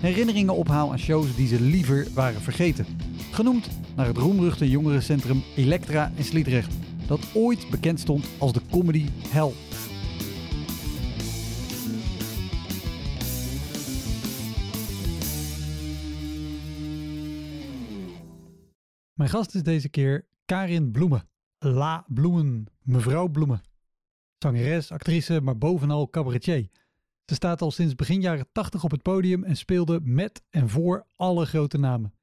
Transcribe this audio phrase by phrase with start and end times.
[0.00, 2.86] herinneringen ophaal aan shows die ze liever waren vergeten.
[3.30, 6.74] Genoemd naar het roemruchte jongerencentrum Elektra in Sliedrecht,
[7.06, 9.52] dat ooit bekend stond als de comedy hell.
[19.12, 21.28] Mijn gast is deze keer Karin Bloemen.
[21.58, 23.62] La Bloemen, mevrouw Bloemen.
[24.38, 26.68] Zangeres, actrice, maar bovenal cabaretier.
[27.28, 31.06] Ze staat al sinds begin jaren 80 op het podium en speelde met en voor
[31.16, 32.14] alle grote namen.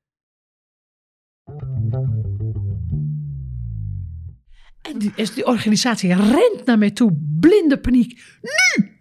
[4.81, 8.21] En die, die organisatie rent naar mij toe, blinde paniek.
[8.41, 8.91] Nu!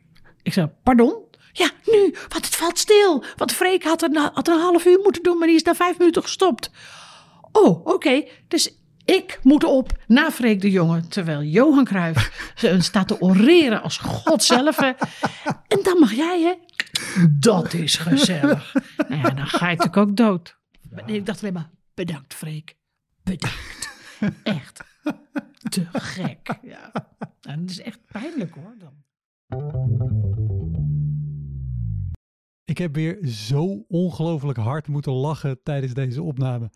[0.43, 1.23] Ik zei, pardon?
[1.53, 3.25] Ja, nu, want het valt stil.
[3.37, 5.99] Want Freek had er, had een half uur moeten doen, maar die is na vijf
[5.99, 6.71] minuten gestopt.
[7.53, 8.25] Oh, oké.
[8.49, 13.83] Dus ik moet op na Freek de Jonge, terwijl Johan Cruijff ze staat te oreren
[13.83, 14.79] als God zelf.
[14.79, 16.55] En dan mag jij, hè?
[17.31, 18.73] Dat is gezellig.
[19.09, 20.59] Nou ja, dan ga je natuurlijk ook dood.
[21.07, 22.77] Nee, ik dacht alleen maar, bedankt Freek.
[23.23, 23.91] Bedankt.
[24.43, 24.85] Echt.
[25.69, 26.59] Te gek.
[26.63, 26.93] Ja.
[27.41, 29.03] En het is echt pijnlijk hoor dan.
[32.65, 36.71] Ik heb weer zo ongelooflijk hard moeten lachen tijdens deze opname.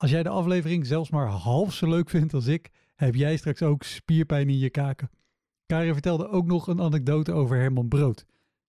[0.00, 3.62] Als jij de aflevering zelfs maar half zo leuk vindt als ik, heb jij straks
[3.62, 5.10] ook spierpijn in je kaken.
[5.66, 8.24] Karin vertelde ook nog een anekdote over Herman Brood.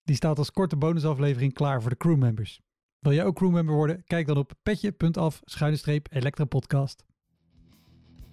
[0.04, 2.62] Die staat als korte bonusaflevering klaar voor de crewmembers.
[3.00, 4.04] Wil jij ook crewmember worden?
[4.04, 5.42] Kijk dan op petje.af
[6.10, 7.04] Elektra Podcast.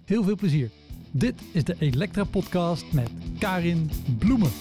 [0.05, 0.69] Heel veel plezier.
[1.11, 3.89] Dit is de Elektra Podcast met Karin
[4.19, 4.51] Bloemen.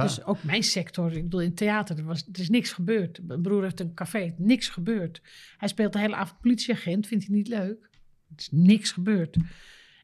[0.00, 3.20] Dus ook mijn sector, ik bedoel in theater, er, was, er is niks gebeurd.
[3.22, 5.22] Mijn broer heeft een café, niks gebeurd.
[5.56, 7.90] Hij speelt de hele avond politieagent, vindt hij niet leuk.
[8.28, 9.36] Er is niks gebeurd.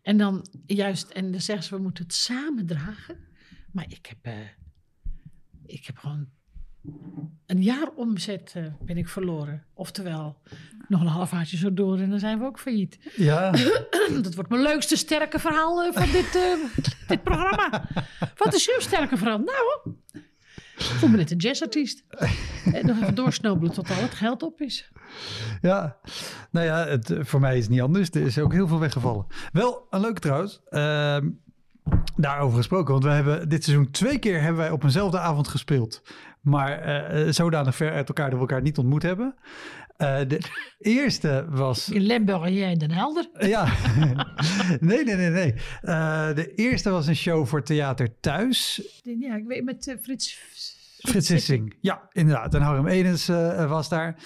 [0.02, 3.16] En dan juist, en dan zeggen ze, we moeten het samen dragen.
[3.72, 4.48] Maar ik heb, eh,
[5.66, 6.28] ik heb gewoon
[7.46, 9.64] een jaar omzet eh, ben ik verloren.
[9.74, 10.36] Oftewel,
[10.88, 12.98] nog een half zo door en dan zijn we ook failliet.
[13.16, 13.50] ja.
[14.22, 17.88] Dat wordt mijn leukste sterke verhaal eh, van dit, eh, dit programma.
[18.36, 19.38] Wat is uw sterke verhaal?
[19.38, 19.96] Nou,
[20.78, 22.04] ik voel me net een jazzartiest.
[22.72, 24.90] En nog even doorsnobelen tot al het geld op is.
[25.60, 25.96] Ja,
[26.50, 28.10] nou ja, het, voor mij is het niet anders.
[28.10, 29.26] Er is ook heel veel weggevallen.
[29.52, 30.60] Wel, een leuke trouwens.
[30.68, 31.28] Ehm,
[32.16, 36.02] daarover gesproken, want we hebben dit seizoen twee keer hebben wij op eenzelfde avond gespeeld.
[36.40, 39.34] Maar eh, zodanig ver uit elkaar dat we elkaar niet ontmoet hebben.
[39.98, 40.40] Eh, de
[40.78, 43.28] eerste was In Limburg en jij in Den Helder.
[43.48, 43.64] ja,
[44.80, 45.54] nee, nee, nee, nee.
[45.80, 48.82] Eh, de eerste was een show voor Theater Thuis.
[49.02, 50.40] Ja, ik weet met eh, Frits...
[50.98, 51.76] Frits Sissing.
[51.80, 52.54] Ja, inderdaad.
[52.54, 54.16] En Harm Edens eh, was daar.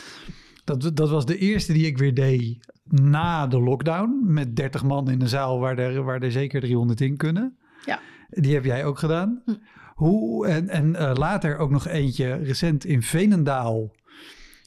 [0.64, 4.20] Dat, dat was de eerste die ik weer deed na de lockdown.
[4.24, 7.56] Met 30 man in de zaal waar er, waar er zeker 300 in kunnen.
[7.84, 8.00] Ja.
[8.28, 9.42] Die heb jij ook gedaan.
[9.44, 9.52] Hm.
[9.94, 13.90] Hoe, en en eh, later ook nog eentje recent in Veenendaal.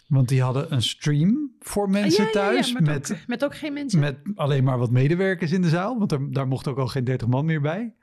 [0.07, 2.73] Want die hadden een stream voor mensen Ja, ja, ja, thuis.
[2.73, 3.99] met, met, ook, met ook geen mensen.
[3.99, 5.97] met alleen maar wat medewerkers in de zaal.
[5.99, 7.93] Want er, daar mocht ook al geen 30 man meer bij.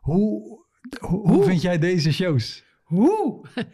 [0.00, 0.58] Hoe,
[1.00, 2.64] hoe, hoe vind jij deze shows?
[2.82, 3.40] Hoe?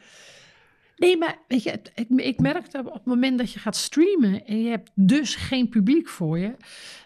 [0.98, 4.46] Nee, maar weet je, ik, ik merk dat op het moment dat je gaat streamen
[4.46, 6.56] en je hebt dus geen publiek voor je,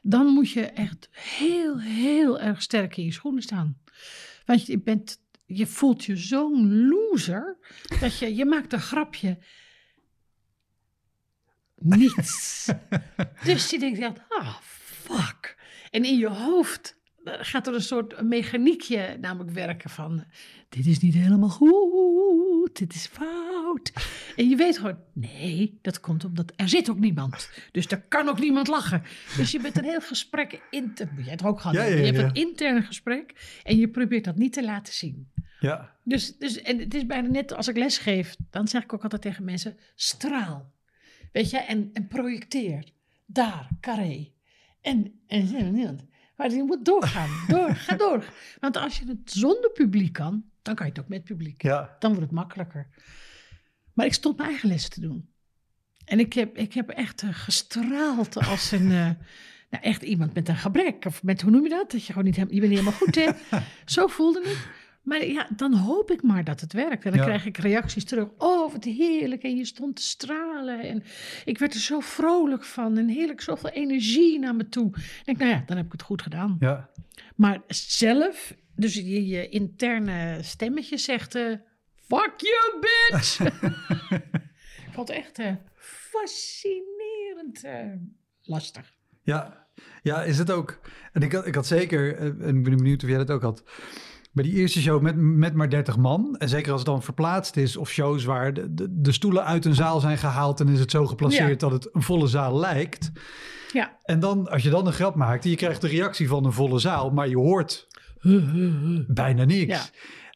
[0.02, 3.78] dan moet je echt heel, heel erg sterk in je schoenen staan.
[4.46, 5.21] Want je, bent,
[5.56, 7.56] je voelt je zo'n loser
[8.00, 9.38] dat je, je maakt een grapje.
[11.76, 12.68] Niets.
[13.44, 15.56] dus je denkt, ja, ah, fuck.
[15.90, 20.24] En in je hoofd gaat er een soort mechaniekje namelijk werken van...
[20.68, 23.92] dit is niet helemaal goed, dit is fout.
[24.36, 27.50] En je weet gewoon, nee, dat komt omdat er zit ook niemand.
[27.70, 29.02] Dus er kan ook niemand lachen.
[29.36, 32.00] Dus je bent een heel gesprek, inter, jij het ook gehad Ja, hebben.
[32.00, 35.30] ja, je hebt een intern gesprek en je probeert dat niet te laten zien.
[35.60, 35.96] Ja.
[36.04, 39.02] Dus, dus en het is bijna net als ik les geef, dan zeg ik ook
[39.02, 40.72] altijd tegen mensen: straal.
[41.32, 42.84] Weet je, en, en projecteer.
[43.26, 44.32] Daar, carré.
[44.80, 46.10] En, en, en
[46.42, 47.28] maar je moet doorgaan.
[47.48, 48.24] Door, ga door.
[48.60, 51.62] Want als je het zonder publiek kan, dan kan je het ook met publiek.
[51.62, 51.96] Ja.
[51.98, 52.88] Dan wordt het makkelijker.
[53.92, 55.28] Maar ik stond mijn eigen les te doen.
[56.04, 58.90] En ik heb, ik heb echt eh, gestraald als een.
[58.90, 59.10] eh,
[59.70, 61.04] nou, echt iemand met een gebrek.
[61.04, 61.90] Of met, hoe noem je dat?
[61.90, 63.34] Dat je gewoon niet je bent niet helemaal goed in.
[63.94, 64.58] Zo voelde het.
[65.02, 67.04] Maar ja, dan hoop ik maar dat het werkt.
[67.04, 67.26] En dan Ja.
[67.26, 68.28] krijg ik reacties terug.
[68.38, 69.42] Oh, wat heerlijk.
[69.42, 70.80] En je stond te stralen.
[70.80, 71.02] En
[71.44, 72.98] ik werd er zo vrolijk van.
[72.98, 74.86] En heerlijk, zoveel energie naar me toe.
[74.96, 76.56] Ik denk, nou ja, dan heb ik het goed gedaan.
[76.60, 76.90] Ja.
[77.36, 81.34] Maar zelf, dus je, je interne stemmetje zegt...
[81.34, 81.52] eh,
[82.06, 83.40] Fuck you, bitch!
[84.86, 87.92] ik vond het echt eh, fascinerend eh,
[88.42, 88.92] lastig.
[89.22, 89.66] Ja.
[90.02, 90.80] ja, is het ook.
[91.12, 93.62] En ik had, ik had zeker, en ik ben benieuwd of jij dat ook had.
[94.32, 96.36] Bij die eerste show met, met maar 30 man.
[96.38, 97.76] En zeker als het dan verplaatst is.
[97.76, 100.60] Of shows waar de, de, de stoelen uit een zaal zijn gehaald.
[100.60, 101.68] En is het zo geplaceerd Ja.
[101.68, 103.12] dat het een volle zaal lijkt.
[103.72, 103.96] Ja.
[104.02, 105.44] En dan, als je dan een grap maakt.
[105.44, 107.10] Je krijgt de reactie van een volle zaal.
[107.10, 107.88] Maar je hoort
[109.22, 109.74] bijna niks.
[109.76, 109.84] Ja.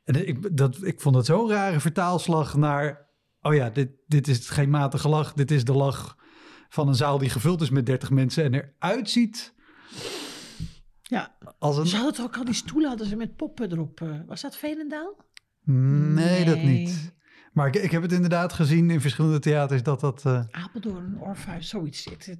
[0.05, 3.07] En ik, dat, ik vond het zo'n rare vertaalslag naar...
[3.43, 5.33] Oh ja, dit, dit is geen matige lach.
[5.33, 6.17] Dit is de lach
[6.69, 8.45] van een zaal die gevuld is met 30 mensen.
[8.45, 9.55] En eruit ziet
[11.09, 11.37] ja.
[11.59, 11.87] als een...
[11.87, 14.01] Ze hadden toch ook al die stoelen hadden ze met poppen erop.
[14.01, 15.17] eh, was dat Veenendaal?
[15.65, 17.15] Nee, dat niet.
[17.53, 20.25] Maar ik, ik heb het inderdaad gezien in verschillende theaters dat dat...
[20.27, 22.39] eh, Apeldoorn, Orpheus, zoiets zit.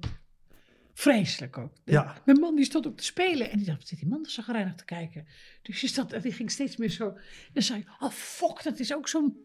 [0.93, 1.73] Vreselijk ook.
[1.85, 2.15] Ja.
[2.25, 4.77] Mijn man die stond ook te spelen en die dacht, zit die man zo gereinigd
[4.77, 5.27] te kijken?
[5.61, 7.17] Dus die, stond, die ging steeds meer zo.
[7.53, 9.37] Dan zei ik, oh fuck, dat is ook zo'n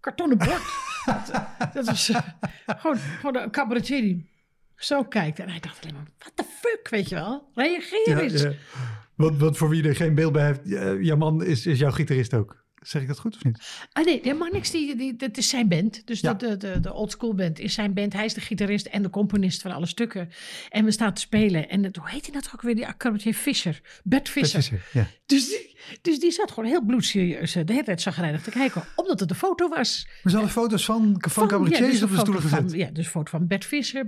[0.00, 0.62] kartonnen bord.
[1.06, 2.28] dat, dat was eh,
[2.66, 4.29] gewoon, gewoon een cabaretier die
[4.80, 5.38] zo kijkt.
[5.38, 7.50] En hij dacht alleen maar, what the fuck, weet je wel?
[7.54, 8.42] Reageer eens.
[8.42, 8.52] ja.
[9.14, 10.60] Wat, wat voor wie er geen beeld bij heeft.
[11.04, 12.58] jouw man is, is jouw gitarist ook.
[12.80, 13.62] Zeg ik dat goed of niet?
[13.92, 16.06] Ah nee, de Marnix, die, die, dat is zijn band.
[16.06, 16.34] Dus Ja.
[16.34, 18.12] de, de, de, old school band is zijn band.
[18.12, 20.28] Hij is de gitarist en de componist van alle stukken.
[20.68, 21.68] En we staan te spelen.
[21.68, 22.74] En het, hoe heet hij dat ook weer?
[22.74, 23.80] Die cabaretier Fischer.
[24.04, 24.62] Bert Fischer.
[24.62, 25.06] Visser, ja.
[25.26, 25.69] Dus die,
[26.02, 28.84] dus die zat gewoon heel bloedserieus eh, de hele tijd zagrijnig te kijken.
[28.96, 30.06] Omdat het een foto was.
[30.06, 32.58] Maar ze hadden foto's van, van, ja, cabaretiers dus op de stoelen gezet.
[32.70, 34.06] Van, ja, dus een foto van Bert Visser,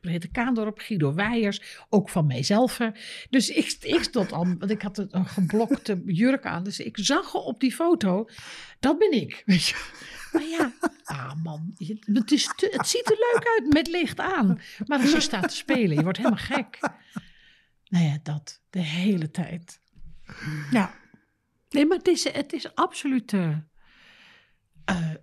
[0.00, 1.60] Brigitte Kaandorp, Guido Weijers.
[1.88, 2.80] Ook van mijzelf.
[2.80, 2.88] eh.
[3.30, 6.64] Dus ik, ik stond al, want ik had een een geblokte jurk aan.
[6.64, 8.28] Dus ik zag op die foto,
[8.80, 9.42] dat ben ik.
[9.46, 9.74] Weet je.
[10.32, 10.72] Maar ja,
[11.04, 11.74] ah man,
[12.12, 14.60] het, is te- het ziet er leuk uit met licht aan.
[14.86, 16.78] Maar als je staat te spelen, je wordt helemaal gek.
[17.88, 19.80] Nou ja, dat de hele tijd.
[20.70, 20.94] Ja.
[21.72, 23.32] Nee, maar het is, het is absoluut.
[23.32, 23.56] eh,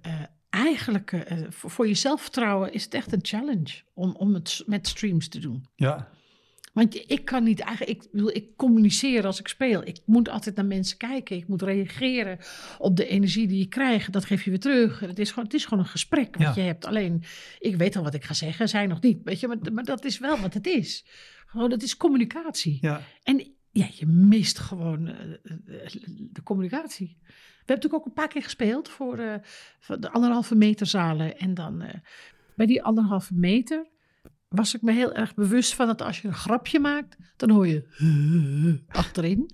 [0.01, 4.63] eh, eigenlijk eh, voor, voor je zelfvertrouwen is het echt een challenge om, om het
[4.65, 5.65] met streams te doen.
[5.75, 6.09] Ja,
[6.73, 9.83] Want ik kan niet eigenlijk, ik, bedoel, ik communiceer als ik speel.
[9.87, 11.37] Ik moet altijd naar mensen kijken.
[11.37, 12.37] Ik moet reageren
[12.77, 14.11] op de energie die je krijgt.
[14.13, 14.99] Dat geef je weer terug.
[14.99, 16.61] Het is gewoon, het is gewoon een gesprek wat Ja.
[16.61, 16.85] je hebt.
[16.85, 17.23] Alleen,
[17.59, 19.19] ik weet al wat ik ga zeggen, zij nog niet.
[19.23, 21.05] Weet je, maar, maar dat is wel wat het is.
[21.45, 22.77] Gewoon, het is communicatie.
[22.81, 23.01] ja.
[23.23, 25.89] En ja, je mist gewoon eh, eh,
[26.31, 27.17] de communicatie.
[27.19, 29.35] We hebben natuurlijk ook een paar keer gespeeld voor, eh,
[29.99, 31.37] de anderhalve meter zalen.
[31.37, 31.83] En dan
[32.55, 33.87] bij die anderhalve meter
[34.47, 37.67] was ik me heel erg bewust van dat als je een grapje maakt, dan hoor
[37.67, 39.51] je achterin.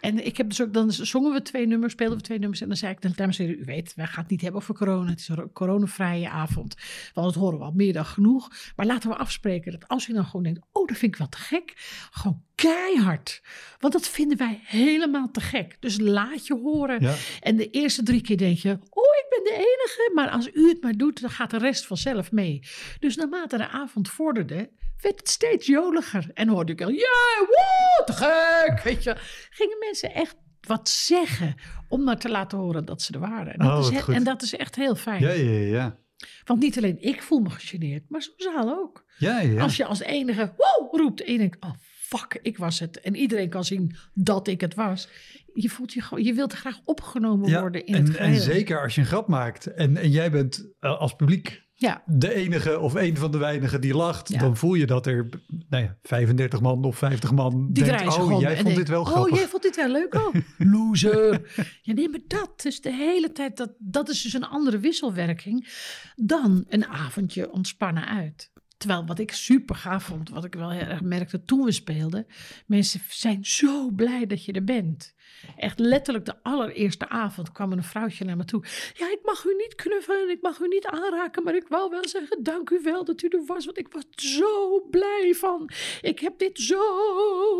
[0.00, 2.60] En ik heb dus ook, dan zongen we twee nummers, speelden we twee nummers.
[2.60, 4.74] En dan zei ik, dames en heren, u weet, wij gaan het niet hebben over
[4.74, 5.10] corona.
[5.10, 6.76] Het is een coronavrije avond.
[7.14, 8.50] Want dat horen we al meer dan genoeg.
[8.76, 11.38] Maar laten we afspreken dat als u dan gewoon denkt, oh, dat vind ik te
[11.38, 11.72] gek.
[12.10, 13.42] Gewoon keihard.
[13.78, 15.76] Want dat vinden wij helemaal te gek.
[15.80, 17.00] Dus laat je horen.
[17.02, 17.14] Ja.
[17.40, 20.10] En de eerste drie keer denk je, oh, ik ben de enige.
[20.14, 22.60] Maar als u het maar doet, dan gaat de rest vanzelf mee.
[22.98, 26.30] Dus naarmate de avond vorderde, werd het steeds joliger.
[26.34, 28.82] En hoorde ik al, ja, woe, te gek.
[28.82, 29.16] Weet je,
[29.50, 31.54] gingen mensen echt wat zeggen
[31.88, 33.52] om maar te laten horen dat ze er waren.
[33.52, 35.20] En dat, Oh, is, he- en dat is echt heel fijn.
[35.22, 35.98] Ja, ja, ja.
[36.44, 39.04] Want niet alleen ik voel me gegeneerd, maar zo'n zaal ook.
[39.18, 39.62] Ja, ja.
[39.62, 41.70] Als je als enige wow roept en je denkt, oh
[42.08, 43.00] fuck, ik was het.
[43.00, 45.08] En iedereen kan zien dat ik het was.
[45.54, 48.40] Je voelt je gewoon, je wilt graag opgenomen Ja, worden in en, het en geheel.
[48.40, 52.34] zeker als je een grap maakt en, en jij bent eh, als publiek Ja, de
[52.34, 54.38] enige of een van de weinigen die lacht, Ja.
[54.38, 55.28] dan voel je dat er
[55.68, 59.00] nou ja, 35 man of 50 man die denkt, oh, jij en vond dit wel
[59.00, 59.36] Oh, grappig.
[59.36, 60.32] jij vond dit wel leuk ook.
[60.72, 61.52] Loser.
[61.82, 65.68] ja, nee, maar dat is de hele tijd, dat, dat is dus een andere wisselwerking
[66.16, 68.50] dan een avondje ontspannen uit.
[68.78, 72.26] Terwijl wat ik super gaaf vond, wat ik wel heel erg merkte toen we speelden.
[72.66, 75.14] Mensen zijn zo blij dat je er bent.
[75.56, 78.64] Echt letterlijk de allereerste avond kwam een vrouwtje naar me toe.
[78.94, 82.08] Ja, ik mag u niet knuffelen, ik mag u niet aanraken, maar ik wou wel
[82.08, 83.64] zeggen dank u wel dat u er was.
[83.64, 85.70] Want ik was zo blij van.
[86.00, 86.80] Ik heb dit zo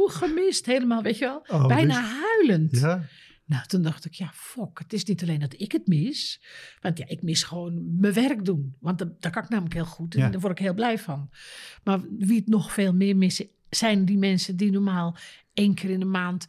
[0.07, 0.67] gemist.
[0.67, 1.43] Helemaal, weet je wel.
[1.47, 2.81] Oh, Bijna dus- huilend.
[2.81, 3.05] Ja.
[3.49, 4.79] Nou, toen dacht ik, ja, fok.
[4.79, 6.43] Het is niet alleen dat ik het mis.
[6.81, 8.77] Want ja, ik mis gewoon mijn werk doen.
[8.81, 10.15] Want dat, daar kan ik namelijk heel goed.
[10.15, 10.29] En Ja.
[10.31, 11.31] daar word ik heel blij van.
[11.85, 15.17] Maar wie het nog veel meer missen, zijn die mensen die normaal
[15.59, 16.47] één keer in de maand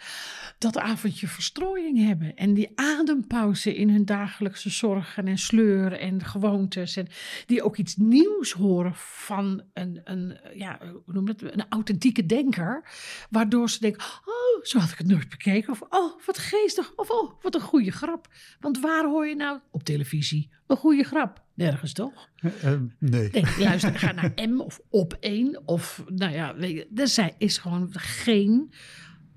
[0.57, 2.35] dat avondje verstrooiing hebben.
[2.35, 6.95] En die adempauze in hun dagelijkse zorgen en sleuren en gewoontes.
[6.95, 7.07] En
[7.45, 12.83] die ook iets nieuws horen van een, een, ja, hoe noem dat, een authentieke denker.
[13.29, 15.71] Waardoor ze denken, oh, zo had ik het nooit bekeken.
[15.71, 16.93] Of, oh, wat geestig.
[16.95, 18.27] Of, oh, wat een goede grap.
[18.59, 21.43] Want waar hoor je nou op televisie een goede grap?
[21.59, 22.29] Nergens toch?
[22.35, 23.29] Eh, eh, nee.
[23.31, 25.61] Nee, luister, ga naar M of op één.
[25.65, 28.71] Of, nou ja, weet je, er zijn, is gewoon geen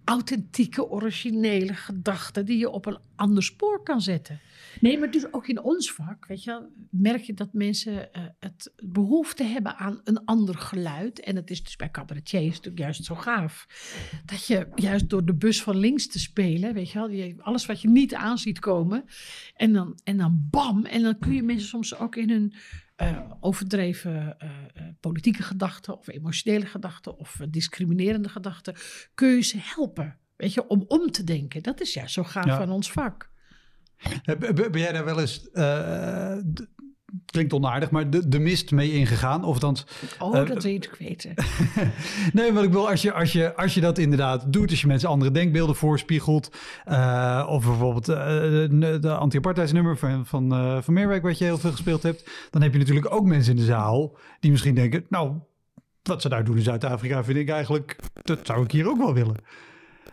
[0.05, 4.41] authentieke, originele gedachte die je op een ander spoor kan zetten.
[4.81, 8.23] Nee, maar dus ook in ons vak, weet je, wel, merk je dat mensen eh,
[8.39, 11.21] het behoefte hebben aan een ander geluid.
[11.21, 13.67] En het is dus bij cabaretiers natuurlijk juist zo gaaf.
[14.25, 17.67] Dat je juist door de bus van links te spelen, weet je wel, je, alles
[17.67, 19.05] wat je niet aan ziet komen.
[19.57, 22.55] En dan, en dan bam, en dan kun je mensen soms ook in hun
[23.09, 28.75] eh, overdreven eh, eh, politieke gedachten of emotionele gedachten of discriminerende gedachten,
[29.15, 30.19] kun je ze helpen.
[30.37, 31.63] Weet je, om om te denken.
[31.63, 32.57] Dat is juist zo gaaf Ja.
[32.57, 33.31] van ons vak.
[34.55, 35.49] Ben jij daar wel eens,
[37.27, 39.45] klinkt onaardig, maar de, de mist mee ingegaan?
[39.45, 39.77] Of dan,
[40.19, 41.35] Oh, dat wil je natuurlijk weten.
[42.33, 44.87] nee, wat ik wil, als je, als, je, als je dat inderdaad doet, als je
[44.87, 50.95] mensen andere denkbeelden voorspiegelt, eh, of bijvoorbeeld eh, de, de anti-apartheidsnummer van, van, eh, van
[50.95, 53.65] Meerwijk, wat je heel veel gespeeld hebt, dan heb je natuurlijk ook mensen in de
[53.65, 55.33] zaal die misschien denken, nou,
[56.03, 59.15] wat ze daar doen in Zuid-Afrika vind ik eigenlijk, dat zou ik hier ook wel
[59.15, 59.37] willen.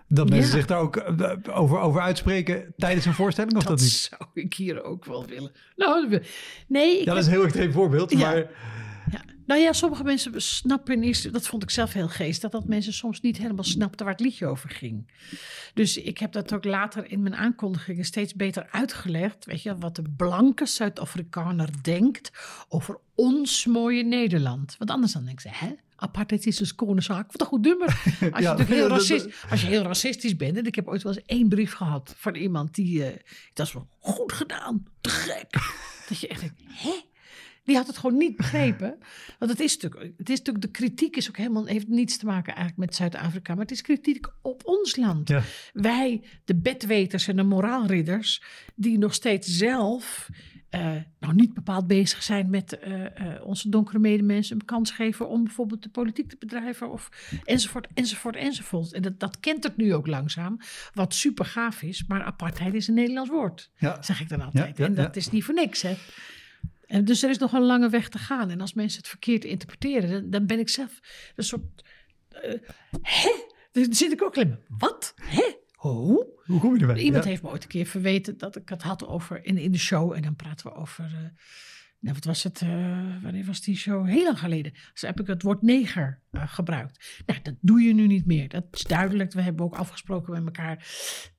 [0.07, 0.55] Dat mensen Ja.
[0.55, 3.91] zich daar ook eh, over, over uitspreken tijdens een voorstelling, of dat, Dat niet?
[4.17, 5.51] zou ik hier ook wel willen.
[5.75, 6.21] Nou,
[6.67, 8.17] nee, ik dat heb- is een heel extreem voorbeeld, Ja.
[8.17, 8.37] maar...
[9.11, 9.21] Ja.
[9.45, 13.21] Nou ja, sommige mensen snappen niet, dat vond ik zelf heel geestig, dat mensen soms
[13.21, 15.11] niet helemaal snapten waar het liedje over ging.
[15.73, 19.45] Dus ik heb dat ook later in mijn aankondigingen steeds beter uitgelegd.
[19.45, 22.31] Weet je, wat de blanke Zuid-Afrikaner denkt
[22.67, 24.75] over ons mooie Nederland.
[24.77, 25.71] Want anders dan denken ze, hè?
[25.99, 27.31] Apartheid is een schone zaak.
[27.31, 27.87] Wat een goed nummer.
[28.05, 30.57] Als je, Ja, natuurlijk heel racist, als je heel racistisch bent.
[30.57, 33.05] En ik heb ooit wel eens één brief gehad van iemand die...
[33.05, 33.19] eh,
[33.53, 34.83] dat is wel goed gedaan.
[35.01, 35.49] Te gek.
[36.09, 37.07] Dat je echt denkt, hè?
[37.63, 38.97] Die had het gewoon niet begrepen.
[39.39, 42.25] Want het is natuurlijk, het is natuurlijk de kritiek is ook helemaal, heeft niets te
[42.25, 43.53] maken eigenlijk met Zuid-Afrika.
[43.53, 45.29] Maar het is kritiek op ons land.
[45.29, 45.41] Ja.
[45.73, 48.43] Wij, de bedweters en de moraalridders,
[48.75, 50.29] die nog steeds zelf
[50.69, 55.29] eh, nou niet bepaald bezig zijn met eh, eh, onze donkere medemensen een kans geven
[55.29, 57.09] om bijvoorbeeld de politiek te bedrijven of
[57.45, 58.93] enzovoort, enzovoort, enzovoort.
[58.93, 60.59] En dat, dat kent het nu ook langzaam,
[60.93, 64.01] wat super gaaf is, maar apartheid is een Nederlands woord, Ja.
[64.01, 64.77] zeg ik dan altijd.
[64.77, 65.97] Ja, ja, en dat is niet voor niks, hè.
[66.85, 68.49] En dus er is nog een lange weg te gaan.
[68.49, 70.99] En als mensen het verkeerd interpreteren, dan, dan ben ik zelf
[71.35, 71.83] een soort.
[73.01, 73.31] hè?
[73.71, 74.59] Dan zit ik ook alleen maar.
[74.67, 75.13] Wat?
[75.21, 75.53] Hè?
[75.79, 76.27] Hoe?
[76.45, 76.97] Hoe kom je erbij?
[77.03, 77.29] Iemand Ja.
[77.29, 80.11] heeft me ooit een keer verweten dat ik het had over in, in de show.
[80.13, 81.03] En dan praten we over.
[81.05, 81.11] eh,
[81.99, 82.61] nou, wat was het?
[82.61, 82.69] eh,
[83.23, 84.07] wanneer was die show?
[84.07, 84.73] Heel lang geleden.
[84.93, 87.21] Dus heb ik het woord neger eh, gebruikt.
[87.25, 88.49] Nou, dat doe je nu niet meer.
[88.49, 89.33] Dat is duidelijk.
[89.33, 90.77] We hebben ook afgesproken met elkaar.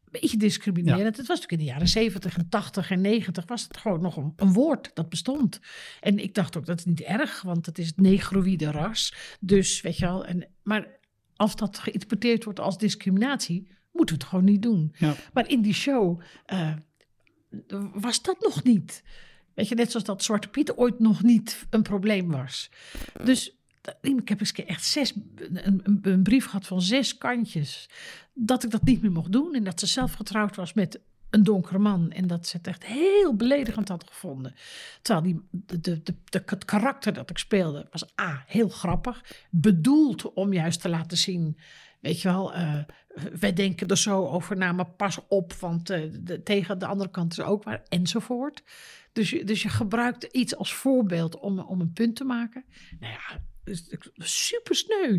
[0.05, 1.17] Een beetje discriminerend.
[1.17, 4.17] Het was natuurlijk in de jaren 70 en 80 en 90 was het gewoon nog
[4.17, 5.61] een, een woord dat bestond.
[6.01, 9.15] En ik dacht ook dat is niet erg, want het is het negroïde ras.
[9.41, 10.25] Dus weet je wel.
[10.27, 10.99] En, maar
[11.37, 14.95] als dat geïnterpreteerd wordt als discriminatie, moeten we het gewoon niet doen.
[14.99, 15.15] Ja.
[15.33, 16.73] Maar in die show eh,
[17.93, 19.03] was dat nog niet.
[19.55, 22.71] Weet je, net zoals dat Zwarte Piet ooit nog niet een probleem was.
[23.25, 23.55] Dus
[24.01, 27.89] ik heb eens echt zes, een, een, een brief gehad van zes kantjes.
[28.35, 29.55] Dat ik dat niet meer mocht doen.
[29.55, 32.11] En dat ze zelf getrouwd was met een donkere man.
[32.11, 34.55] En dat ze het echt heel beledigend had gevonden.
[35.03, 39.25] Terwijl die, de, de, de, de- het karakter dat ik speelde was A, heel grappig.
[39.51, 41.59] Bedoeld om juist te laten zien...
[42.01, 42.79] Weet je wel, eh,
[43.41, 46.03] wij denken er zo over na, maar pas op, want eh,
[46.45, 48.63] tegen de andere kant is ook waar, enzovoort.
[49.13, 52.65] Dus dus je gebruikt iets als voorbeeld om, om een punt te maken.
[53.01, 53.41] Nou ja,
[54.17, 55.19] super sneu.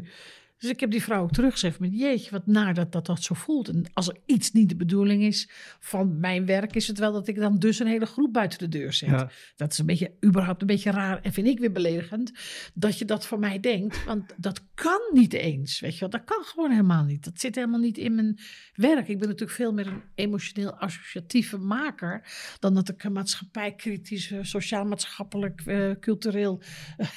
[0.62, 3.36] Dus ik heb die vrouw ook teruggezegd met jeetje, wat naar dat, dat dat zo
[3.36, 3.68] voelt.
[3.68, 5.50] En als er iets niet de bedoeling is
[5.80, 8.68] van mijn werk, is het wel dat ik dan dus een hele groep buiten de
[8.68, 9.10] deur zet.
[9.10, 9.32] Ja.
[9.56, 12.32] Dat is een beetje, überhaupt een beetje raar en vind ik weer beledigend
[12.74, 14.06] dat je dat van mij denkt.
[14.06, 16.10] Want dat kan niet eens, weet je wel.
[16.10, 17.24] Dat kan gewoon helemaal niet.
[17.24, 18.40] Dat zit helemaal niet in mijn
[18.74, 19.08] werk.
[19.08, 22.28] Ik ben natuurlijk veel meer een emotioneel associatieve maker
[22.60, 26.62] dan dat ik een maatschappijkritische, sociaal-maatschappelijk, eh, cultureel
[26.98, 27.08] eh,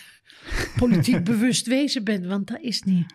[0.76, 3.14] politiek bewust wezen bent, want dat is niet.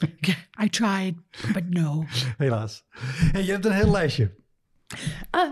[0.64, 1.14] I tried,
[1.52, 2.04] but no.
[2.36, 2.84] Helaas.
[3.32, 4.34] Hey, je hebt een heel lijstje.
[5.30, 5.50] Ah,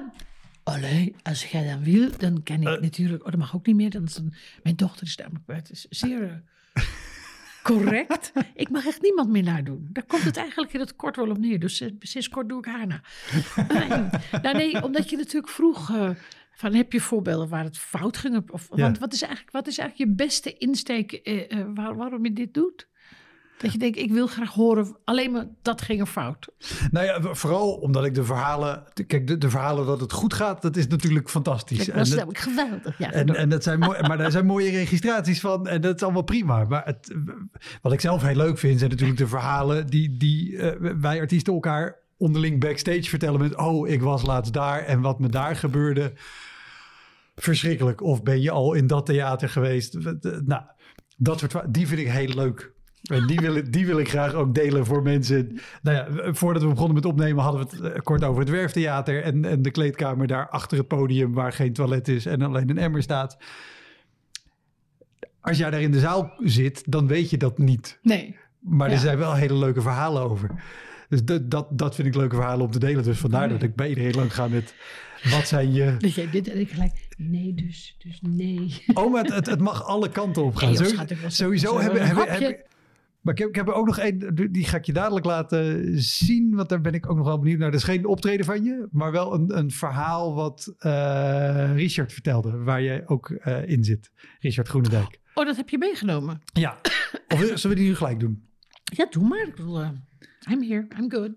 [0.63, 2.81] allee, als jij dan wil, dan kan ik Eh.
[2.81, 3.25] natuurlijk...
[3.25, 3.91] Oh, dat mag ook niet meer.
[3.91, 4.09] Dan
[4.63, 6.43] mijn dochter is namelijk het is zeer
[6.75, 6.83] eh,
[7.63, 8.33] correct.
[8.55, 9.89] ik mag echt niemand meer nadoen.
[9.93, 11.59] Daar komt het eigenlijk in het kort wel op neer.
[11.61, 13.01] Dus eh, sinds kort doe ik haar na.
[14.43, 15.91] nou nee, omdat je natuurlijk vroeg...
[15.91, 16.11] eh,
[16.55, 18.51] van heb je voorbeelden waar het fout ging?
[18.51, 18.83] Of, Ja.
[18.83, 22.33] Want wat is, eigenlijk, wat is eigenlijk je beste insteek eh, eh, waar, waarom je
[22.33, 22.89] dit doet?
[23.59, 26.49] Dat je denkt, ik wil graag horen, alleen maar dat ging er fout.
[26.91, 28.85] Nou ja, vooral omdat ik de verhalen...
[29.07, 31.87] Kijk, de, de verhalen dat het goed gaat, dat is natuurlijk fantastisch.
[31.87, 32.99] Dat was En namelijk geweldig.
[32.99, 36.03] Ja, En, en dat zijn mooi, maar daar zijn mooie registraties van en dat is
[36.03, 36.65] allemaal prima.
[36.65, 37.15] Maar het,
[37.83, 41.53] wat ik zelf heel leuk vind, zijn natuurlijk de verhalen die, die eh, wij artiesten
[41.53, 43.57] elkaar onderling backstage vertellen met...
[43.57, 46.13] oh, ik was laatst daar en wat me daar gebeurde.
[47.37, 48.03] Verschrikkelijk.
[48.03, 49.99] Of ben je al in dat theater geweest?
[50.45, 50.63] Nou,
[51.17, 52.73] dat soort die vind ik heel leuk.
[53.05, 55.61] En die wil, ik, die wil ik graag ook delen voor mensen.
[55.83, 59.23] Nou ja, voordat we begonnen met opnemen hadden we het eh, kort over het Werftheater.
[59.23, 62.79] En, en de kleedkamer daar achter het podium waar geen toilet is en alleen een
[62.79, 63.37] emmer staat.
[65.41, 67.99] Als jij daar in de zaal zit, dan weet je dat niet.
[68.03, 68.37] Nee.
[68.59, 68.95] Maar Ja.
[68.95, 70.51] er zijn wel hele leuke verhalen over.
[71.09, 73.05] Dus dat, dat, dat vind ik leuke verhalen om te delen.
[73.05, 74.75] Dus vandaar dat ik bij iedereen lang ga met...
[75.31, 75.97] Wat zijn je...
[75.99, 78.85] Dat jij dit en ik gelijk, nee dus, dus nee.
[78.95, 80.73] Oh, maar het, het, het mag alle kanten op gaan.
[80.73, 82.07] Nee, joh, Sowieso- hebben...
[82.07, 82.67] hebben, ik-
[83.21, 85.85] maar ik heb, ik heb er ook nog één, die ga ik je dadelijk laten
[86.03, 87.71] zien, want daar ben ik ook nog wel benieuwd naar.
[87.71, 92.57] Dat is geen optreden van je, maar wel een, een verhaal wat eh, Richard vertelde,
[92.59, 94.11] waar jij ook eh, in zit.
[94.41, 95.21] Richard Groenendijk.
[95.35, 96.43] Oh, dat heb je meegenomen.
[96.53, 96.79] Ja.
[97.29, 98.43] Of zullen we die nu gelijk doen?
[98.85, 99.47] Ja, doe maar.
[99.49, 99.89] Ik bedoel, eh,
[100.51, 101.31] I'm here, I'm good.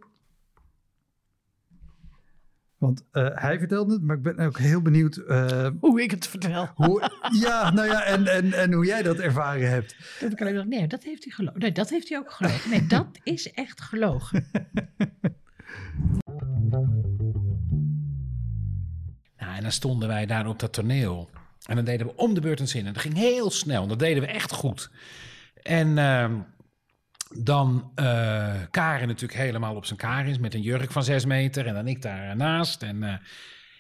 [2.77, 6.27] Want eh, hij vertelde het, maar ik ben ook heel benieuwd eh, Hoe ik het
[6.27, 6.69] vertel.
[6.75, 9.95] hoe, ja, nou ja, en, en, en hoe jij dat ervaren hebt.
[10.19, 11.59] Dat ik alleen maar, nee, dat heeft hij gelogen.
[11.59, 12.69] Nee, dat heeft hij ook gelogen.
[12.69, 14.45] Nee, dat is echt gelogen.
[19.37, 21.29] Nou, en dan stonden wij daar op dat toneel.
[21.65, 22.85] En dan deden we om de beurt een zin.
[22.85, 23.81] En dat ging heel snel.
[23.83, 24.89] En dat deden we echt goed.
[25.63, 26.39] En ehm,
[27.36, 31.67] dan eh Karin natuurlijk helemaal op zijn Karins met een jurk van zes meter.
[31.67, 32.84] En dan ik daarnaast.
[32.84, 33.13] En, eh,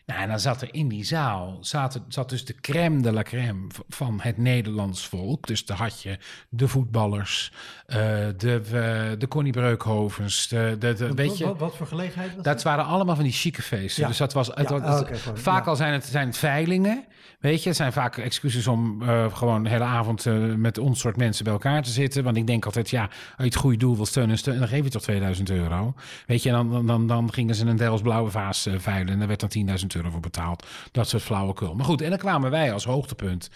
[0.05, 3.23] nou, en dan zat er in die zaal zat, zat dus de crème de la
[3.23, 5.47] crème van het Nederlands volk.
[5.47, 6.17] Dus dan had je
[6.49, 7.51] de voetballers,
[7.85, 7.97] eh,
[8.37, 11.55] de, de Connie Breukhovens, de, de, de, weet je...
[11.55, 14.01] wat voor gelegenheid was Dat waren allemaal van die chique feesten.
[14.01, 14.07] Ja.
[14.07, 14.47] Dus dat was.
[14.47, 15.69] Het, Ja, gewoon, vaak ja.
[15.69, 17.05] al zijn het, zijn het veilingen.
[17.39, 20.99] Weet je, het zijn vaak excuses om eh, gewoon de hele avond eh, met ons
[20.99, 22.23] soort mensen bij elkaar te zitten.
[22.23, 24.71] Want ik denk altijd, ja, als je het goede doel wil steunen, en steunen, dan
[24.71, 25.93] geef je toch 2000 euro.
[26.25, 29.13] Weet je, dan, dan, dan, gingen ze een Delfts blauwe vaas eh, veilen.
[29.13, 30.67] En daar werd dan 10.000 euro voor betaald.
[30.91, 31.75] Dat soort flauwekul.
[31.75, 33.49] Maar goed, en dan kwamen wij als hoogtepunt.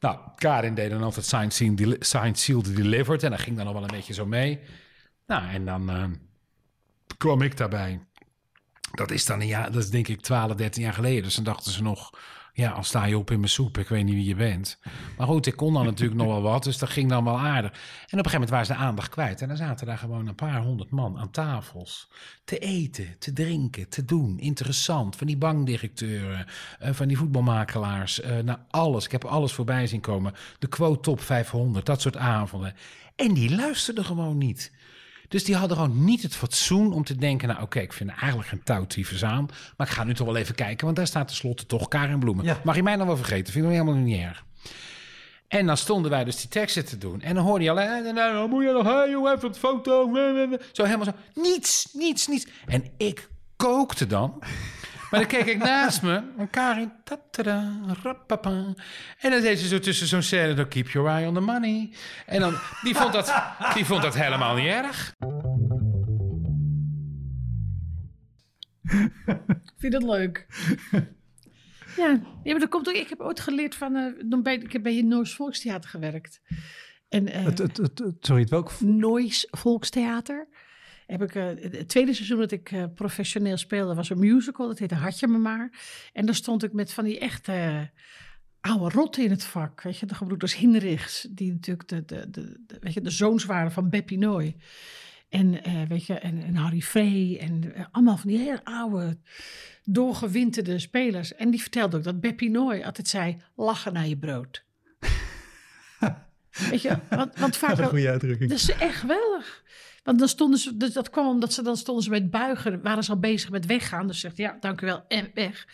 [0.00, 3.22] Nou, Karin deed dan altijd Signed, Deli- Signed, Sealed, Delivered.
[3.22, 4.60] En dat ging dan nog wel een beetje zo mee.
[5.26, 6.16] Nou, en dan
[7.16, 8.00] kwam ik daarbij.
[8.92, 11.22] Dat is dan een jaar, dat is denk ik 12, 13 jaar geleden.
[11.22, 12.10] Dus dan dachten ze nog,
[12.56, 14.78] ja, al sta je op in mijn soep, ik weet niet wie je bent.
[15.16, 17.70] Maar goed, ik kon dan natuurlijk nog wel wat, dus dat ging dan wel aardig.
[17.70, 17.78] En op
[18.10, 19.42] een gegeven moment waren ze de aandacht kwijt.
[19.42, 22.08] En dan zaten daar gewoon een paar honderd man aan tafels.
[22.44, 24.38] Te eten, te drinken, te doen.
[24.38, 25.16] Interessant.
[25.16, 26.46] Van die bankdirecteuren,
[26.78, 28.20] eh, van die voetbalmakelaars.
[28.20, 29.04] eh nou, alles.
[29.04, 30.34] Ik heb alles voorbij zien komen.
[30.58, 32.74] De quote top 500, dat soort avonden.
[33.16, 34.72] En die luisterden gewoon niet.
[35.28, 37.48] Dus die hadden gewoon niet het fatsoen om te denken...
[37.48, 39.48] nou oké, ik vind eigenlijk geen touwtiefes aan...
[39.76, 40.84] maar ik ga nu toch wel even kijken...
[40.84, 42.44] want daar staat tenslotte toch Karin Bloemen.
[42.44, 42.60] Ja.
[42.64, 43.52] Mag je mij dan wel vergeten?
[43.52, 44.44] Vind ik helemaal niet erg.
[45.48, 47.20] En dan stonden wij dus die teksten te doen.
[47.20, 48.06] En dan hoorde je alleen...
[48.06, 48.84] "Eh, nou, dan moet je nog...
[48.84, 50.10] Hey, joh, even een foto.
[50.72, 51.40] Zo helemaal zo.
[51.40, 52.46] Niets, niets, niets.
[52.66, 54.42] En ik kookte dan...
[55.16, 58.50] Maar dan keek ik naast me en Karin, tatada, rapapa.
[59.20, 61.90] En dan deed ze zo tussen zo'n scène, dan keep your eye on the money.
[62.26, 63.34] En dan, die vond dat,
[63.74, 65.14] die vond dat helemaal niet erg.
[69.78, 70.46] Vind je dat leuk?
[71.96, 72.08] ja,
[72.42, 72.94] ja, maar dat komt ook.
[72.94, 73.96] Ik heb ooit geleerd van.
[73.96, 76.40] eh, dan bij, ik heb bij het Noors Volkstheater gewerkt.
[77.08, 78.80] En eh Het, het, het, het- sorry, het welk?
[78.80, 80.48] Nois Volkstheater.
[81.06, 84.66] Heb ik, eh, het tweede seizoen dat ik eh, professioneel speelde was een musical.
[84.66, 85.70] Dat heette Hartje me maar.
[86.12, 87.80] En daar stond ik met van die echte eh,
[88.60, 89.82] oude rotten in het vak.
[89.82, 91.26] Weet je, de gebroeders Hinrichs.
[91.30, 94.56] Die natuurlijk de, de, de, de- weet je, de zoons waren van Beppie Nooy.
[95.28, 97.38] En, weet je, en, en Harry Frey.
[97.40, 99.18] En allemaal van die heel oude,
[99.84, 101.34] doorgewinterde spelers.
[101.34, 103.36] En die vertelde ook dat Beppie Nooy altijd zei...
[103.56, 104.64] lachen naar je brood.
[106.70, 107.70] Weet je, want, want vaak...
[107.70, 108.50] Wat een goede uitdrukking.
[108.50, 109.64] Dat is echt geweldig.
[110.06, 113.04] Want dan stonden ze, dus dat kwam omdat ze dan stonden ze met buigen, waren
[113.04, 114.06] ze al bezig met weggaan.
[114.06, 115.68] Dus zegt ja, dank u wel en weg.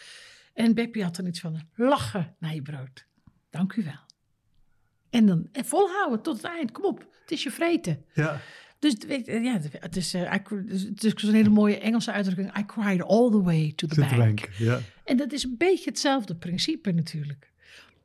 [0.55, 3.07] En Beppie had er iets van lachen naar je brood.
[3.51, 4.01] Dank u wel.
[5.11, 6.73] En dan en volhouden tot het eind.
[6.73, 8.05] Kom op, het is je vreten.
[8.15, 8.41] Ja.
[8.79, 10.43] Dus je, ja, het is, eh, I
[10.89, 12.59] het is zo'n hele mooie Engelse uitdrukking.
[12.59, 14.49] I cried all the way to the Zit te bank.
[14.59, 14.81] Ja.
[15.05, 17.52] En dat is een beetje hetzelfde principe natuurlijk.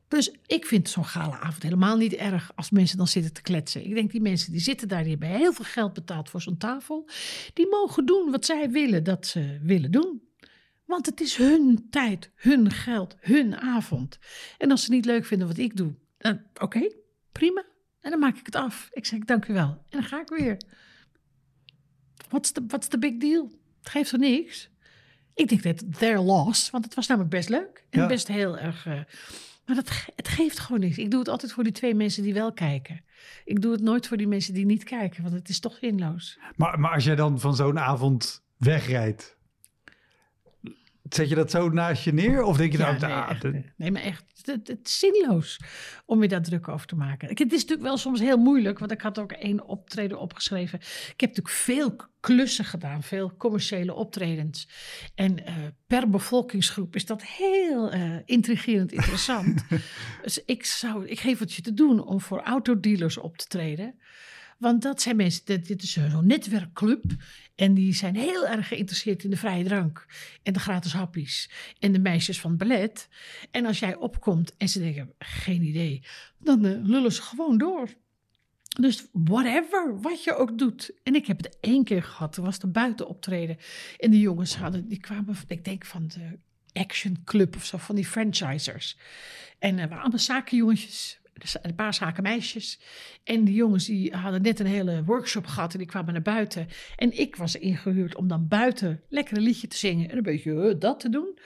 [0.08, 3.84] Dus ik vind zo'n galenavond helemaal niet erg als mensen dan zitten te kletsen.
[3.84, 6.56] Ik denk die mensen die zitten daar, die hebben heel veel geld betaald voor zo'n
[6.56, 7.08] tafel.
[7.54, 10.22] Die mogen doen wat zij willen dat ze willen doen.
[10.84, 14.18] Want het is hun tijd, hun geld, hun avond.
[14.58, 16.92] En als ze niet leuk vinden wat ik doe, dan oké,
[17.32, 17.64] prima.
[18.00, 18.88] En dan maak ik het af.
[18.92, 19.68] Ik zeg dank u wel.
[19.68, 20.56] En dan ga ik weer.
[22.28, 23.50] What's the, what's the big deal?
[23.80, 24.70] Het geeft er niks.
[25.34, 27.84] Ik denk dat their loss, want het was namelijk best leuk.
[27.90, 28.06] En Ja.
[28.06, 28.86] best heel erg...
[28.86, 29.00] eh,
[29.68, 30.98] maar dat, het geeft gewoon niks.
[30.98, 33.00] Ik doe het altijd voor die twee mensen die wel kijken.
[33.44, 36.38] Ik doe het nooit voor die mensen die niet kijken, want het is toch zinloos.
[36.56, 39.37] Maar, maar als jij dan van zo'n avond wegrijdt,
[41.14, 42.42] zet je dat zo naast je neer?
[42.42, 45.60] Of denk je Ja, nou, nee, ah, echt, de- nee, maar echt, het, is zinloos
[46.06, 47.30] om je daar druk over te maken.
[47.30, 50.78] Ik- Het is natuurlijk wel soms heel moeilijk, want ik had ook één optreden opgeschreven.
[50.78, 54.68] Ik heb natuurlijk veel klussen gedaan, veel commerciële optredens.
[55.14, 55.54] En eh,
[55.86, 59.64] per bevolkingsgroep is dat heel eh, intrigerend interessant.
[60.22, 63.98] dus ik, zou, ik geef het je te doen om voor autodealers op te treden.
[64.58, 67.04] Want dat zijn mensen, dit, dit is zo'n netwerkclub.
[67.54, 70.06] En die zijn heel erg geïnteresseerd in de vrije drank.
[70.42, 71.50] En de gratis happies.
[71.78, 73.08] En de meisjes van het ballet.
[73.50, 76.02] En als jij opkomt en ze denken, geen idee.
[76.38, 77.88] Dan eh, lullen ze gewoon door.
[78.80, 80.92] Dus whatever, wat je ook doet.
[81.02, 82.32] En ik heb het één keer gehad.
[82.32, 83.56] Toen was er buiten optreden.
[83.96, 86.38] En die jongens hadden, die kwamen, ik denk van de
[86.72, 88.96] Action Club of zo, van die franchisers.
[89.58, 91.20] En er waren allemaal zakenjongetjes.
[91.38, 92.80] Dus Een paar zakenmeisjes.
[93.24, 95.72] En die jongens die hadden net een hele workshop gehad.
[95.72, 96.68] En die kwamen naar buiten.
[96.96, 100.10] En ik was ingehuurd om dan buiten lekker een liedje te zingen.
[100.10, 101.38] En een beetje eh, dat te doen.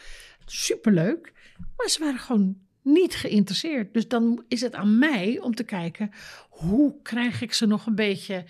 [0.47, 1.33] Superleuk.
[1.77, 3.95] Maar ze waren gewoon niet geïnteresseerd.
[3.95, 6.11] Dus dan is het aan mij om te kijken.
[6.49, 8.45] Hoe krijg ik ze nog een beetje...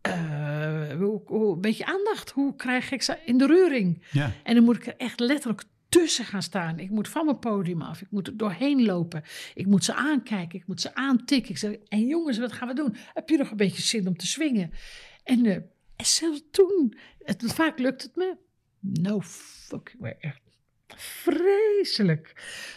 [0.00, 2.30] eh, een beetje aandacht.
[2.30, 4.02] Hoe krijg ik ze in de reuring?
[4.10, 4.32] ja.
[4.42, 6.78] En dan moet ik er echt letterlijk tussen gaan staan.
[6.78, 8.00] Ik moet van mijn podium af.
[8.00, 9.22] Ik moet er doorheen lopen.
[9.54, 10.58] Ik moet ze aankijken.
[10.58, 11.50] Ik moet ze aantikken.
[11.50, 12.96] Ik zeg, en jongens, wat gaan we doen?
[13.14, 14.72] Heb je nog een beetje zin om te swingen?
[15.24, 16.96] En, en zelfs toen,
[17.36, 18.36] vaak lukt het me.
[18.80, 20.16] No fucking way.
[20.20, 20.40] Echt
[20.96, 22.34] vreselijk.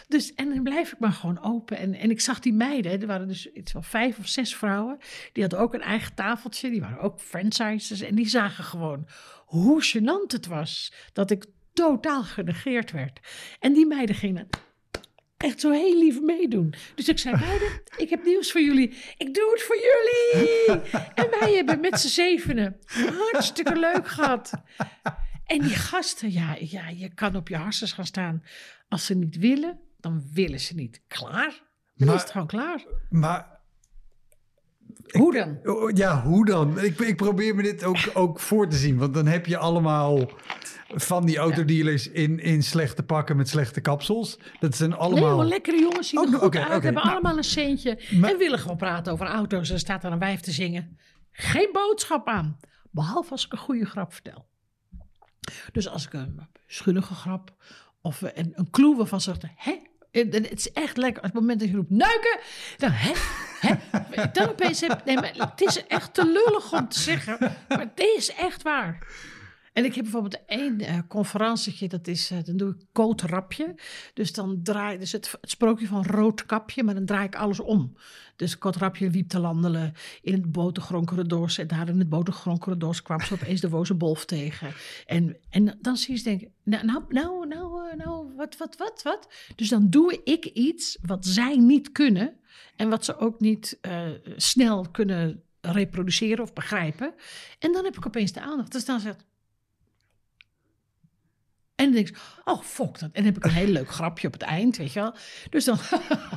[0.08, 1.76] Dus, en dan blijf ik maar gewoon open.
[1.76, 4.98] En, en ik zag die meiden, er waren dus iets van vijf of zes vrouwen.
[5.32, 6.70] Die hadden ook een eigen tafeltje.
[6.70, 8.00] Die waren ook franchises.
[8.00, 9.06] En die zagen gewoon
[9.46, 10.92] hoe gênant het was.
[11.12, 11.44] Dat ik
[11.74, 13.20] totaal genegeerd werd.
[13.60, 14.48] En die meiden gingen
[15.36, 16.74] echt zo heel lief meedoen.
[16.94, 18.88] Dus ik zei, meiden, ik heb nieuws voor jullie.
[19.18, 20.52] Ik doe het voor jullie.
[21.14, 22.76] En wij hebben met z'n zevenen
[23.32, 24.52] hartstikke leuk gehad.
[25.46, 28.42] En die gasten, ja, ja, je kan op je harses gaan staan.
[28.88, 31.02] Als ze niet willen, dan willen ze niet.
[31.08, 31.62] Klaar.
[31.94, 32.84] Dan Maar- is het gewoon klaar.
[33.10, 33.60] Maar
[35.10, 35.58] Hoe dan?
[35.94, 36.80] ja, hoe dan?
[36.80, 38.98] Ik, ik probeer me dit ook, ook voor te zien.
[38.98, 40.30] Want dan heb je allemaal
[40.88, 44.38] van die autodealers in, in slechte pakken met slechte kapsels.
[44.60, 45.32] Dat zijn Nee, allemaal...
[45.32, 48.38] hoor, lekkere jongens zien er Oh, goed uit, hebben Nou, allemaal een centje maar- en
[48.38, 49.70] willen gewoon praten over auto's.
[49.70, 50.98] En staat daar een wijf te zingen.
[51.30, 52.56] Geen boodschap aan,
[52.90, 54.46] behalve als ik een goede grap vertel.
[55.72, 57.54] Dus als ik een schunnige grap
[58.02, 59.82] of een, een clue waarvan ze zeggen, hè?
[60.10, 61.22] En Het is echt lekker.
[61.22, 62.38] Op het moment dat je roept neuken,
[62.76, 63.12] dan hè?
[63.60, 63.74] hè?
[64.32, 67.36] Dan opeens heb nee, maar het is echt te lullig om te zeggen,
[67.68, 68.98] maar het is echt waar.
[69.74, 73.74] En ik heb bijvoorbeeld één eh conferentietje, dat is, eh, dan doe ik kootrapje.
[74.12, 77.96] Dus dan draai dus het, sprookje van roodkapje, maar dan draai ik alles om.
[78.36, 81.58] Dus kootrapje liep te landelen in het botergronkere doors.
[81.58, 84.72] En daar in het botergronkere doors kwam ze opeens de woze bolf tegen.
[85.06, 88.76] En, en dan zie je ze denken, nou, nou, nou, nou, eh, nou, wat, wat,
[88.76, 89.28] wat, wat?
[89.56, 92.36] Dus dan doe ik iets wat zij niet kunnen.
[92.76, 93.78] En wat ze ook niet
[94.36, 97.14] snel kunnen reproduceren of begrijpen.
[97.58, 98.72] En dan heb ik opeens de aandacht.
[98.72, 99.24] Dus dan zegt
[101.74, 103.02] en dan denk ik, oh fuck dat.
[103.02, 105.14] En dan heb ik een heel leuk grapje op het eind, weet je wel.
[105.50, 105.78] Dus dan,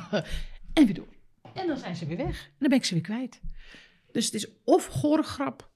[0.74, 1.08] en weer door.
[1.54, 2.44] En dan zijn ze weer weg.
[2.44, 3.40] En dan ben ik ze weer kwijt.
[4.12, 5.70] Dus het is of gore grap,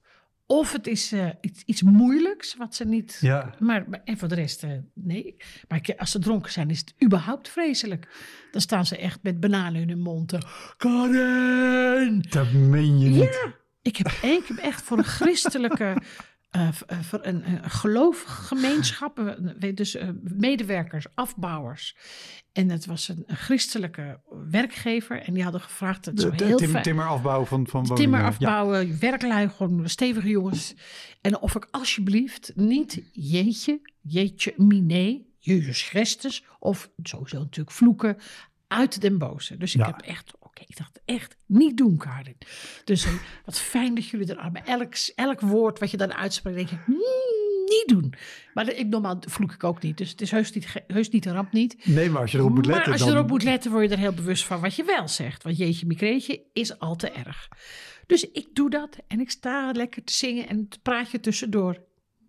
[0.45, 3.17] of het is eh, iets, iets moeilijks, wat ze niet...
[3.21, 3.53] Ja.
[3.59, 5.35] Maar, maar- en voor de rest, eh, nee.
[5.67, 8.07] Maar als ze dronken zijn, is het überhaupt vreselijk.
[8.51, 10.33] Dan staan ze echt met bananen in hun mond.
[10.33, 10.39] eh,
[10.77, 12.21] Karen!
[12.29, 13.23] Dat meen je niet.
[13.43, 15.97] Ja, ik heb één keer echt voor een christelijke,
[17.01, 19.35] voor een, een geloofgemeenschap,
[19.73, 21.95] dus eh, medewerkers, afbouwers.
[22.51, 26.57] En het was een, een christelijke werkgever en die hadden gevraagd, het De, de heel
[26.57, 27.95] tim- fijn- timmerafbouw van, van woningen.
[28.01, 28.25] timmer Ja.
[28.27, 30.73] afbouwen, werklui, gewoon stevige jongens.
[31.21, 38.17] En of ik alsjeblieft niet jeetje, jeetje, mine, Jezus Christus, of sowieso natuurlijk vloeken,
[38.67, 39.57] uit den boze.
[39.57, 39.85] Dus ik Ja.
[39.87, 42.37] heb echt Ik dacht echt, niet doen, Karin.
[42.83, 43.13] Dus eh,
[43.45, 46.87] wat fijn dat jullie er allemaal, elk, elk woord wat je dan uitspreekt, denk ik,
[46.87, 46.95] "Mm,
[47.65, 48.13] niet doen.
[48.53, 51.33] Maar ik, normaal vloek ik ook niet, dus het is heus niet, heus niet een
[51.33, 51.85] ramp niet.
[51.85, 53.15] Nee, maar als je erop moet letten, Maar als je dan...
[53.15, 55.43] erop moet letten, word je er heel bewust van wat je wel zegt.
[55.43, 57.47] Want jeetje, micreetje is al te erg.
[58.07, 61.77] Dus ik doe dat en ik sta lekker te zingen en het praatje tussendoor.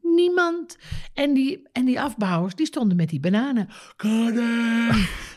[0.05, 0.77] Niemand.
[1.15, 3.69] En die, en die afbouwers, die stonden met die bananen.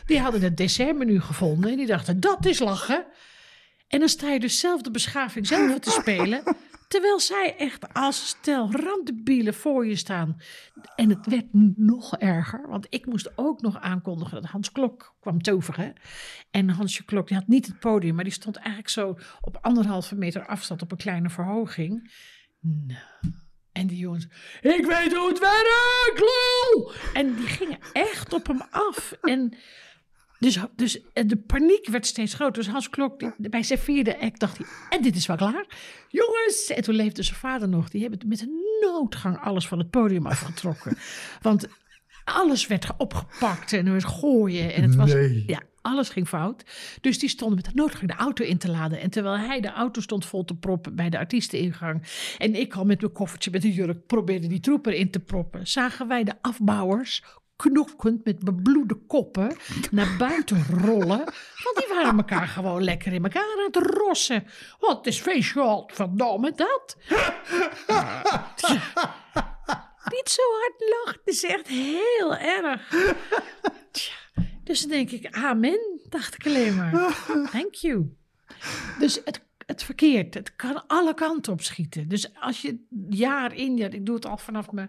[0.06, 3.06] Die hadden het dessertmenu gevonden en die dachten, dat is lachen.
[3.88, 6.42] En dan sta je dus zelf de beschaving zelf te spelen.
[6.88, 10.36] Terwijl zij echt als stel randebielen voor je staan.
[10.96, 12.68] En het werd nog erger.
[12.68, 15.92] Want ik moest ook nog aankondigen dat Hans Klok kwam toveren.
[16.50, 18.14] En Hansje Klok die had niet het podium.
[18.14, 22.12] Maar die stond eigenlijk zo op anderhalve meter afstand op een kleine verhoging.
[22.60, 23.00] Nou.
[23.78, 24.26] En die jongens,
[24.60, 26.92] ik weet hoe het werkt, lul!
[27.12, 29.12] En die gingen echt op hem af.
[29.22, 29.56] En
[30.38, 32.62] dus, dus de paniek werd steeds groter.
[32.62, 35.66] Dus Hans Klok, die, bij zijn vierde act dacht hij, en dit is wel klaar.
[36.08, 36.66] Jongens!
[36.74, 37.88] En toen leefde zijn vader nog.
[37.88, 40.98] Die hebben met een noodgang alles van het podium afgetrokken.
[41.42, 41.68] Want
[42.24, 44.74] alles werd opgepakt en er werd gooien.
[44.74, 45.44] En het was, Nee.
[45.46, 46.64] ja, alles ging fout.
[47.00, 49.00] Dus die stonden met de noodgang de auto in te laden.
[49.00, 52.02] En terwijl hij de auto stond vol te proppen bij de artiesteningang.
[52.38, 55.66] En ik al met mijn koffertje met een jurk probeerde die troep erin te proppen.
[55.66, 57.22] Zagen wij de afbouwers
[57.56, 59.56] knokkend met bebloede koppen
[59.90, 61.18] naar buiten rollen.
[61.64, 64.46] Want die waren elkaar gewoon lekker in elkaar aan het rossen.
[64.78, 66.96] Het is feestje, verdomme dat.
[70.10, 72.88] Niet zo hard lachen, het is echt heel erg.
[73.92, 74.12] Tja,
[74.68, 76.92] dus dan denk ik, amen, dacht ik alleen maar.
[77.52, 78.16] Thank you.
[78.98, 82.08] Dus het, het verkeerd, het kan alle kanten op schieten.
[82.08, 84.86] Dus als je jaar in, ja, ik doe het al vanaf, me,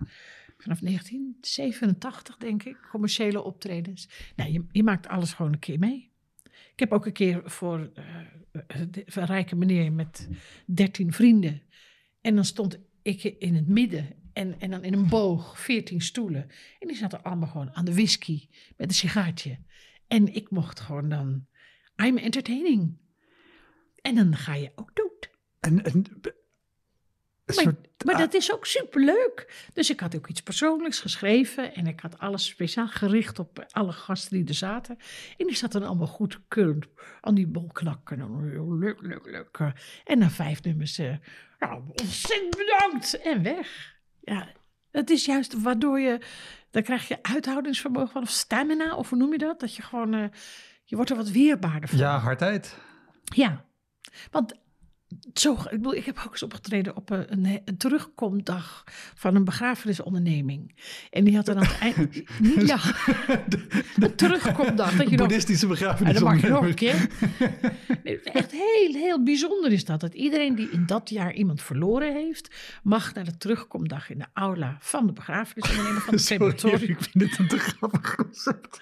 [0.58, 4.10] vanaf 1987 denk ik, commerciële optredens.
[4.36, 6.12] Nou, je, je maakt alles gewoon een keer mee.
[6.74, 10.30] Ik heb ook een keer voor eh, de- een rijke meneer met
[10.66, 11.62] 13 vrienden.
[12.22, 14.08] En dan stond ik in het midden
[14.40, 16.50] en, en dan in een boog 14 stoelen.
[16.80, 18.48] En die zaten allemaal gewoon aan de whisky
[18.78, 19.60] met een sigaartje.
[20.08, 21.46] En ik mocht gewoon dan,
[21.96, 22.98] I'm entertaining.
[24.02, 25.30] En dan ga je ook dood.
[25.60, 25.76] En,
[27.46, 29.68] Maar, soort- maar ah, dat is ook superleuk.
[29.74, 31.74] Dus ik had ook iets persoonlijks geschreven.
[31.76, 34.98] En ik had alles speciaal gericht op alle gasten die er zaten.
[35.38, 36.88] En die zaten allemaal goed keurend
[37.22, 38.20] aan die bol knakken.
[38.20, 39.74] En leuk, leuk, leuk.
[40.06, 41.16] En na vijf nummers, eh
[41.60, 43.22] nou, ontzettend bedankt.
[43.22, 43.98] En weg.
[44.22, 44.48] Ja,
[44.92, 46.20] dat is juist waardoor je,
[46.72, 49.60] dan krijg je uithoudingsvermogen van, of stamina, of hoe noem je dat?
[49.60, 50.28] Dat je gewoon, eh,
[50.84, 51.98] je wordt er wat weerbaarder van.
[51.98, 52.78] ja, hardheid.
[53.24, 53.66] Ja,
[54.32, 54.54] want
[55.34, 58.84] zo, ik, bedoel, ik heb ook eens opgetreden op een, een, terugkomdag
[59.16, 60.76] van een begrafenisonderneming.
[61.10, 62.14] En die had dan aan het eind.
[62.40, 62.80] Niet, ja,
[64.06, 64.92] een terugkomdag.
[64.96, 66.14] Dat je nog, Boeddhistische en begrafenis.
[66.14, 67.08] dan mag je nog een keer.
[68.04, 70.00] Nee, echt heel, heel bijzonder is dat.
[70.00, 74.26] Dat iedereen die in dat jaar iemand verloren heeft, mag naar de terugkomdag in de
[74.34, 76.90] aula van de begrafenisonderneming van het Sorry, crematorium.
[76.98, 78.82] ik vind het een te grappig concept.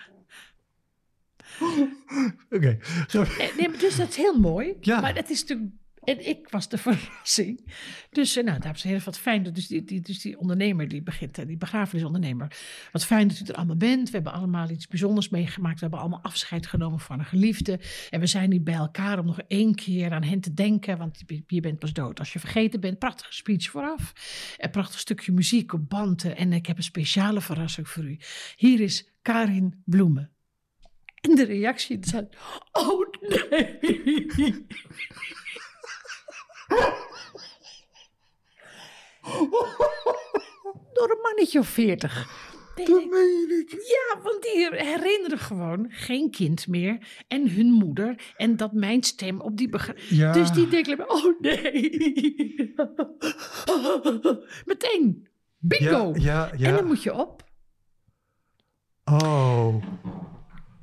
[2.49, 4.73] Oké, ga- Eh, Nee, dus dat is heel mooi.
[4.81, 4.99] Ja.
[5.01, 5.71] Maar het is natuurlijk...
[6.07, 7.73] En ik was de verrassing.
[8.09, 9.43] Dus, eh, nou, dames en heren, wat fijn.
[9.43, 12.57] dat Dus die, die, dus die ondernemer die begint, die begrafenisondernemer.
[12.91, 14.09] Wat fijn dat u er allemaal bent.
[14.09, 15.75] We hebben allemaal iets bijzonders meegemaakt.
[15.75, 17.79] We hebben allemaal afscheid genomen van een geliefde.
[18.09, 20.97] En we zijn nu bij elkaar om nog één keer aan hen te denken.
[20.97, 22.99] Want je- bent pas dood als je vergeten bent.
[22.99, 24.13] Prachtige speech vooraf.
[24.57, 26.37] Een prachtig stukje muziek op banden.
[26.37, 28.19] En ik heb een speciale verrassing voor u.
[28.55, 30.31] Hier is Karin Bloemen.
[31.21, 32.27] En de reactie zei,
[32.71, 33.07] oh
[33.49, 33.79] nee.
[40.97, 42.29] Door een mannetje of veertig.
[42.75, 43.71] dat meen niet.
[43.71, 47.23] Ja, want die herinneren gewoon geen kind meer.
[47.27, 48.33] En hun moeder.
[48.37, 49.69] En dat mijn stem op die
[50.09, 50.31] Ja.
[50.31, 52.75] Dus die denken, oh nee.
[54.65, 55.27] Meteen.
[55.57, 56.13] Bingo.
[56.13, 56.67] Ja, ja, ja.
[56.67, 57.45] En dan moet je op.
[59.05, 59.83] Oh.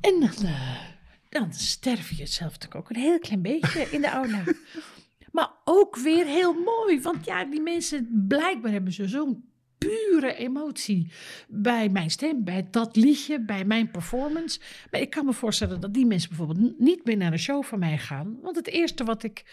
[0.01, 0.81] En dan, eh,
[1.29, 4.43] dan sterf je zelf natuurlijk ook een heel klein beetje in de aula.
[5.33, 7.01] maar ook weer heel mooi.
[7.01, 9.53] Want ja, die mensen, blijkbaar hebben ze zo'n
[9.87, 11.13] pure emotie
[11.49, 14.61] bij mijn stem, bij dat liedje, bij mijn performance.
[14.91, 17.79] Maar ik kan me voorstellen dat die mensen bijvoorbeeld niet meer naar een show van
[17.79, 18.39] mij gaan.
[18.43, 19.45] Want het eerste wat ik,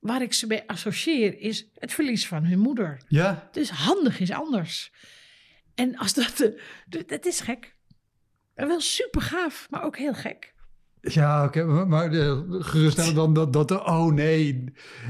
[0.00, 3.00] waar ik ze mee associeer is het verlies van hun moeder.
[3.08, 4.92] Ja, Dus handig is anders.
[5.74, 6.52] En als dat,
[7.06, 7.74] dat is gek.
[8.54, 10.54] En wel super gaaf, maar ook heel gek.
[11.08, 11.64] Ja oké.
[11.64, 14.64] maar maar eh, geruststellen dan dat, dat de oh nee.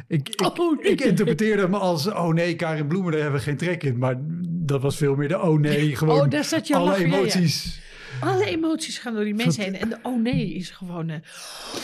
[0.08, 0.92] Ik, ik, Oh, nee.
[0.92, 3.98] ik interpreteerde hem als oh nee, Karin Bloemen, daar hebben we geen trek in.
[3.98, 4.16] Maar
[4.48, 7.12] dat was veel meer de oh nee, gewoon Oh, daar zat je alle lachen, ja,
[7.12, 7.18] ja.
[7.18, 7.84] emoties
[8.20, 9.76] alle emoties gaan door die mensen heen.
[9.76, 11.18] En de oh nee is gewoon, eh,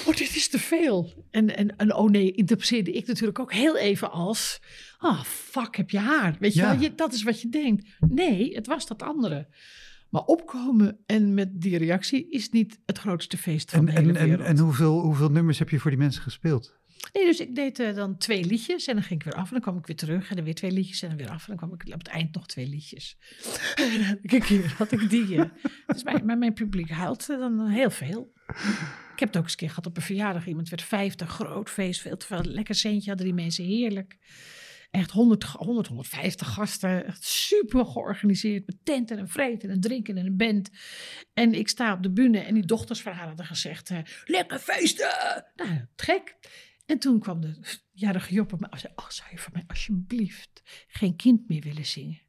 [0.06, 1.12] oh dit is te veel.
[1.30, 4.60] En, en, en oh nee interpreteerde ik natuurlijk ook heel even als,
[4.98, 6.36] ah fuck heb je haar.
[6.38, 6.70] Weet je Ja.
[6.72, 7.86] wel, je, dat is wat je denkt.
[8.08, 9.46] Nee, het was dat andere.
[10.12, 14.08] Maar opkomen en met die reactie is niet het grootste feest van En, de hele
[14.08, 14.46] en, en, wereld.
[14.46, 16.80] en hoeveel, hoeveel nummers heb je voor die mensen gespeeld?
[17.12, 19.52] Nee, dus ik deed eh, dan twee liedjes en dan ging ik weer af en
[19.52, 21.46] dan kwam ik weer terug en dan weer twee liedjes en dan weer af en
[21.46, 23.16] dan kwam ik op het eind nog twee liedjes.
[23.74, 25.36] En dan had ik een keer had ik die.
[25.36, 25.44] eh,
[25.86, 28.32] dus mijn, maar mijn publiek huilt eh, dan heel veel.
[29.12, 30.46] Ik heb het ook eens een keer gehad op een verjaardag.
[30.46, 32.42] Iemand werd 50, groot feest, veel te veel.
[32.42, 34.18] Lekker centje hadden die mensen, heerlijk.
[34.92, 37.06] Echt 100, 100 150 gasten.
[37.06, 38.66] Echt super georganiseerd.
[38.66, 40.70] Met tenten en vreten en drinken en een band.
[41.34, 43.90] En ik sta op de bühne en die dochters van haar hadden gezegd...
[43.90, 45.44] eh, lekker feesten!
[45.56, 46.36] Nou, gek.
[46.86, 48.92] En toen kwam de jarige Job op me en zei...
[48.96, 52.20] Oh, zou je voor mij alsjeblieft geen kind meer willen zingen?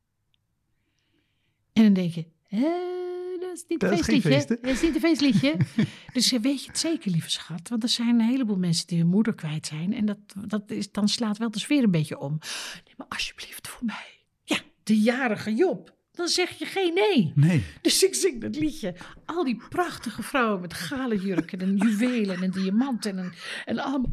[1.74, 2.26] En dan denk je...
[2.48, 4.58] "Eh, dat is niet Dat een is feestliedje.
[4.62, 5.58] dat is niet een feestliedje.
[6.14, 7.70] dus eh, weet je het zeker, lieve schat?
[7.70, 9.94] Want er zijn een heleboel mensen die hun moeder kwijt zijn.
[9.94, 12.40] En dat, dat is, dan slaat wel de sfeer een beetje om.
[12.86, 14.26] Nee, maar alsjeblieft voor mij.
[14.44, 15.94] Ja, de jarige Job.
[16.12, 17.32] Dan zeg je geen nee.
[17.36, 17.64] Nee.
[17.82, 18.96] Dus ik zing dat liedje.
[19.26, 23.34] Al die prachtige vrouwen met gale jurken en juwelen en diamanten en,
[23.66, 24.10] en allemaal...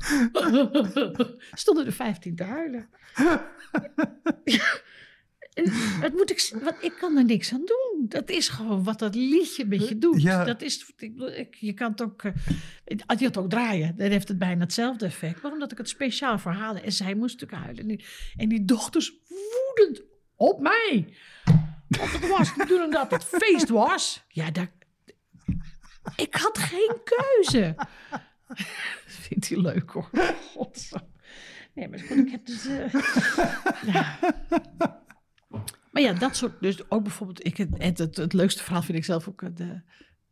[1.53, 2.89] stonden er 15 te huilen.
[5.55, 6.51] En wat moet ik...
[6.63, 7.90] Wat, ik kan er niks aan doen.
[8.11, 10.23] Dat is gewoon wat dat liedje met je doet.
[10.23, 10.45] Ja.
[10.45, 10.93] Dat is,
[11.37, 12.23] ik, je kan het ook...
[12.23, 12.33] eh,
[13.19, 15.43] je het ook draaien, dan heeft het bijna hetzelfde effect.
[15.43, 16.81] Maar omdat ik het speciaal verhaalde.
[16.81, 17.83] En zij moest natuurlijk huilen.
[17.83, 18.05] En die,
[18.37, 20.03] en die dochters woedend
[20.37, 21.15] op mij.
[21.89, 24.25] Want het was bedoeling dat het feest was.
[24.29, 24.73] Ja, daar,
[26.17, 27.75] ik had geen keuze.
[29.21, 30.11] Vindt hij leuk hoor.
[31.75, 32.67] Nee, maar goed, ik heb dus...
[32.67, 32.95] eh,
[33.87, 34.19] ja.
[35.91, 36.61] Maar ja, dat soort...
[36.61, 37.47] Dus ook bijvoorbeeld...
[37.47, 39.43] Ik, het, het, het leukste verhaal vind ik zelf ook...
[39.43, 39.83] eh, De,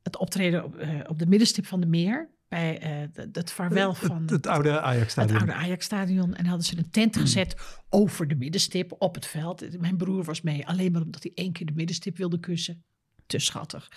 [0.03, 2.37] het optreden op, eh, op de middenstip van de meer.
[2.49, 4.21] Bij eh, het, het vaarwel van...
[4.21, 5.39] Het, het oude Het Ajax-stadion.
[5.39, 6.35] oude Ajax-stadion.
[6.35, 9.79] En hadden ze een tent gezet over de middenstip op het veld.
[9.81, 12.85] Mijn broer was mee, alleen maar omdat hij één keer de middenstip wilde kussen.
[13.29, 13.89] Te schattig.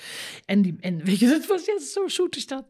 [0.46, 2.66] En, die, en weet je, dat was ja, zo zoet is dat.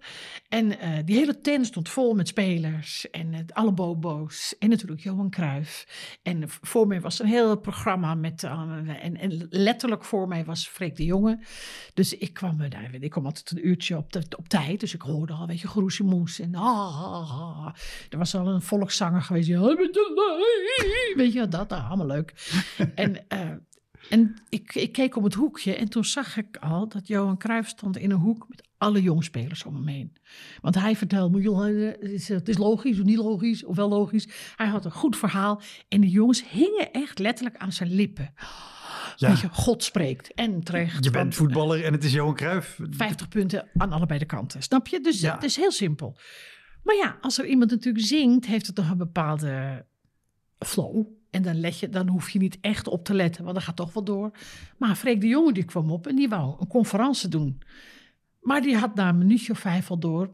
[0.49, 3.09] En eh, die hele tent stond vol met spelers.
[3.09, 4.55] En eh, alle bobo's.
[4.59, 5.85] En natuurlijk Johan Cruijff.
[6.23, 8.43] En voor mij was een heel programma met...
[8.43, 8.51] eh,
[9.01, 11.39] en, en letterlijk voor mij was Freek de Jonge.
[11.93, 14.79] Dus ik kwam, daar, ik kwam altijd een uurtje op, de, op tijd.
[14.79, 16.39] Dus ik hoorde al, weet je, groezemoes.
[16.39, 17.73] En ah, ah, ah.
[18.09, 19.47] Er was al een volkszanger geweest.
[19.47, 19.77] die, "Ah,
[21.15, 22.33] Weet je, dat, ah, allemaal leuk.
[22.95, 23.25] en
[24.09, 27.69] en ik, ik keek om het hoekje en toen zag ik al dat Johan Cruijff
[27.69, 30.13] stond in een hoek met alle jongspelers om hem heen.
[30.61, 31.93] Want hij vertelde me, joh, eh,
[32.37, 34.27] het is, logisch of niet logisch, of wel logisch.
[34.55, 38.33] Hij had een goed verhaal en de jongens hingen echt letterlijk aan zijn lippen.
[39.15, 39.27] Ja.
[39.27, 40.33] Weet je, God spreekt.
[40.33, 41.03] En terecht.
[41.03, 42.79] Je bent want- voetballer en het is Johan Cruijff.
[42.89, 44.61] 50 punten aan allebei de kanten.
[44.63, 44.99] Snap je?
[45.01, 45.33] Dus Ja.
[45.33, 46.17] het is heel simpel.
[46.83, 49.85] Maar ja, als er iemand natuurlijk zingt, heeft het toch een bepaalde
[50.59, 51.05] flow.
[51.31, 53.75] En dan, let je, dan hoef je niet echt op te letten, want dat gaat
[53.75, 54.31] toch wel door.
[54.77, 57.61] Maar Freek de Jonge die kwam op en die wou een conferentie doen.
[58.41, 60.29] Maar die had na een minuutje of vijf al door.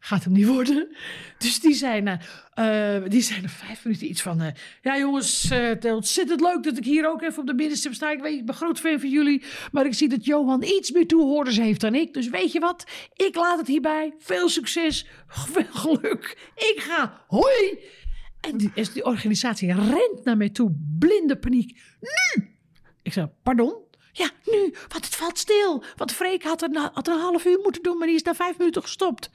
[0.00, 0.88] Gaat hem niet worden.
[1.38, 2.20] Dus die zei na,
[2.54, 4.40] eh, die zei na vijf minuten iets van...
[4.40, 4.52] eh,
[4.82, 7.94] ja jongens, eh, het is ontzettend leuk dat ik hier ook even op de middenstip
[7.94, 8.10] sta.
[8.10, 9.42] Ik, weet, ik ben groot fan van jullie.
[9.72, 12.14] Maar ik zie dat Johan iets meer toehoorders heeft dan ik.
[12.14, 12.84] Dus weet je wat?
[13.14, 14.14] Ik laat het hierbij.
[14.18, 15.06] Veel succes.
[15.52, 16.52] Veel geluk.
[16.54, 17.24] Ik ga.
[17.26, 17.78] Hoi.
[18.50, 20.74] En die, is- die organisatie rent naar mij toe.
[20.98, 21.80] Blinde paniek.
[22.00, 22.48] Nu!
[23.02, 23.74] Ik zei, pardon?
[24.12, 25.84] Ja, nu, want het valt stil.
[25.96, 28.58] Want Freek had, er had een half uur moeten doen, maar die is na vijf
[28.58, 29.30] minuten gestopt.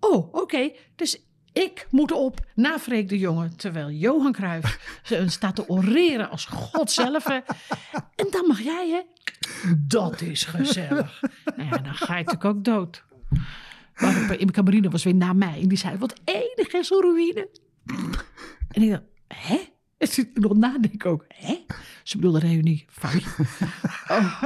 [0.00, 0.70] Oh, oké.
[0.96, 6.44] Dus ik moet op na Freek de Jonge, terwijl Johan Cruijff staat te oreren als
[6.44, 7.26] God zelf.
[7.26, 9.00] En dan mag jij, hè?
[9.86, 11.20] Dat is gezellig.
[11.56, 13.04] Nou ja, dan ga je natuurlijk ook dood.
[14.00, 15.60] Maar in Camerino was weer na mij.
[15.62, 17.48] En die zei, wat enig is zo'n ruïne.
[18.68, 19.58] En ik dacht, hè?
[19.98, 21.64] En toen nog nadenken ook, hè?
[22.02, 23.30] Ze bedoelde reunie, foutje.
[24.08, 24.42] Oh.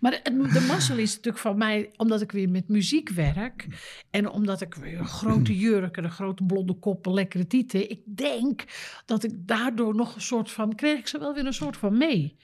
[0.00, 3.66] Maar het, de mazzel is natuurlijk van mij, omdat ik weer met muziek werk.
[4.10, 7.90] En omdat ik weer een grote jurk en een grote blonde kop en lekkere tieten.
[7.90, 8.64] Ik denk
[9.06, 11.98] dat ik daardoor nog een soort van, kreeg ik ze wel weer een soort van
[11.98, 12.36] mee.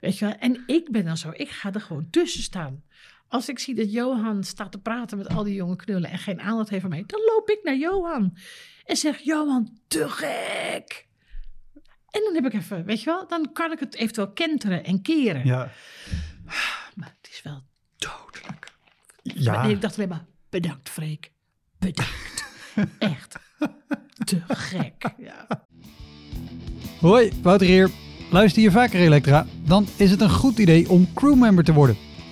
[0.00, 0.34] Weet je wel?
[0.34, 2.82] En ik ben dan zo, ik ga er gewoon tussen staan.
[3.30, 6.40] Als ik zie dat Johan staat te praten met al die jonge knullen en geen
[6.40, 8.36] aandacht heeft voor mij, dan loop ik naar Johan.
[8.84, 11.08] En zeg, Johan, te gek.
[12.10, 15.02] En dan heb ik even, weet je wel, dan kan ik het eventueel kenteren en
[15.02, 15.46] keren.
[15.46, 15.70] Ja.
[16.94, 17.62] Maar het is wel
[17.96, 18.72] dodelijk.
[19.22, 19.62] Ja.
[19.62, 21.32] Nee, ik dacht alleen maar, bedankt Freek.
[21.78, 22.44] Bedankt.
[22.98, 23.38] Echt.
[24.24, 25.12] Te gek.
[25.18, 25.46] Ja.
[27.00, 27.90] Hoi, Wouter hier.
[28.30, 29.46] Luister je vaker Elektra?
[29.64, 32.09] Dan is het een goed idee om crewmember te worden.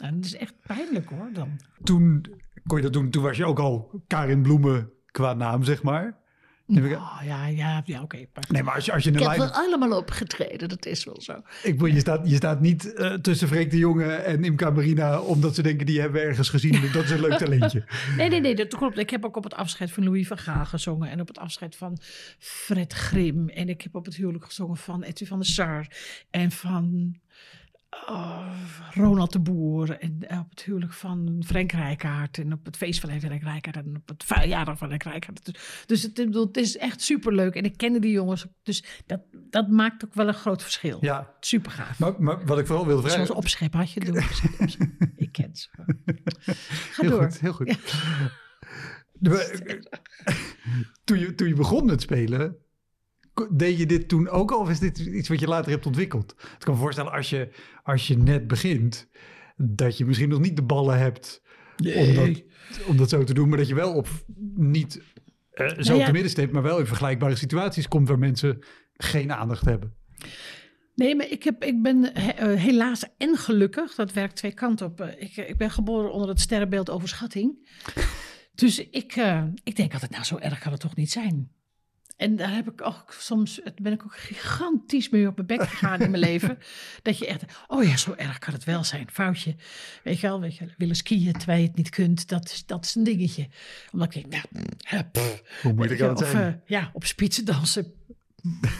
[0.00, 1.60] Nou, dat is echt pijnlijk hoor dan.
[1.82, 2.24] Toen
[2.66, 6.18] kon je dat doen, toen was je ook al Karin Bloemen qua naam, zeg maar.
[6.66, 8.16] Oh, ja, ja, ja oké.
[8.34, 9.48] maar- Nee, maar als je, als je een ik heb lijn...
[9.50, 11.32] er allemaal opgetreden, dat is wel zo.
[11.62, 15.20] Ik bedoel, je, staat, je staat niet eh, tussen Freek de Jonge en Imka Marina...
[15.20, 16.80] omdat ze denken, die hebben we ergens gezien.
[16.92, 17.84] Dat is een leuk talentje.
[18.16, 18.98] Nee, nee, nee, dat klopt.
[18.98, 21.10] Ik heb ook op het afscheid van Louis van Gaal gezongen.
[21.10, 21.98] En op het afscheid van
[22.38, 23.48] Fred Grim.
[23.48, 25.86] En ik heb op het huwelijk gezongen van Etty van der Sar.
[26.30, 27.16] En van
[27.90, 28.46] oh,
[28.90, 29.98] Ronald de Boer.
[29.98, 32.38] En op het huwelijk van Frank Rijkaard.
[32.38, 33.76] En op het feest van Frank Rijkaard.
[33.76, 35.44] En op het verjaardag van Frank Rijkaard.
[35.44, 37.54] Dus, dus het, het is echt superleuk.
[37.54, 38.46] En ik kende die jongens.
[38.62, 40.98] Dus dat, dat maakt ook wel een groot verschil.
[41.00, 41.98] Ja, Super gaaf.
[41.98, 43.26] maar, maar wat ik vooral wilde vragen...
[43.26, 44.16] Zoals opschep had je doen.
[45.16, 45.68] ik ken ze.
[46.90, 47.22] Ga heel door.
[47.22, 47.94] goed, heel goed.
[49.12, 49.82] De-
[51.04, 52.56] toen, je, toen je begon met spelen,
[53.50, 54.58] deed je dit toen ook al?
[54.60, 56.34] Of is dit iets wat je later hebt ontwikkeld?
[56.38, 57.48] Ik kan me voorstellen, als je,
[57.82, 59.08] als je net begint,
[59.56, 61.42] dat je misschien nog niet de ballen hebt
[61.76, 62.42] om, dat,
[62.86, 63.48] om dat zo te doen.
[63.48, 64.08] Maar dat je wel op
[64.54, 65.02] niet
[65.50, 66.04] eh, zo Nou ja.
[66.06, 68.58] te midden steekt, maar wel in vergelijkbare situaties komt waar mensen
[68.94, 69.94] geen aandacht hebben.
[70.94, 74.86] Nee, maar ik, heb, ik ben he- eh, helaas en gelukkig, dat werkt twee kanten
[74.86, 75.00] op.
[75.00, 77.68] eh, ik, ik ben geboren onder het sterrenbeeld overschatting.
[78.54, 81.50] Dus ik, eh, ik denk altijd, nou zo erg kan het toch niet zijn.
[82.20, 86.00] En daar heb ik ook soms, ben ik ook gigantisch mee op mijn bek gegaan
[86.00, 86.58] in mijn leven.
[87.02, 89.10] Dat je echt, oh ja, zo erg kan het wel zijn.
[89.10, 89.56] Foutje.
[90.04, 92.84] Weet je wel, weet je, willen skiën terwijl je het niet kunt, dat is, dat
[92.84, 93.48] is een dingetje.
[93.92, 96.54] Omdat ik denk, nou, hè, pff, Hoe moeilijk kan het of, zijn?
[96.54, 97.92] eh, ja, op spitsen dansen.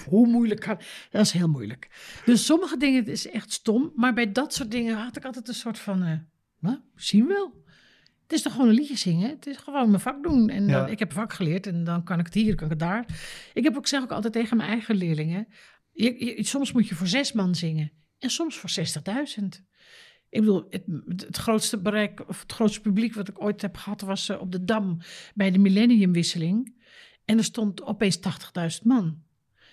[0.06, 0.80] Hoe moeilijk kan...
[1.10, 1.88] Dat is heel moeilijk.
[2.24, 3.92] Dus sommige dingen is echt stom.
[3.96, 6.02] Maar bij dat soort dingen had ik altijd een soort van...
[6.02, 6.18] eh
[6.58, 7.64] nou, zien we wel.
[8.30, 9.30] Het is toch gewoon een liedje zingen?
[9.30, 10.48] Het is gewoon mijn vak doen.
[10.48, 10.80] En Ja.
[10.80, 13.06] dan, ik heb vak geleerd en dan kan ik het hier, kan ik het daar.
[13.54, 15.48] Ik heb ook, zeg ook altijd tegen mijn eigen leerlingen...
[15.92, 17.92] Je, je- soms moet je voor zes man zingen.
[18.18, 18.70] En soms voor
[19.40, 19.44] 60.000.
[20.28, 20.84] Ik bedoel, het,
[21.16, 24.52] het grootste bereik, of het grootste publiek wat ik ooit heb gehad, was eh, op
[24.52, 24.98] de Dam
[25.34, 26.74] bij de millenniumwisseling.
[27.24, 29.04] En er stond opeens 80.000 man.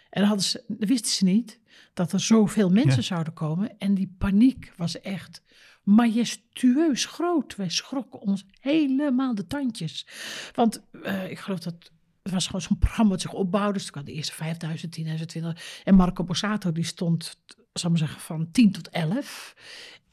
[0.10, 1.60] En dan, hadden ze, wisten ze niet
[1.94, 3.02] dat er zoveel mensen Ja.
[3.08, 3.78] zouden komen.
[3.78, 5.42] En die paniek was echt
[5.88, 7.56] majestueus groot.
[7.56, 10.08] Wij schrokken ons helemaal de tandjes.
[10.54, 11.92] Want eh, ik geloof dat
[12.24, 13.74] het was gewoon zo'n programma wat zich opbouwde.
[13.74, 15.82] Dus had de eerste 5000, 10.000, 20.
[15.84, 17.40] En Marco Borsato die stond,
[17.74, 19.56] zal ik maar zeggen, van 10 tot 11.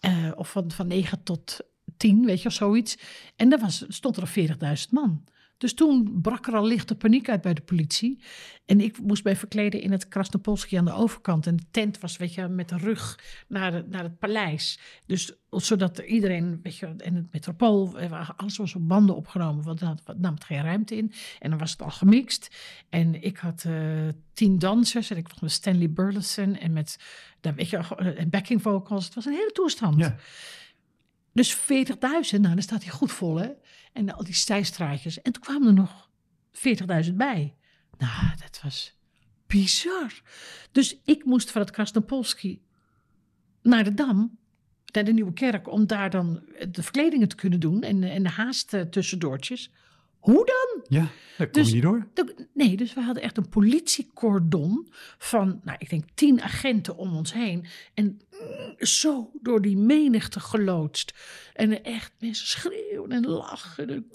[0.01, 1.61] Eh, of van, van 9 tot
[1.97, 2.99] 10, weet je, of zoiets.
[3.37, 5.25] En dan was, stond er al 40.000 man.
[5.59, 8.23] Dus toen brak er al lichte paniek uit bij de politie.
[8.67, 11.47] En ik moest mij verkleden in het Krasnopolski aan de overkant.
[11.47, 14.79] En de tent was, weet je, met de rug naar, de, naar het paleis.
[15.07, 17.99] Dus zodat er iedereen, weet je, en het metropool,
[18.37, 19.65] alles was op banden opgenomen.
[19.65, 21.13] Want dan had- nam het geen ruimte in.
[21.39, 22.57] En dan was het al gemixt.
[22.89, 25.11] En ik had eh, tien dansers.
[25.11, 26.57] En ik was met Stanley Burleson.
[26.57, 26.99] En met,
[27.41, 29.05] dan, weet je, eh, en backing vocals.
[29.05, 29.99] Het was een hele toestand.
[29.99, 30.17] Ja.
[31.33, 33.49] Dus 40.000, nou dan staat hij goed vol hè.
[33.95, 35.23] En al die stijstraatjes.
[35.23, 36.09] En toen kwamen er nog
[37.07, 37.55] 40.000 bij.
[37.99, 38.97] Nou, dat was
[39.47, 40.23] bizar.
[40.73, 42.63] Dus ik moest van het Krasnopolski
[43.63, 44.39] naar de Dam,
[44.93, 48.29] naar de Nieuwe Kerk, om daar dan de verkledingen te kunnen doen en, en de
[48.29, 49.71] haast eh, tussendoortjes.
[50.25, 50.85] Hoe dan?
[51.01, 51.09] Ja,
[51.39, 52.07] daar kom Dus- je niet door.
[52.15, 57.17] De- Nee, dus we hadden echt een politiecordon van, nou, ik denk tien agenten om
[57.17, 57.67] ons heen.
[57.95, 61.15] En mm, zo door die menigte geloodst.
[61.53, 63.89] En echt mensen schreeuwen en lachen.
[63.89, 64.07] En,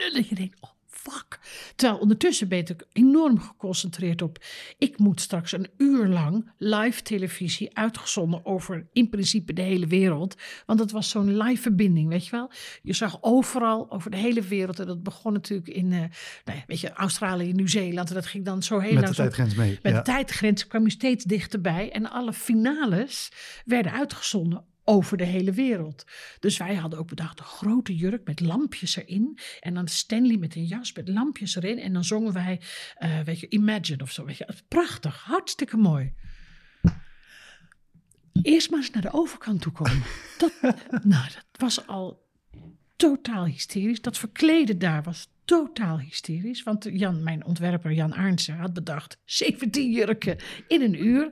[0.00, 0.70] en dat je denkt, oh
[1.10, 1.38] fuck.
[1.76, 4.44] Terwijl ondertussen ben ik enorm geconcentreerd op...
[4.78, 8.46] ik moet straks een uur lang live televisie uitgezonden...
[8.46, 10.34] over in principe de hele wereld.
[10.66, 12.50] Want het was zo'n live verbinding, weet je wel.
[12.82, 14.78] Je zag overal over de hele wereld...
[14.78, 15.98] en dat begon natuurlijk in eh,
[16.44, 18.08] nou ja, weet je, Australië, Nieuw-Zeeland...
[18.08, 19.78] en dat ging dan zo heel Met de tijdgrens mee.
[19.82, 19.98] met ja.
[19.98, 21.92] de tijdgrens kwam je steeds dichterbij.
[21.92, 23.32] En alle finales
[23.64, 26.04] werden uitgezonden over de hele wereld.
[26.38, 29.38] Dus wij hadden ook bedacht een grote jurk met lampjes erin.
[29.60, 31.78] En dan Stanley met een jas met lampjes erin.
[31.78, 32.60] En dan zongen wij,
[32.94, 34.24] eh, weet je, Imagine of zo.
[34.24, 34.48] Weet je.
[34.68, 36.12] Prachtig, hartstikke mooi.
[38.42, 40.02] Eerst maar eens naar de overkant toe komen.
[40.38, 40.52] Dat,
[41.04, 42.28] nou, dat was al
[42.96, 44.00] totaal hysterisch.
[44.00, 46.62] Dat verkleden daar was totaal hysterisch.
[46.62, 50.36] Want Jan, mijn ontwerper Jan Arnsen had bedacht 17 jurken
[50.68, 51.30] in een uur.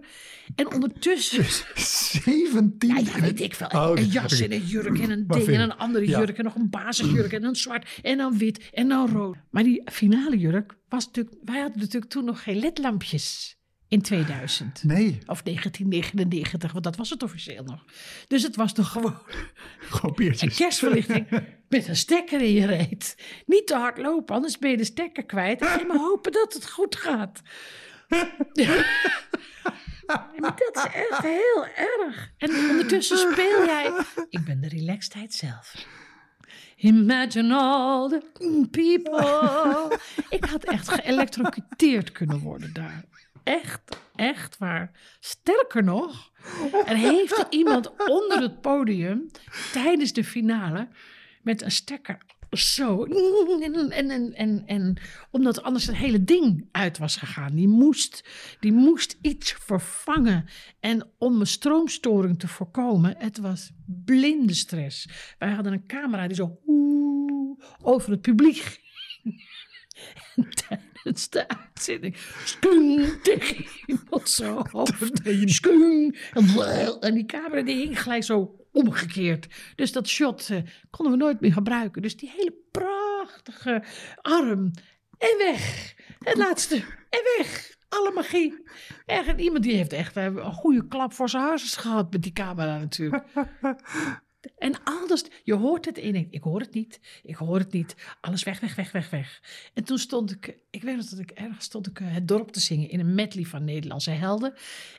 [0.55, 1.45] En ondertussen,
[2.23, 2.89] 17?
[2.89, 5.61] ja, ja, weet ik veel, Oh, een jas en een jurk en een ding en
[5.61, 6.19] een andere ja.
[6.19, 9.37] jurk en nog een basisjurk en een zwart en dan wit en dan rood.
[9.51, 13.57] Maar die finale jurk was natuurlijk, wij hadden natuurlijk toen nog geen ledlampjes
[13.89, 14.83] in 2000.
[14.85, 17.85] Nee, Of 1999, want dat was het officieel nog.
[18.29, 19.19] Dus het was toch gewoon
[19.79, 20.14] gewoon
[20.55, 21.27] kerstverlichting
[21.69, 23.16] met een stekker in je reet.
[23.47, 25.61] Niet te hard lopen, anders ben je de stekker kwijt.
[25.61, 27.41] En maar hopen dat het goed gaat.
[30.37, 32.33] Dat is echt heel erg.
[32.39, 33.93] En ondertussen speel jij.
[34.29, 35.87] Ik ben de relaxedheid zelf.
[36.77, 38.23] Imagine all the
[38.71, 39.99] people.
[40.29, 43.05] Ik had echt geëlectrocuteerd kunnen worden daar.
[43.45, 43.81] Echt,
[44.14, 44.91] echt waar.
[45.21, 46.31] Sterker nog,
[46.87, 49.31] er heeft iemand onder het podium
[49.73, 50.89] tijdens de finale
[51.49, 52.18] met een stekker
[52.51, 53.05] zo.
[53.05, 54.96] En, en, en, en,
[55.30, 57.55] omdat anders het hele ding uit was gegaan.
[57.55, 58.24] Die moest,
[58.61, 60.49] die moest iets vervangen.
[60.80, 63.70] En om een stroomstoring te voorkomen, het was
[64.05, 65.09] blinde stress.
[65.38, 66.59] Wij hadden een camera die zo
[67.82, 68.80] over het publiek.
[70.36, 75.20] En tijdens de uitzending skung tegen iemand zo hoofd.
[75.44, 76.18] Skung.
[77.01, 79.47] En die camera die hing gelijk zo omgekeerd.
[79.75, 82.03] Dus dat shot eh, konden we nooit meer gebruiken.
[82.03, 83.85] Dus die hele prachtige
[84.23, 84.71] arm.
[85.19, 85.95] En weg.
[86.19, 86.77] Het laatste.
[87.11, 87.77] En weg.
[87.89, 88.62] Alle magie.
[89.07, 92.79] Echt, iemand die heeft echt een goede klap voor zijn harses gehad met die camera
[92.79, 93.25] natuurlijk.
[94.59, 97.97] En alles, je hoort het denkt, ik hoor het niet, ik hoor het niet.
[98.21, 99.43] Alles weg, weg, weg, weg, weg.
[99.75, 102.51] En toen stond ik, ik weet nog dat ik ergens stond ik eh, het dorp
[102.51, 104.55] te zingen in een medley van Nederlandse helden.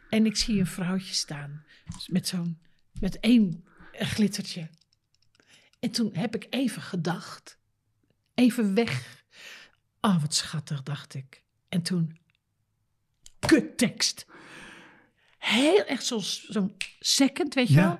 [0.09, 1.65] En ik zie een vrouwtje staan
[2.07, 2.59] met zo'n,
[2.99, 4.69] met één glittertje.
[5.79, 7.57] En toen heb ik even gedacht,
[8.33, 9.23] even weg.
[10.01, 11.43] Oh, wat schattig, dacht ik.
[11.69, 12.17] En toen,
[13.39, 14.25] kuttekst.
[15.37, 17.87] Heel echt zo'n zo'n second, weet je Ja.
[17.87, 17.99] wel.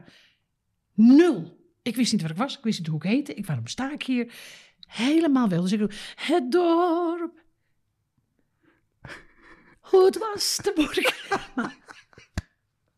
[1.15, 1.57] Nul.
[1.81, 2.57] Ik wist niet waar ik was.
[2.57, 3.33] Ik wist niet hoe ik heette.
[3.33, 4.33] Ik, waarom sta ik hier?
[4.79, 5.61] Helemaal wel.
[5.61, 7.43] Dus ik doe het dorp.
[9.79, 11.27] Hoe het was te moeilijk.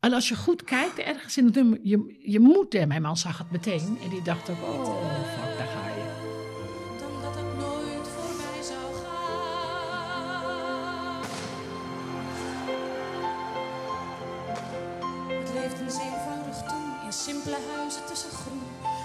[0.01, 3.17] En als je goed kijkt, ergens in het nummer, je, je moet, en mijn man
[3.17, 3.97] zag het meteen.
[4.03, 6.05] En die dacht ook, oh fuck, daar ga je.
[6.99, 9.61] dan dat het nooit voorbij zou gaan.
[15.39, 18.61] Het leefde eenvoudig toen in simpele huizen tussen groen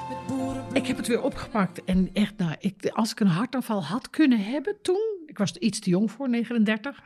[0.09, 0.65] met boeren.
[0.73, 1.85] Ik heb het weer opgepakt.
[1.85, 5.23] En echt, nou, ik, als ik een hartaanval had kunnen hebben toen.
[5.27, 7.03] Ik was er iets te jong voor, 39.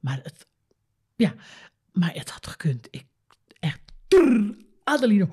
[0.00, 0.46] Maar het,
[1.16, 1.34] ja,
[1.98, 2.88] maar het had gekund.
[2.90, 3.04] Ik,
[3.60, 3.80] echt,
[4.84, 5.28] Adeline.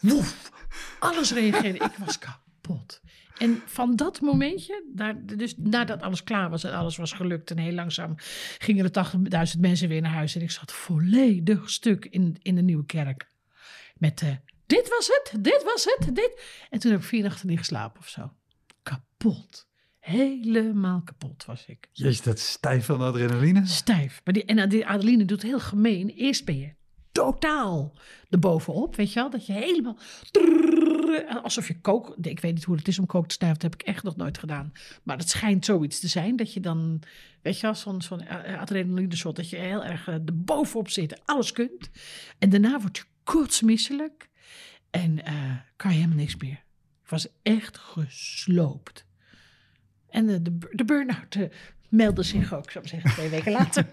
[0.00, 0.50] Woef,
[0.98, 1.84] alles reageerde.
[1.84, 3.00] Ik was kapot.
[3.38, 7.58] En van dat momentje, daar, dus nadat alles klaar was en alles was gelukt en
[7.58, 8.14] heel langzaam
[8.58, 9.12] gingen er
[9.54, 10.34] 80.000 mensen weer naar huis.
[10.34, 13.30] En ik zat volledig stuk in, in de nieuwe kerk.
[13.94, 14.22] Met
[14.66, 16.42] dit was het, dit was het, dit.
[16.70, 18.32] En toen heb ik vier nachten niet geslapen of zo.
[18.82, 19.70] Kapot.
[20.02, 21.88] Helemaal kapot was ik.
[21.92, 23.66] Jezus, dat is stijf van adrenaline.
[23.66, 24.20] Stijf.
[24.24, 26.08] Maar die, en die Adeline doet heel gemeen.
[26.08, 26.72] Eerst ben je
[27.12, 27.92] totaal
[28.30, 29.30] erbovenop, weet je wel.
[29.30, 29.98] Dat je helemaal...
[31.42, 32.16] alsof je kook...
[32.20, 33.58] Ik weet niet hoe het is om kook te snijden.
[33.60, 34.72] Dat heb ik echt nog nooit gedaan.
[35.02, 36.36] Maar het schijnt zoiets te zijn.
[36.36, 37.02] Dat je dan,
[37.42, 38.28] weet je wel, zo'n
[38.58, 39.36] adrenaline shot.
[39.36, 41.20] Dat je heel erg eh, erbovenop zit.
[41.24, 41.90] Alles kunt.
[42.38, 44.28] En daarna word je kotsmisselijk.
[44.90, 46.64] En eh, kan je helemaal niks meer.
[47.02, 49.10] Ik was echt gesloopt.
[50.12, 51.50] En de, de, de burn-out eh,
[51.88, 53.86] meldde zich ook, zou ik zeggen, twee weken later.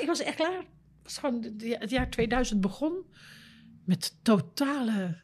[0.00, 0.56] ik was echt klaar.
[0.56, 0.66] Het,
[1.02, 1.44] was gewoon,
[1.78, 3.04] het jaar 2000 begon
[3.84, 5.22] met totale,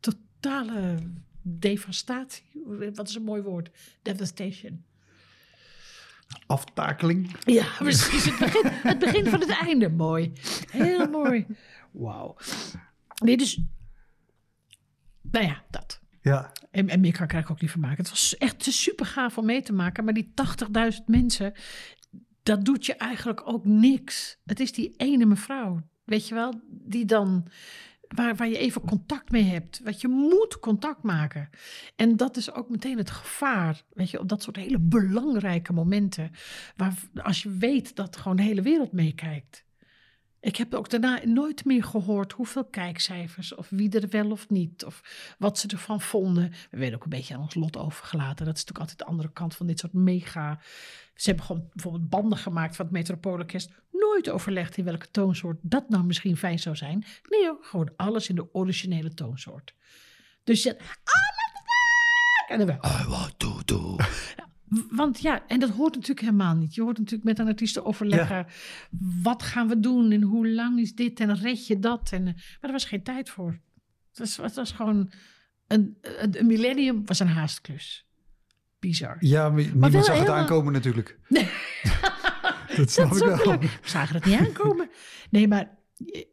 [0.00, 0.98] totale
[1.42, 2.62] devastatie.
[2.94, 3.70] Wat is een mooi woord?
[4.02, 4.84] Devastation.
[6.46, 7.36] Aftakeling.
[7.44, 8.24] Ja, precies.
[8.24, 9.88] Het begin, het begin van het einde.
[9.88, 10.32] Mooi.
[10.70, 11.46] Heel mooi.
[11.90, 12.36] Wauw.
[13.22, 13.60] Nee, dus...
[15.20, 15.99] Nou ja, dat.
[16.20, 17.96] Ja, En, en meer kan ik eigenlijk ook niet van maken.
[17.96, 20.04] Het was echt super gaaf om mee te maken.
[20.04, 20.32] Maar die
[20.94, 21.52] 80.000 mensen,
[22.42, 24.38] dat doet je eigenlijk ook niks.
[24.44, 27.48] Het is die ene mevrouw, weet je wel, die dan...
[28.14, 29.80] Waar, waar je even contact mee hebt.
[29.84, 31.48] Want je moet contact maken.
[31.96, 33.82] En dat is ook meteen het gevaar.
[33.92, 36.30] Weet je, op dat soort hele belangrijke momenten.
[36.76, 39.64] Waar als je weet dat gewoon de hele wereld meekijkt.
[40.40, 44.84] Ik heb ook daarna nooit meer gehoord hoeveel kijkcijfers, of wie er wel of niet,
[44.84, 45.02] of
[45.38, 46.50] wat ze ervan vonden.
[46.70, 48.46] We werden ook een beetje aan ons lot overgelaten.
[48.46, 50.60] Dat is natuurlijk altijd de andere kant van dit soort mega.
[51.14, 53.70] Ze hebben gewoon bijvoorbeeld banden gemaakt van het Metropoolorkest.
[53.90, 57.04] Nooit overlegd in welke toonsoort dat nou misschien fijn zou zijn.
[57.28, 59.74] Nee gewoon alles in de originele toonsoort.
[60.44, 60.76] Dus je.
[62.48, 62.76] En dan weer.
[62.76, 63.96] I want to do
[64.90, 66.74] want ja, en dat hoort natuurlijk helemaal niet.
[66.74, 68.46] Je hoort natuurlijk met een artiest overleggen.
[69.22, 72.10] Wat gaan we doen en hoe lang is dit en red je dat?
[72.12, 73.58] En, eh, maar er was geen tijd voor.
[74.08, 75.10] Het was, het was gewoon.
[75.66, 75.96] Een,
[76.40, 78.06] millennium was een haastklus.
[78.78, 79.16] Bizar.
[79.20, 81.18] Ja, maar niemand zag het aankomen natuurlijk.
[82.76, 83.58] dat snap Dat ik wel.
[83.58, 84.90] We zagen het niet aankomen.
[85.30, 85.78] Nee, maar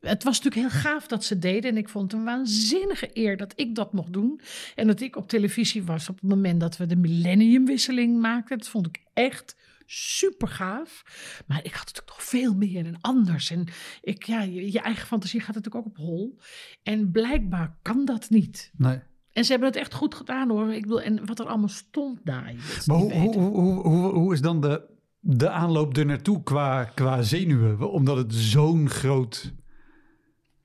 [0.01, 1.71] het was natuurlijk heel gaaf dat ze deden.
[1.71, 4.41] En ik vond het een waanzinnige eer dat ik dat mocht doen.
[4.75, 8.57] En dat ik op televisie was op het moment dat we de millenniumwisseling maakten.
[8.57, 9.55] Dat vond ik echt
[9.85, 11.03] super gaaf.
[11.47, 13.51] Maar ik had natuurlijk nog veel meer en anders.
[13.51, 13.67] En
[14.01, 16.37] ik, ja, je, je eigen fantasie gaat natuurlijk ook op hol.
[16.83, 18.71] En blijkbaar kan dat niet.
[18.77, 18.99] Nee.
[19.33, 20.73] En ze hebben het echt goed gedaan hoor.
[20.73, 22.53] Ik bedoel, en wat er allemaal stond daar.
[22.85, 27.89] Maar hoe, hoe, hoe, hoe is dan de, de aanloop er naartoe qua, qua zenuwen?
[27.91, 29.53] Omdat het zo'n groot...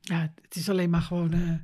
[0.00, 1.32] Ja, het is alleen maar gewoon.
[1.32, 1.54] eh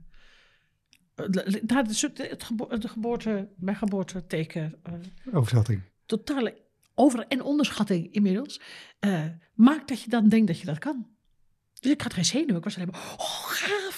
[1.15, 4.75] het, gebo- het geboorte, mijn geboorteteken.
[4.83, 4.93] eh
[5.35, 5.83] Overschatting.
[6.07, 6.55] totale
[6.95, 8.61] over- en onderschatting inmiddels.
[8.99, 9.25] eh,
[9.55, 11.07] maakt dat je dan denkt dat je dat kan.
[11.81, 12.57] Dus ik had geen zenuwen.
[12.57, 13.15] Ik was alleen maar.
[13.17, 13.98] Oh, gaaf.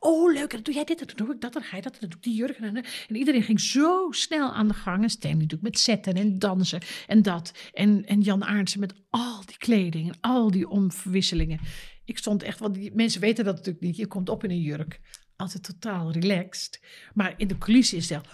[0.00, 0.50] Oh, leuk.
[0.50, 1.52] Dan doe jij dit dan doe ik dat.
[1.52, 2.56] Dan ga je dat dan doe ik die jurk.
[2.58, 2.76] En,
[3.08, 5.02] en iedereen ging zo snel aan de gang.
[5.02, 7.52] En Stan natuurlijk met zetten en dansen en dat.
[7.72, 11.60] En, en Jan Aarnsen met al die kleding en al die omverwisselingen.
[12.04, 13.96] Ik stond echt, want die mensen weten dat natuurlijk niet.
[13.96, 15.00] Je komt op in een jurk.
[15.36, 16.80] Altijd totaal relaxed.
[17.14, 18.26] Maar in de coulissen is het!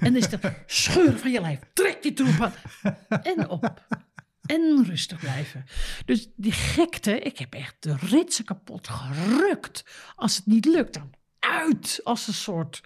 [0.00, 1.60] En dan is het scheuren van je lijf.
[1.72, 2.52] Trek die troep aan.
[3.22, 3.84] En op.
[4.46, 5.64] En rustig blijven.
[6.04, 9.84] Dus die gekte, ik heb echt de ritsen kapot gerukt.
[10.14, 12.80] Als het niet lukt, dan uit als een soort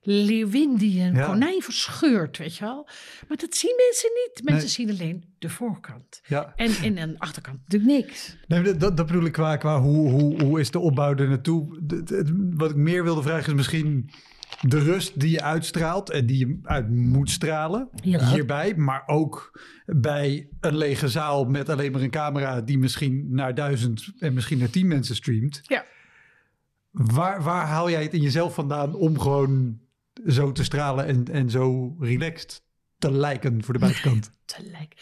[0.00, 1.26] leeuwin die een Ja.
[1.26, 2.88] konijn verscheurt, weet je wel.
[3.28, 4.44] Maar dat zien mensen niet.
[4.44, 4.72] Mensen Nee.
[4.72, 6.20] zien alleen de voorkant.
[6.26, 6.52] Ja.
[6.56, 8.36] En in een achterkant natuurlijk niks.
[8.46, 11.78] Nee, dat, dat bedoel ik qua, qua hoe, hoe, hoe is de opbouw er naartoe?
[12.56, 14.10] Wat ik meer wilde vragen is misschien
[14.60, 18.28] de rust die je uitstraalt en die je uit moet stralen Ja.
[18.32, 18.74] hierbij.
[18.76, 24.12] Maar ook bij een lege zaal met alleen maar een camera die misschien naar duizend
[24.18, 25.60] en misschien naar tien mensen streamt.
[25.62, 25.84] Ja.
[26.90, 29.80] Waar, waar haal jij het in jezelf vandaan om gewoon
[30.26, 32.62] zo te stralen en, en zo relaxed
[32.98, 34.30] te lijken voor de buitenkant?
[34.44, 34.94] Tegelijk.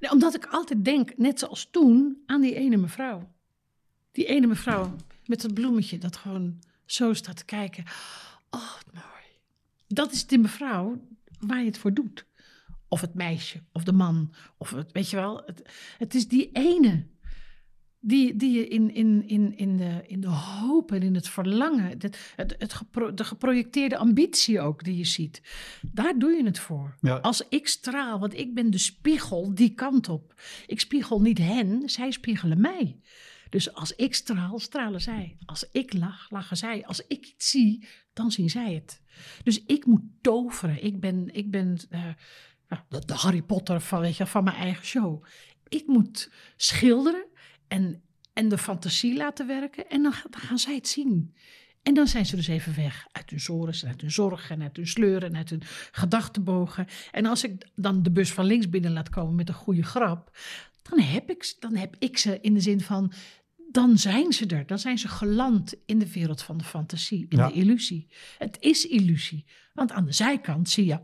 [0.00, 3.32] Nee, omdat ik altijd denk, net zoals toen, aan die ene mevrouw.
[4.12, 4.96] Die ene mevrouw
[5.26, 7.84] met dat bloemetje dat gewoon zo staat te kijken.
[8.50, 9.24] Oh, wat mooi.
[9.86, 11.06] Dat is de mevrouw
[11.40, 12.26] waar je het voor doet.
[12.88, 15.42] Of het meisje, of de man, of het, weet je wel.
[15.46, 15.62] Het,
[15.98, 17.06] het is die ene
[18.00, 21.84] die, die je in, in, in, in, de, in de hoop en in het verlangen,
[21.98, 25.42] het, het, het gepro- de geprojecteerde ambitie ook die je ziet,
[25.92, 26.96] daar doe je het voor.
[27.00, 27.16] Ja.
[27.16, 30.34] Als ik straal, want ik ben de spiegel die kant op.
[30.66, 33.00] Ik spiegel niet hen, zij spiegelen mij.
[33.50, 35.36] Dus als ik straal, stralen zij.
[35.44, 36.86] Als ik lach, lachen zij.
[36.86, 39.02] Als ik iets zie, dan zien zij het.
[39.42, 40.84] Dus ik moet toveren.
[40.84, 42.02] Ik ben, ik ben eh,
[42.68, 45.24] nou, de, de Harry Potter van, weet je, van mijn eigen show.
[45.68, 47.26] Ik moet schilderen
[47.68, 49.88] en, en de fantasie laten werken.
[49.88, 51.34] En dan, gaan zij het zien.
[51.82, 54.62] En dan zijn ze dus even weg uit hun zorgen, en uit hun zorgen, en
[54.62, 56.86] uit hun sleuren, en uit hun gedachtenbogen.
[57.10, 60.36] En als ik dan de bus van links binnen laat komen met een goede grap,
[60.90, 63.12] dan heb ik, dan heb ik ze in de zin van,
[63.78, 64.66] dan zijn ze er.
[64.66, 67.46] Dan zijn ze geland in de wereld van de fantasie, in Ja.
[67.48, 68.08] de illusie.
[68.38, 69.44] Het is illusie.
[69.72, 70.98] Want aan de zijkant zie je,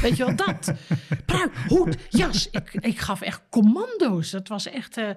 [0.00, 0.72] weet je wel, dat.
[1.26, 2.50] Pruik, hoed, jas.
[2.50, 4.30] Ik, ik gaf echt commando's.
[4.30, 5.08] Dat was echt, eh,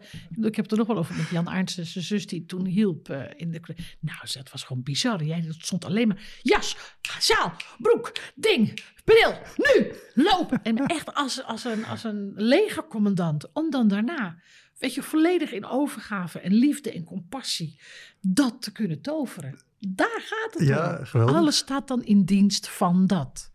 [0.42, 3.10] ik heb het er nog wel over met Jan Aarntsen, zijn zus die toen hielp
[3.10, 3.62] eh, in de...
[4.00, 5.24] Nou, dat was gewoon bizar.
[5.24, 6.78] Jij dat stond alleen maar jas,
[7.20, 10.64] sjaal, broek, ding, bril, nu, lopen.
[10.64, 13.52] En echt als, als, een, als een legercommandant.
[13.54, 14.42] Om dan daarna,
[14.78, 17.80] weet je, volledig in overgave en liefde en compassie
[18.22, 19.60] dat te kunnen toveren.
[19.80, 21.06] Daar gaat het Ja, om.
[21.06, 21.36] geweldig.
[21.36, 23.52] Alles staat dan in dienst van dat.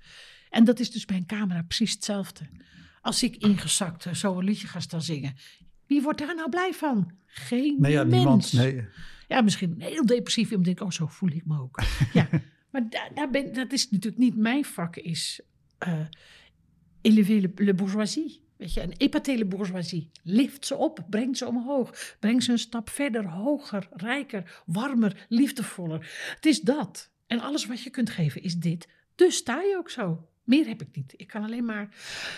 [0.50, 2.48] En dat is dus bij een camera precies hetzelfde.
[3.00, 5.34] Als ik ingezakt eh, zo een liedje ga staan zingen.
[5.86, 7.12] Wie wordt daar nou blij van?
[7.26, 8.14] Geen Nee, ja, mens.
[8.16, 8.52] niemand.
[8.52, 8.84] Nee.
[9.28, 11.80] Ja, misschien een heel depressief iemand denkt, oh, zo voel ik me ook.
[12.12, 12.28] ja,
[12.70, 15.40] maar daar, daar ben, dat is natuurlijk niet mijn vak, is
[15.78, 16.00] eh
[17.00, 18.46] élever le, le bourgeoisie.
[18.58, 20.10] Weet je, een epatele bourgeoisie.
[20.22, 22.16] Lift ze op, brengt ze omhoog.
[22.20, 26.32] Breng ze een stap verder, hoger, rijker, warmer, liefdevoller.
[26.34, 27.10] Het is dat.
[27.26, 28.88] En alles wat je kunt geven is dit.
[29.14, 30.28] Dus sta je ook zo.
[30.44, 31.14] Meer heb ik niet.
[31.16, 31.88] Ik kan alleen maar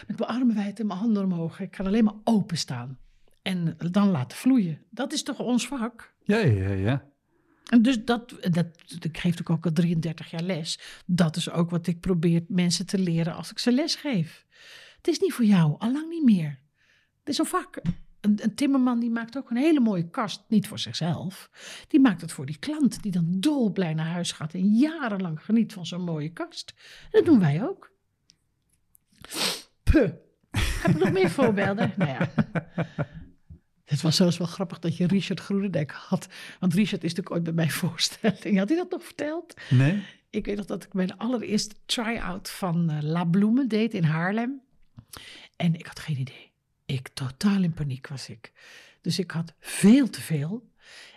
[0.07, 1.61] met mijn armen wijd en mijn handen omhoog.
[1.61, 2.99] Ik kan alleen maar openstaan.
[3.43, 4.83] En dan laten vloeien.
[4.91, 6.15] Dat is toch ons vak?
[6.23, 7.09] Ja, ja, ja.
[7.71, 8.67] En dus dat, dat,
[9.01, 10.79] ik geef natuurlijk ook al 33 jaar les.
[11.07, 14.47] Dat is ook wat ik probeer mensen te leren als ik ze les geef.
[15.01, 16.59] Het is niet voor jou, allang niet meer.
[17.19, 17.81] Het is een vak.
[18.21, 21.51] Een, een timmerman die maakt ook een hele mooie kast, niet voor zichzelf.
[21.89, 25.73] Die maakt het voor die klant, die dan dolblij naar huis gaat en jarenlang geniet
[25.73, 26.75] van zo'n mooie kast.
[27.03, 27.93] En dat doen wij ook.
[29.83, 30.11] Puh.
[30.51, 31.93] Heb ik nog meer voorbeelden?
[31.97, 32.31] Nou ja.
[33.85, 36.29] Het was zelfs wel grappig dat je Richard Groenendijk had.
[36.61, 38.59] Want Richard is natuurlijk ooit bij mijn voorstelling.
[38.59, 39.55] Had hij dat nog verteld?
[39.71, 40.03] Nee?
[40.31, 44.61] Ik weet nog dat ik mijn allereerste try-out van eh, La Bloemen deed in Haarlem.
[45.57, 46.53] En ik had geen idee.
[46.87, 48.53] Ik totaal in paniek was ik.
[49.01, 50.69] Dus ik had veel te veel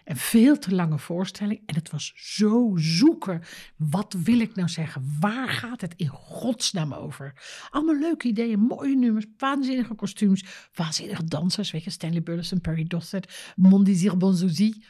[0.04, 1.62] en veel te lange voorstelling.
[1.66, 3.42] En het was zo zoeken.
[3.78, 5.18] Wat wil ik nou zeggen?
[5.20, 7.34] Waar gaat het in godsnaam over?
[7.70, 11.72] Allemaal leuke ideeën, mooie nummers, waanzinnige kostuums, waanzinnige dansers.
[11.72, 14.84] Weet je, Stanley Burleson, Perry Dossett, Mon Désir Bonzouzi.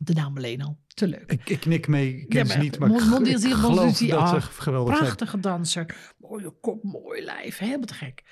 [0.00, 1.32] De naam alleen al, te leuk.
[1.32, 4.12] Ik, ik knik mee, ik ken Ja, ze niet, maar Mon- ik, Mon Désir Bonzouzi,
[4.12, 4.28] ah,
[4.58, 4.84] zijn.
[4.84, 8.22] Prachtige danser, mooie kop, mooi lijf, helemaal te gek.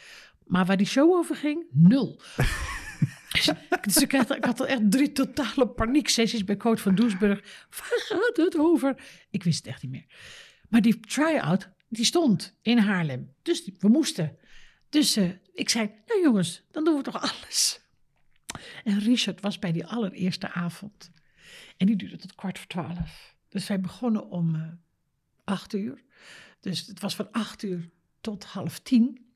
[0.44, 2.20] Maar waar die show over ging, nul.
[3.80, 7.66] Dus- ik had, ik had echt drie totale panieksessies bij coach van Doesburg.
[7.70, 9.02] Waar gaat het over?
[9.30, 10.04] Ik wist het echt niet meer.
[10.68, 13.32] Maar die try-out, die stond in Haarlem.
[13.42, 14.36] Dus die- we moesten.
[14.88, 17.80] Dus eh, ik zei, nou jongens, dan doen we toch alles.
[18.84, 21.10] En Richard was bij die allereerste avond.
[21.76, 23.34] En die duurde tot kwart voor twaalf.
[23.48, 24.62] Dus wij begonnen om eh,
[25.44, 26.04] acht uur.
[26.66, 27.88] Dus het was van acht uur
[28.20, 29.26] tot half tien.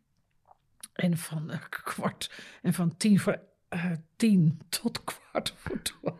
[0.93, 2.31] En van eh, kwart
[2.63, 6.19] en van tien voor eh, tien tot kwart voor twaalf.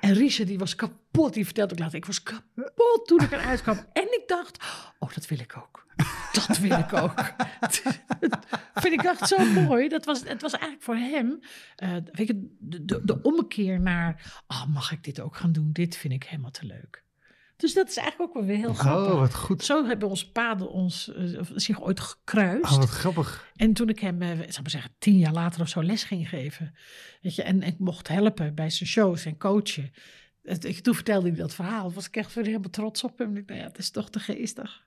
[0.00, 1.34] En Richard die was kapot.
[1.34, 3.78] Die vertelde ook later, ik was kapot toen ik eruit kwam.
[3.92, 4.64] En ik dacht,
[4.98, 5.86] oh dat wil ik ook.
[6.32, 7.20] Dat wil ik ook.
[8.82, 9.88] Vind ik echt zo mooi.
[9.88, 11.40] Dat was, het was eigenlijk voor hem,
[11.76, 15.72] eh, weet je, de, de, de ommekeer naar, oh mag ik dit ook gaan doen?
[15.72, 17.04] Dit vind ik helemaal te leuk.
[17.60, 19.12] Dus dat is eigenlijk ook wel weer heel grappig.
[19.12, 19.64] Oh, wat goed.
[19.64, 22.64] Zo hebben onze paden ons, eh, zich ooit gekruist.
[22.72, 23.50] Oh, wat grappig.
[23.56, 26.04] En toen ik hem, eh, ik zou maar zeggen, tien jaar later of zo les
[26.04, 26.74] ging geven.
[27.22, 29.92] Weet je, en, en ik mocht helpen bij zijn shows en coachen.
[30.42, 31.92] Het- ik- Toen vertelde hij dat verhaal.
[31.92, 33.36] Was ik echt weer helemaal trots op hem.
[33.36, 34.84] Ik dacht, ja, het is toch te geestig.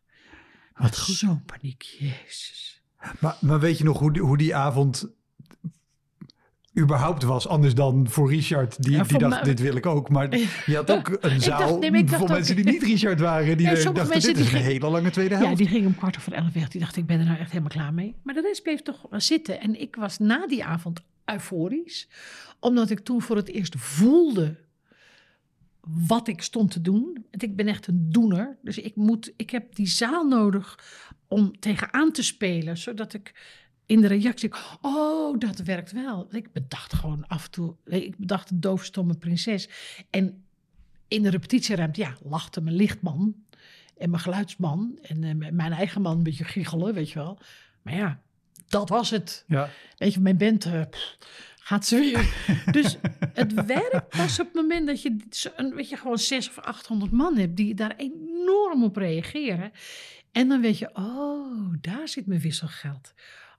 [0.74, 2.82] Wat zo'n paniek, jezus.
[3.20, 5.08] Maar, maar weet je nog hoe die, hoe die avond
[6.80, 7.48] überhaupt was?
[7.48, 10.10] Anders dan voor Richard, die, Ja, die dacht, dit wil ik ook.
[10.10, 13.58] Maar je had ook een zaal dacht- nee, ook- mensen die niet Richard waren.
[13.58, 15.50] Die Ja, sommige dachten, dit is een hele lange tweede helft.
[15.50, 16.68] Ja, die ging om kwart over elf weg.
[16.68, 18.16] Die dacht, ik ben er nou echt helemaal klaar mee.
[18.24, 19.60] Maar de rest bleef toch zitten.
[19.62, 22.10] En ik was na die avond euforisch.
[22.60, 24.56] Omdat ik toen voor het eerst voelde
[26.08, 27.04] wat ik stond te doen.
[27.32, 28.58] Want ik ben echt een doener.
[28.62, 30.80] Dus ik, moet, ik heb die zaal nodig
[31.28, 32.78] om tegenaan te spelen.
[32.78, 33.34] Zodat ik
[33.94, 34.52] in de reactie...
[34.82, 36.28] Oh, dat werkt wel.
[36.32, 37.76] Ik bedacht gewoon af en toe...
[37.86, 39.70] Ik bedacht een doofstomme prinses.
[40.10, 40.44] En
[41.08, 43.36] in de repetitieruimte, ja, lachte mijn lichtman
[43.98, 47.40] en mijn geluidsman en eh, mijn eigen man een beetje giechelen, weet je wel.
[47.82, 48.22] Maar ja,
[48.68, 49.44] dat was het.
[49.48, 49.70] Ja.
[49.98, 51.18] Weet je, mijn band eh, pff,
[51.60, 52.34] gaat ze weer.
[52.78, 52.98] dus
[53.34, 55.16] het werkt pas op het moment dat je,
[55.56, 59.72] een- weet je gewoon zes of achthonderd man hebt die daar enorm op reageren.
[60.32, 63.14] En dan weet je, oh, daar zit mijn wisselgeld.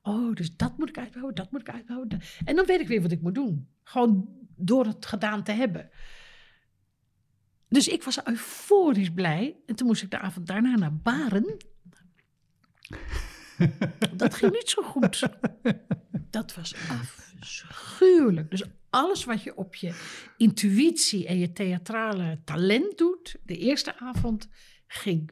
[0.06, 2.08] Oh, dus dat moet ik uitbouwen, dat moet ik uitbouwen.
[2.44, 3.68] En dan weet ik weer wat ik moet doen.
[3.82, 5.90] Gewoon door het gedaan te hebben.
[7.68, 9.56] Dus ik was euforisch blij.
[9.66, 11.56] En toen moest ik de avond daarna naar Baren.
[14.16, 15.28] Dat ging niet zo goed.
[16.30, 18.50] Dat was afschuwelijk.
[18.50, 19.94] Dus alles wat je op je
[20.36, 24.48] intuïtie en je theatrale talent doet, de eerste avond,
[24.86, 25.30] ging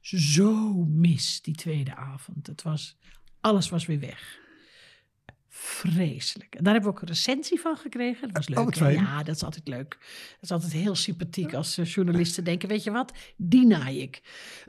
[0.00, 2.46] zo mis, die tweede avond.
[2.46, 2.98] Het was,
[3.40, 4.38] alles was weer weg.
[5.48, 6.54] Vreselijk.
[6.54, 8.26] En daar hebben we ook een recensie van gekregen.
[8.26, 8.58] Dat was leuk.
[8.58, 8.94] Oh, fijn.
[8.94, 9.96] ja, dat is altijd leuk.
[10.00, 14.22] Dat is altijd heel sympathiek als eh, journalisten denken: weet je wat, die naai ik.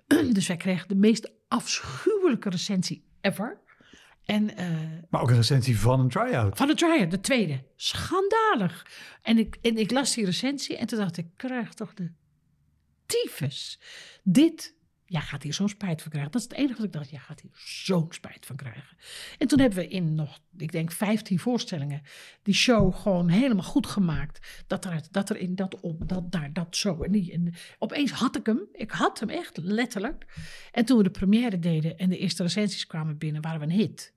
[0.33, 3.59] Dus wij kregen de meest afschuwelijke recensie ever.
[4.25, 4.67] En eh,
[5.09, 6.57] Maar ook een recensie van een try-out.
[6.57, 7.63] van de Dryer, de tweede.
[7.75, 8.85] Schandalig.
[9.21, 12.11] En ik, en ik las die recensie en toen dacht ik, krijg toch de
[13.05, 13.79] tyfus.
[14.23, 14.75] Dit,
[15.11, 16.31] ja, gaat hier zo'n spijt van krijgen.
[16.31, 18.97] Dat is het enige wat ik dacht, ja, gaat hier zo'n spijt van krijgen.
[19.37, 22.01] En toen hebben we in nog, ik denk, 15 voorstellingen
[22.43, 24.63] die show gewoon helemaal goed gemaakt.
[24.67, 27.31] Dat er, dat er in dat op, dat daar, dat zo en die.
[27.31, 28.67] En opeens had ik hem.
[28.71, 30.25] Ik had hem echt, letterlijk.
[30.71, 33.71] En toen we de première deden en de eerste recensies kwamen binnen, waren we een
[33.71, 34.13] hit.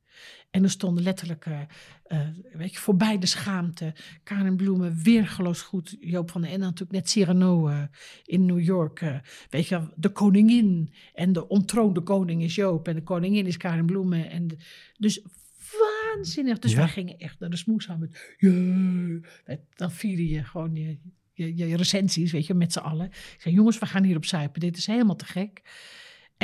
[0.54, 1.60] En er stonden letterlijk, eh,
[2.04, 3.94] eh, weet je, voorbij de schaamte.
[4.22, 5.96] Karin Bloemen, weergeloos goed.
[6.00, 7.82] Joop van den Ende natuurlijk net Cyrano eh,
[8.24, 9.04] in New York.
[9.50, 10.92] weet je, de koningin.
[11.14, 12.88] En de ontroonde koning is Joop.
[12.88, 14.30] En de koningin is Karin Bloemen.
[14.30, 14.56] En de-
[14.98, 15.24] dus
[15.80, 16.58] waanzinnig.
[16.58, 16.76] Dus Ja.
[16.78, 18.36] wij gingen echt naar de smoes aan met...
[19.76, 20.98] Dan vierde je gewoon je,
[21.32, 23.06] je, je recensies, weet je, met z'n allen.
[23.06, 24.60] Ik zei, jongens, we gaan hier op zuipen.
[24.60, 25.62] Dit is helemaal te gek.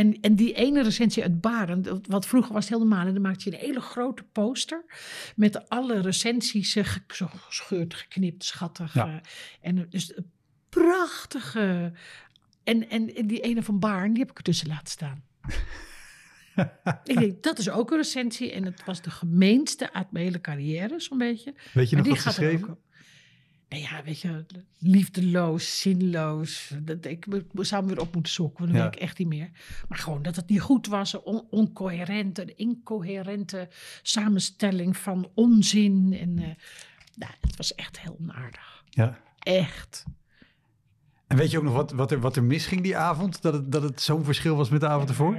[0.01, 3.07] En, en die ene recensie uit Baren, wat vroeger was het heel normaal.
[3.07, 4.85] En dan maakte je een hele grote poster
[5.37, 8.95] met alle recensies eh, ge- gescheurd, geknipt, schattig.
[8.95, 9.07] Ja.
[9.07, 9.21] eh,
[9.61, 10.31] en dus een
[10.69, 11.93] prachtige.
[12.65, 15.23] En, en die ene van Baarn, die heb ik ertussen laten staan.
[17.05, 18.53] ik denk, dat is ook een recensie.
[18.53, 21.55] En het was de gemeenste uit mijn hele carrière, zo'n beetje.
[21.73, 22.41] Weet je Maar nog wat ze
[23.79, 24.45] ja, weet je,
[24.79, 26.75] liefdeloos, zinloos.
[26.83, 28.85] Dat, ik zou hem weer op moeten zoeken, want dat Ja.
[28.85, 29.51] weet ik echt niet meer.
[29.89, 33.69] Maar gewoon dat het niet goed was, een on oncoherente, een incoherente
[34.03, 36.17] samenstelling van onzin.
[36.21, 36.45] En eh,
[37.15, 38.85] nou, het was echt heel onaardig.
[38.91, 39.19] Ja.
[39.39, 40.05] Echt.
[41.27, 43.43] En weet je ook nog wat, wat, er, wat er misging die avond?
[43.43, 45.37] Dat het, dat het zo'n verschil was met de avond ervoor?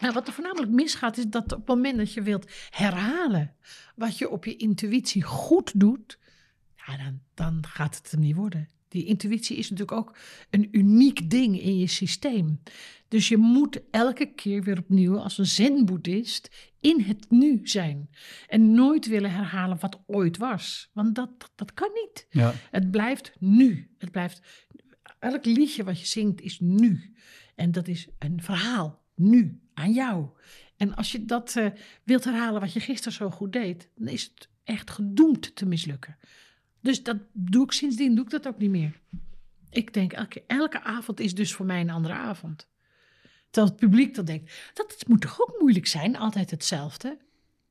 [0.00, 3.54] Nou, wat er voornamelijk misgaat, is dat op het moment dat je wilt herhalen
[3.94, 6.18] wat je op je intuïtie goed doet,
[6.76, 8.68] ja, dan, dan gaat het hem niet worden.
[8.88, 10.16] Die intuïtie is natuurlijk ook
[10.50, 12.60] een uniek ding in je systeem.
[13.08, 18.10] Dus je moet elke keer weer opnieuw als een zen-boeddhist in het nu zijn.
[18.48, 20.90] En nooit willen herhalen wat ooit was.
[20.92, 22.26] Want dat, dat kan niet.
[22.30, 22.54] Ja.
[22.70, 23.90] Het blijft nu.
[23.98, 24.40] Het blijft,
[25.18, 27.14] elk liedje wat je zingt is nu.
[27.54, 30.28] En dat is een verhaal, nu, aan jou.
[30.76, 31.66] En als je dat eh,
[32.04, 36.16] wilt herhalen wat je gisteren zo goed deed, dan is het echt gedoemd te mislukken.
[36.80, 39.00] Dus dat doe ik sindsdien, doe ik dat ook niet meer.
[39.70, 42.68] Ik denk, elke, elke avond is dus voor mij een andere avond.
[43.50, 47.18] Terwijl het publiek dan denkt, dat moet toch ook moeilijk zijn, altijd hetzelfde?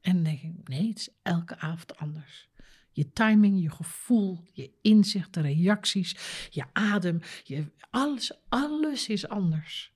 [0.02, 2.50] En dan denk ik, nee, het is elke avond anders.
[2.92, 6.18] Je timing, je gevoel, je inzicht, de reacties,
[6.50, 9.94] je adem, je, alles, alles is anders.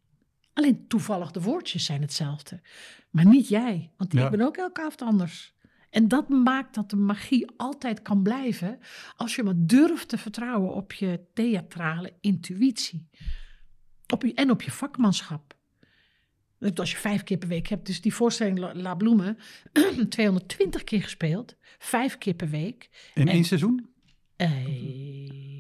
[0.54, 2.62] Alleen toevallig de woordjes zijn hetzelfde.
[3.10, 4.26] Maar niet jij, want Ja.
[4.26, 5.54] ik ben ook elke avond anders.
[5.90, 8.80] En dat maakt dat de magie altijd kan blijven
[9.16, 13.10] als je maar durft te vertrouwen op je theatrale intuïtie.
[14.14, 15.58] Op je, en op je vakmanschap.
[16.76, 19.38] Als je vijf keer per week hebt, dus die voorstelling La, Bloemen,
[20.10, 23.12] 220 keer gespeeld, vijf keer per week.
[23.14, 23.90] In En- één seizoen?
[24.36, 25.52] Eh, nee,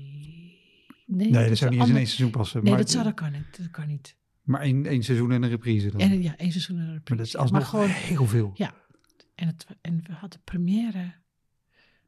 [1.05, 2.63] Nee, dat zou niet in één seizoen passen.
[2.63, 3.57] Nee, maar, dat, zou, dat kan niet.
[3.57, 4.15] Dat kan niet.
[4.43, 5.99] Maar één, één seizoen en een reprise dan.
[5.99, 7.37] En ja, één seizoen en een maar dat is reprise.
[7.37, 8.51] alsnog Maar gewoon, heel veel.
[8.53, 8.73] ja.
[9.35, 11.21] En, het, en we hadden première.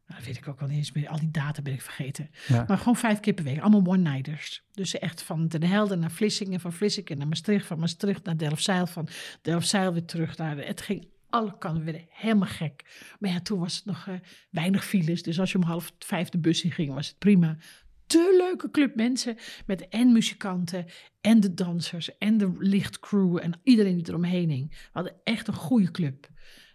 [0.08, 1.10] Nou, dat weet ik ook al niet eens meer.
[1.10, 2.30] Al die data ben ik vergeten.
[2.48, 2.64] Ja.
[2.68, 3.60] Maar gewoon vijf keer per week.
[3.60, 4.64] Allemaal one-nighters.
[4.72, 6.60] Dus echt van Den Helder naar Vlissingen.
[6.60, 7.66] Van Vlissingen naar Maastricht.
[7.66, 8.88] Van Maastricht naar Delfzijl.
[8.88, 9.08] Van
[9.42, 10.58] Delfzijl weer terug naar...
[10.58, 12.86] Het ging alle kanten weer helemaal gek.
[13.20, 14.16] Maar ja, toen was het nog eh,
[14.50, 15.24] weinig files.
[15.24, 17.58] Dus als je om half vijf de bus in ging, was het prima.
[18.16, 19.38] Te leuke club mensen.
[19.66, 20.86] Met en muzikanten.
[21.22, 22.18] En de dansers.
[22.18, 23.38] En de lichtcrew.
[23.38, 24.70] En iedereen die eromheen hing.
[24.70, 26.28] We hadden echt een goede club.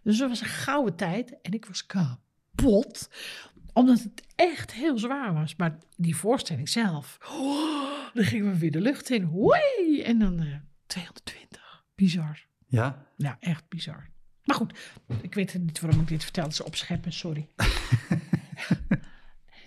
[0.03, 1.41] Dus het was een gouden tijd.
[1.43, 3.11] En ik was kapot
[3.73, 5.57] omdat het echt heel zwaar was.
[5.57, 7.19] Maar die voorstelling zelf.
[7.31, 9.31] oh, dan gingen we weer de lucht in.
[9.33, 10.03] Wee!
[10.05, 10.55] En dan eh
[10.87, 11.85] 220.
[11.95, 12.47] Bizar.
[12.67, 13.07] Ja?
[13.17, 14.11] Ja, echt bizar.
[14.45, 14.79] Maar goed,
[15.21, 16.45] ik weet niet waarom ik dit vertel.
[16.45, 17.49] Dat is opscheppen, sorry.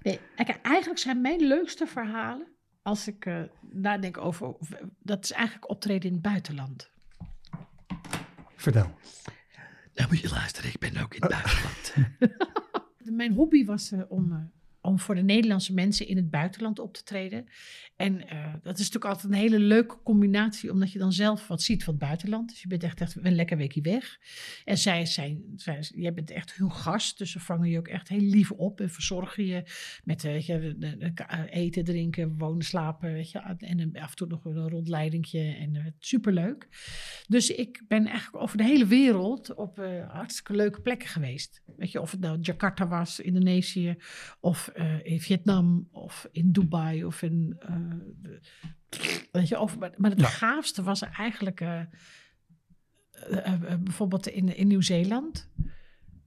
[0.03, 0.19] nee,
[0.61, 2.47] eigenlijk zijn mijn leukste verhalen.
[2.81, 4.55] Als ik eh, nadenk over.
[4.99, 6.91] Dat is eigenlijk optreden in het buitenland.
[8.55, 8.95] Vertel.
[9.93, 11.93] Nou moet je luisteren, ik ben ook in het buitenland.
[13.19, 14.39] Mijn hobby was eh, om, eh,
[14.83, 17.45] om voor de Nederlandse mensen in het buitenland op te treden.
[17.95, 21.61] En eh, dat is natuurlijk altijd een hele leuke combinatie, omdat je dan zelf wat
[21.61, 22.49] ziet van het buitenland.
[22.49, 24.19] Dus je bent echt, echt een lekker weekje weg.
[24.65, 28.19] En zij zijn, zij, bent echt hun gast, dus ze vangen je ook echt heel
[28.19, 29.63] lief op en verzorgen je
[30.03, 33.13] met eh, de- eten, drinken, wonen, slapen.
[33.13, 36.67] Weet je, en af en toe nog een rondleidingje en uh, superleuk.
[37.27, 41.61] Dus ik ben eigenlijk over de hele wereld op eh, hartstikke leuke plekken geweest.
[41.77, 43.95] Weet je, of het nou Jakarta was, Indonesië,
[44.39, 47.55] of eh, in Vietnam, of in Dubai, of in.
[47.59, 47.75] eh,
[48.21, 48.39] de-
[49.31, 50.27] weet je, of, maar, maar het Ja.
[50.27, 51.79] gaafste was eigenlijk eh,
[53.11, 55.49] eh, eh, bijvoorbeeld in, in Nieuw-Zeeland.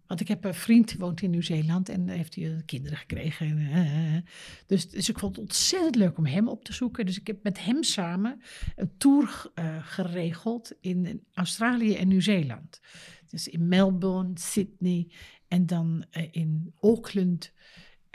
[0.06, 3.46] Want ik heb een vriend die woont in Nieuw-Zeeland en heeft hij eh, kinderen gekregen.
[3.46, 4.22] En, eh, eh.
[4.66, 7.06] dus, dus ik vond het ontzettend leuk om hem op te zoeken.
[7.06, 8.40] Dus ik heb met hem samen
[8.76, 12.80] een tour eh, geregeld in Australië en Nieuw-Zeeland.
[13.30, 15.10] Dus in Melbourne, Sydney
[15.48, 17.52] en dan eh, in Auckland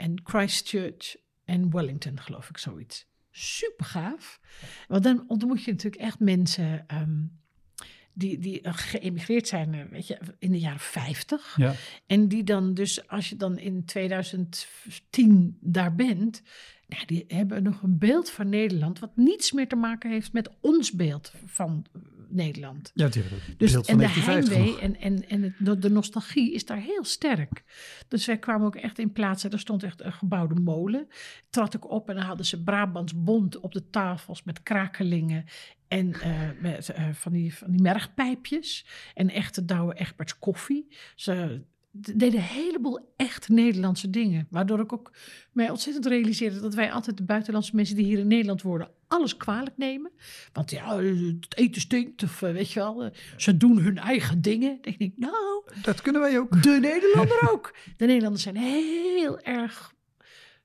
[0.02, 3.06] en Christchurch en Wellington, geloof ik, zoiets.
[3.30, 4.40] Super gaaf.
[4.88, 7.24] Want dan ontmoet je natuurlijk echt mensen ehm,
[8.12, 11.56] die, die eh, geëmigreerd zijn, eh, weet je, in de jaren 50.
[11.56, 11.74] Ja.
[12.06, 16.42] En die dan dus, als je dan in 2010 daar bent,
[16.86, 20.50] nou, die hebben nog een beeld van Nederland wat niets meer te maken heeft met
[20.60, 21.86] ons beeld van
[22.34, 22.90] Nederland.
[22.94, 26.64] Ja, het Dus, en de 1950 heimwee en, en, en het, de, de nostalgie is
[26.64, 27.64] daar heel sterk.
[28.08, 31.08] Dus wij kwamen ook echt in plaatsen, er stond echt een gebouwde molen.
[31.50, 35.44] Trad ik op en dan hadden ze Brabants bond op de tafels met krakelingen.
[35.88, 38.86] En eh, met, eh, van, die, van die mergpijpjes.
[39.14, 40.96] En echte Douwe Egberts koffie.
[41.14, 41.62] Ze,
[42.00, 44.46] d- deden een heleboel echt Nederlandse dingen.
[44.50, 45.12] Waardoor ik ook
[45.52, 49.36] mij ontzettend realiseerde dat wij altijd de buitenlandse mensen die hier in Nederland worden, alles
[49.36, 50.10] kwalijk nemen.
[50.52, 54.42] Want ja, het eten stinkt, of eh, weet je wel, eh, ze doen hun eigen
[54.42, 54.68] dingen.
[54.70, 56.62] Dan denk ik, nou, Dat kunnen wij ook.
[56.62, 57.74] de Nederlander ook.
[57.96, 59.94] De Nederlanders zijn heel erg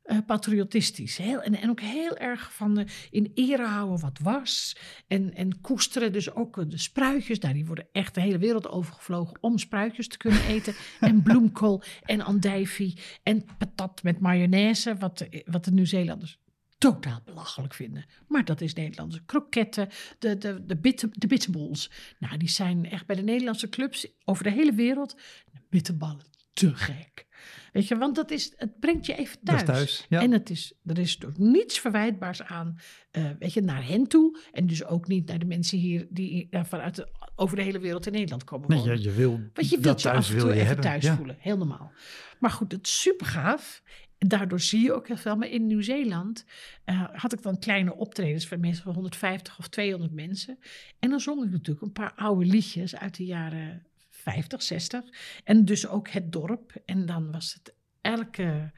[0.08, 1.18] eh, patriotistisch.
[1.18, 4.78] Heel, en, en ook heel erg van eh, in ere houden wat was.
[5.08, 7.40] En, en koesteren dus ook eh, de spruitjes.
[7.40, 10.76] Nou, die worden echt de hele wereld overgevlogen om spruitjes te kunnen eten.
[11.00, 14.96] en bloemkool en andijvie en patat met mayonaise.
[14.96, 16.40] Wat, de- wat de Nieuw-Zeelanders
[16.78, 18.06] totaal belachelijk vinden.
[18.28, 19.90] Maar dat is Nederlandse kroketten,
[20.20, 21.92] de, de, de, bitter, de bitterballs.
[22.20, 25.16] Nou, die zijn echt bij de Nederlandse clubs over de hele wereld.
[25.52, 26.26] De bitterballen,
[26.58, 27.26] te gek.
[27.74, 29.62] Weet je, want dat is, het brengt je even thuis.
[29.62, 30.22] is thuis, ja.
[30.22, 32.80] En het is, er is dus niets verwijtbaars aan,
[33.12, 34.40] eh, weet je, naar hen toe.
[34.52, 37.80] En dus ook niet naar de mensen hier die eh, vanuit de, over de hele
[37.80, 40.34] wereld in Nederland komen Nee, je, je wil Want je wilt dat je thuis af
[40.34, 40.86] en toe je even hebben.
[40.86, 41.16] thuis ja.
[41.16, 41.36] voelen.
[41.40, 41.92] Heel normaal.
[42.40, 43.84] Maar goed, het is super gaaf.
[44.18, 45.36] Daardoor zie je ook heel veel.
[45.36, 46.46] Maar in Nieuw-Zeeland
[46.84, 50.60] eh, had ik dan kleine optredens van mensen van 150 of 200 mensen.
[51.00, 53.86] En dan zong ik natuurlijk een paar oude liedjes uit de jaren
[54.32, 55.04] 50, 60.
[55.44, 56.74] En dus ook het dorp.
[56.86, 58.72] En dan was het elke,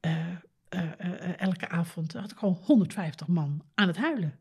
[0.00, 0.28] eh,
[0.68, 4.38] eh, eh, elke avond had ik gewoon 150 man aan het huilen.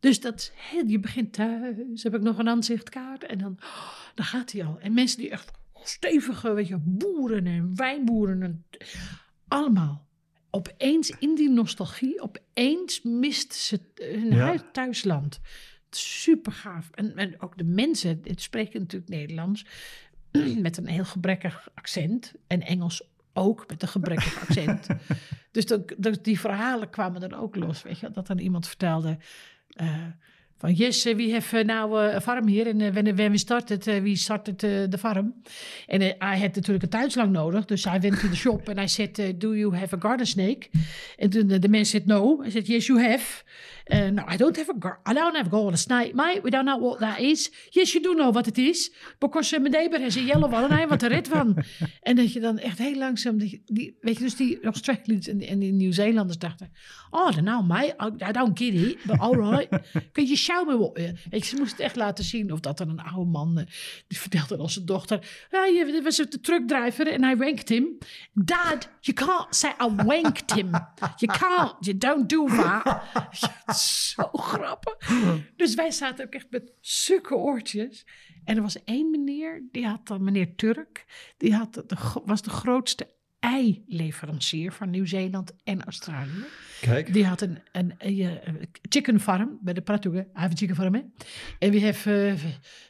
[0.00, 0.52] Dus dat
[0.86, 4.78] je begint thuis, heb ik nog een aanzichtkaart en dan, oh, dan gaat hij al.
[4.80, 5.50] En mensen die echt
[5.82, 8.66] stevige, weet je, boeren en wijnboeren, en,
[9.48, 10.06] allemaal.
[10.50, 14.44] Opeens in die nostalgie, opeens mist ze hun Ja.
[14.44, 15.40] huis, thuisland.
[15.90, 16.90] Super gaaf.
[16.94, 19.66] En, en ook de mensen, dit spreken natuurlijk Nederlands,
[20.58, 22.32] met een heel gebrekkig accent.
[22.46, 24.86] En Engels ook met een gebrekkig accent.
[25.52, 27.82] dus, dat- die verhalen kwamen dan ook los.
[27.82, 29.18] Weet je, dat dan iemand vertelde.
[29.68, 30.04] eh,
[30.58, 32.68] van yes, eh, we have uh, now uh, a farm here.
[32.70, 35.34] En when, when we started, we started the farm.
[35.86, 37.64] En I had natuurlijk een tuinslang nodig.
[37.64, 40.26] Dus I went to the shop and I said, uh, do you have a garden
[40.26, 40.68] snake?
[41.16, 42.42] En toen de man said no.
[42.44, 43.44] I said, yes, you have.
[43.88, 46.42] Uh, no, I don't have a gar I don't have a garden snake, mate.
[46.42, 47.50] We don't know what that is.
[47.70, 48.90] Yes, you do know what it is.
[49.20, 51.56] Because uh, my neighbor has a yellow one and I want er red van.
[52.02, 55.40] en dat je dan echt heel langzaam, die, die, weet je, dus die Australiërs en,
[55.40, 56.72] en die Nieuw-Zeelanders dachten,
[57.10, 57.94] oh, don't know, mate.
[58.00, 59.68] I, I don't get it, but all right.
[60.12, 60.94] Can you show me what?
[60.94, 63.64] Weet je, ze moesten echt laten zien of dat dan een oude man, uh,
[64.06, 67.98] die vertelde aan zijn dochter, ja, je was de truckdriver en I wanked him.
[68.32, 70.70] Dad, you can't say I wanked him.
[71.16, 73.02] You can't, you don't do that.
[73.76, 75.10] Zo grappig.
[75.56, 78.06] Dus wij zaten ook echt met sukke oortjes.
[78.44, 81.04] En er was één meneer, die had dan meneer Turk,
[81.36, 86.44] die had de, was de grootste eileverancier van Nieuw-Zeeland en Australië.
[86.80, 87.12] Kijk.
[87.12, 90.16] Die had een, een, een, een chicken farm bij de Pratoga.
[90.16, 91.00] Hij heeft een chicken farm, hè.
[91.58, 92.38] En we hebben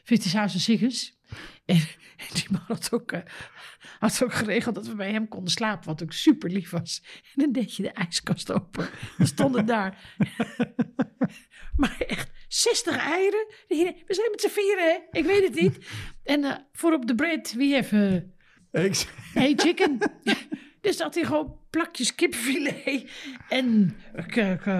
[0.05, 1.16] uh, 50.000 chickens.
[1.67, 1.75] En,
[2.17, 3.21] en die man had ook, eh,
[3.99, 7.01] had ook geregeld dat we bij hem konden slapen, wat ook super lief was.
[7.35, 8.89] En dan deed je de ijskast open.
[9.17, 10.15] Dan stonden daar.
[11.75, 13.45] maar echt 60 eieren.
[13.67, 15.19] We zijn met z'n vieren, hè?
[15.19, 15.77] Ik weet het niet.
[16.23, 17.91] En eh, voor op de bread, wie heeft...
[17.91, 18.15] eh,
[18.85, 19.97] Ik- Hey chicken.
[20.81, 23.09] dus dat hij gewoon plakjes kipfilet.
[23.49, 23.97] En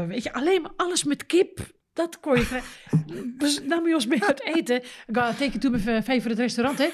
[0.08, 1.76] weet je, alleen maar alles met kip.
[1.98, 2.62] Dat kon je.
[3.38, 4.76] Dus nam je ons mee uit eten.
[4.84, 6.90] Ik ga take you to my favorite restaurant, hè.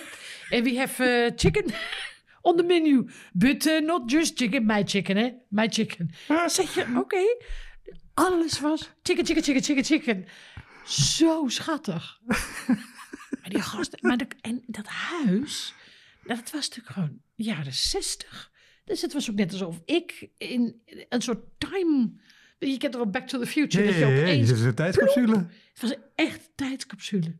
[0.49, 1.65] En we have eh, chicken
[2.41, 3.09] on the menu.
[3.33, 5.29] But eh, not just chicken, my chicken, hè.
[5.49, 6.11] My chicken.
[6.45, 7.21] Zeg je, oké.
[8.13, 10.25] Alles was chicken, chicken, chicken, chicken, chicken.
[10.85, 12.19] Zo schattig.
[13.39, 15.73] maar die gasten, maar de- en dat huis,
[16.23, 18.51] dat was natuurlijk gewoon jaren zestig.
[18.85, 22.21] Dus het was ook net alsof ik in een soort time...
[22.69, 23.83] Je kent wel Back to the Future?
[23.83, 24.49] Ja, dat je opeens...
[24.49, 25.35] een tijdscapsule.
[25.73, 27.35] Het was een echt tijdscapsule.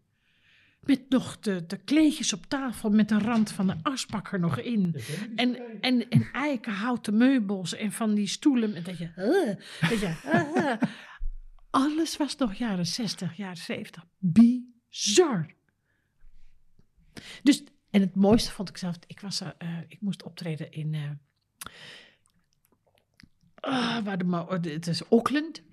[0.79, 4.59] Met nog de, de kleedjes op tafel met de rand van de asbak er nog
[4.59, 4.95] in.
[5.35, 8.71] En, en, en eikenhouten meubels en van die stoelen.
[8.73, 10.13] Met dat je, uh, dat je,
[10.55, 10.89] uh,
[11.69, 14.05] alles was nog jaren 60, jaren 70.
[14.17, 15.45] Bizar.
[17.43, 19.51] Dus, en het mooiste vond ik zelf, ik, was, eh,
[19.87, 21.19] ik moest optreden in,
[23.63, 25.63] ah, het is Auckland.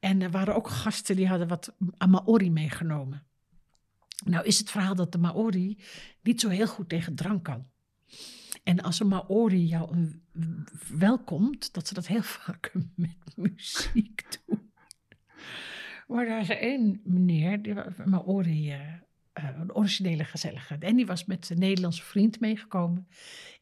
[0.00, 1.74] En er waren ook gasten die hadden wat
[2.08, 3.26] Maori meegenomen.
[4.24, 5.78] Nou is het verhaal dat de Maori
[6.22, 7.66] niet zo heel goed tegen drank kan.
[8.62, 10.12] En als een Maori jou
[10.88, 14.72] welkomt, dat ze dat heel vaak met muziek doen.
[16.06, 17.74] Maar daar is één meneer, die
[18.04, 18.92] Maori, eh,
[19.32, 20.76] eh, een originele gezellige.
[20.78, 23.08] En die was met zijn Nederlandse vriend meegekomen.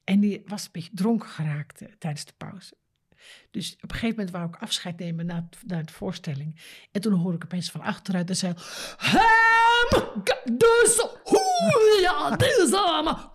[0.04, 2.74] En die was een beetje dronken geraakt eh, tijdens de pauze.
[3.50, 6.60] Dus op een gegeven moment wou ik afscheid nemen na, het- na de voorstelling.
[6.92, 8.54] En toen hoorde ik opeens van achteruit en zei...
[8.96, 10.22] Hem!
[10.56, 13.30] Dus hoe ja, dus allemaal...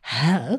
[0.00, 0.56] Hè?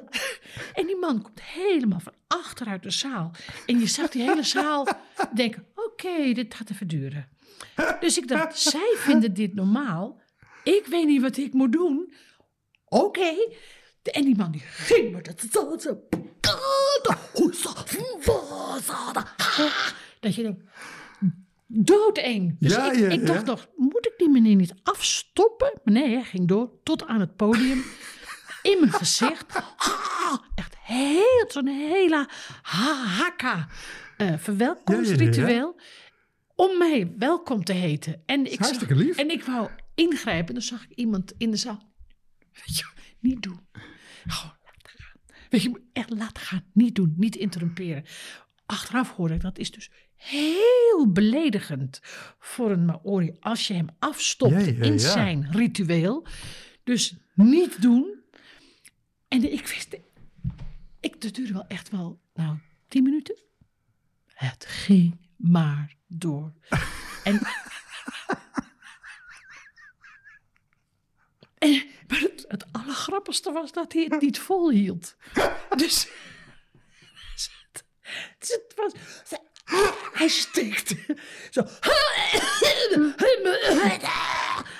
[0.73, 3.31] En die man komt helemaal van achteruit de zaal.
[3.65, 4.87] En je zag die hele zaal
[5.35, 7.29] denken, oké, dit gaat even duren.
[7.99, 10.21] Dus ik dacht, zij vinden dit normaal.
[10.63, 12.13] Ik weet niet wat ik moet doen.
[12.85, 13.33] Oké.
[14.03, 16.07] En die man die ging met het zo.
[20.19, 20.61] Dat je denkt,
[21.67, 22.55] doodeng.
[22.59, 23.45] Dus Ja, ik, ja, ik dacht ja.
[23.45, 25.79] nog, moet ik die meneer niet afstoppen?
[25.83, 27.83] Maar nee, hij ging door tot aan het podium.
[28.61, 29.55] In mijn gezicht.
[30.55, 32.27] Echt heel, zo'n hele
[32.61, 33.67] ha- hakka
[34.17, 35.79] eh verwelkomstritueel.
[36.55, 38.23] Om mij welkom te heten.
[38.25, 39.17] En ik, zag, hartstikke lief.
[39.17, 40.47] en ik wou ingrijpen.
[40.47, 41.89] En dan zag ik iemand in de zaal.
[42.53, 42.85] Weet je,
[43.19, 43.59] niet doen.
[45.51, 46.63] Weet je, echt laten gaan.
[46.73, 48.03] Niet doen, niet interrumperen.
[48.65, 51.99] Achteraf hoorde ik dat is dus heel beledigend
[52.39, 54.97] voor een Maori als je hem afstopt in ja.
[54.97, 56.25] zijn ritueel.
[56.83, 58.19] Dus niet doen.
[59.27, 59.97] En ik wist,
[60.99, 63.35] ik, dat duurde wel echt wel, nou, tien minuten.
[64.27, 66.53] Het ging maar door.
[67.23, 67.39] En,
[72.51, 75.15] het, allergrappigste was dat hij het niet volhield.
[75.75, 76.07] Dus,
[78.39, 78.93] dus het was,
[80.13, 81.17] hij stikte.
[81.49, 81.63] Zo.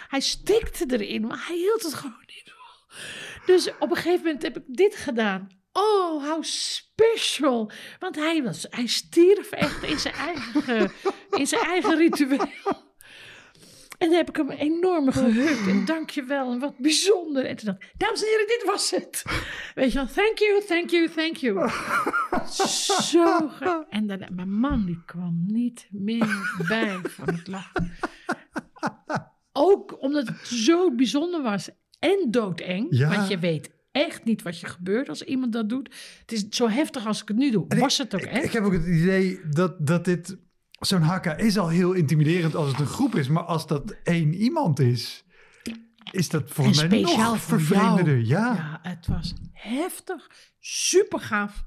[0.08, 2.98] Hij stikte erin, maar hij hield het gewoon niet vol.
[3.46, 5.50] Dus op een gegeven moment heb ik dit gedaan.
[5.74, 7.72] Oh, how special.
[8.00, 10.92] Want hij, was, hij stierf echt in zijn eigen,
[11.30, 12.81] in zijn eigen ritueel.
[14.02, 15.68] En dan heb ik hem enorm gehukt.
[15.68, 17.46] En dankjewel, en wat bijzonder.
[17.46, 19.24] En toen dacht ik, dames en heren, dit was het.
[19.76, 21.70] Weet je wel, thank you, thank you, thank you.
[23.12, 23.48] Zo.
[23.48, 27.92] ge- En dan, mijn man, die kwam niet meer bij van het lachen.
[29.54, 32.88] Ook omdat het zo bijzonder was en doodeng.
[32.90, 33.10] Ja.
[33.16, 35.96] Want je weet echt niet wat je gebeurt als iemand dat doet.
[36.22, 37.66] Het is zo heftig als ik het nu doe.
[37.68, 38.44] Was het ook Ik, echt?
[38.44, 40.38] ik heb ook het idee dat, dat dit...
[40.82, 43.28] Zo'n hakka is al heel intimiderend als het een groep is.
[43.28, 45.24] Maar als dat één iemand is...
[46.12, 48.18] Is dat en volgens mij speciaal nog voor vervreemdender.
[48.20, 48.54] Ja.
[48.54, 50.30] ja, het was heftig.
[50.60, 51.64] Super gaaf.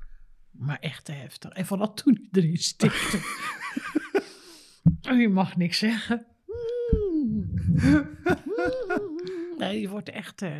[0.51, 1.51] Maar echt te heftig.
[1.51, 3.19] En vooral toen erin stikte.
[5.11, 6.27] oh, je mag niks zeggen.
[9.59, 10.59] Nee, je wordt echt, eh,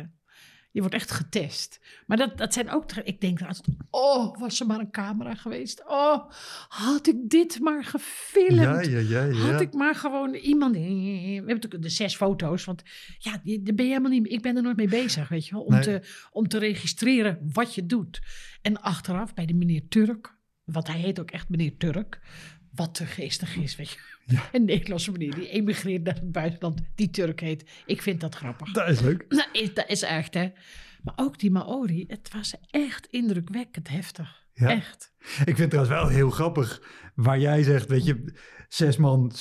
[0.75, 1.79] je wordt echt getest.
[2.07, 2.91] Maar dat, dat zijn ook...
[2.91, 5.83] Ik denk altijd, oh, was er maar een camera geweest.
[5.87, 6.31] Oh,
[6.67, 8.61] had ik dit maar gefilmd.
[8.61, 9.33] Ja, ja, ja, ja.
[9.33, 10.75] Had ik maar gewoon iemand.
[10.75, 12.65] We hebben natuurlijk de zes foto's.
[12.65, 12.83] Want
[13.17, 14.31] ja, daar ben je helemaal niet.
[14.31, 15.63] Ik ben er nooit mee bezig, weet je wel.
[15.63, 15.81] Om, Nee.
[15.83, 16.01] te,
[16.31, 18.21] om te registreren wat je doet.
[18.61, 20.33] En achteraf bij de meneer Turk.
[20.63, 22.19] Want hij heet ook echt meneer Turk.
[22.75, 23.99] Wat te geestig is, weet je.
[24.51, 26.81] Een Nederlandse meneer die emigreert naar het buitenland.
[26.95, 27.69] Die Turk heet.
[27.85, 28.71] Ik vind dat grappig.
[28.71, 29.25] Dat is leuk.
[29.29, 30.51] Nou, is, dat is echt, hè.
[31.03, 32.05] Maar ook die Maori.
[32.07, 34.43] Het was echt indrukwekkend heftig.
[34.53, 34.69] Ja.
[34.69, 35.13] Echt.
[35.45, 36.81] Ik vind het trouwens wel heel grappig
[37.15, 38.33] waar jij zegt, weet je,
[38.67, 39.31] zes man,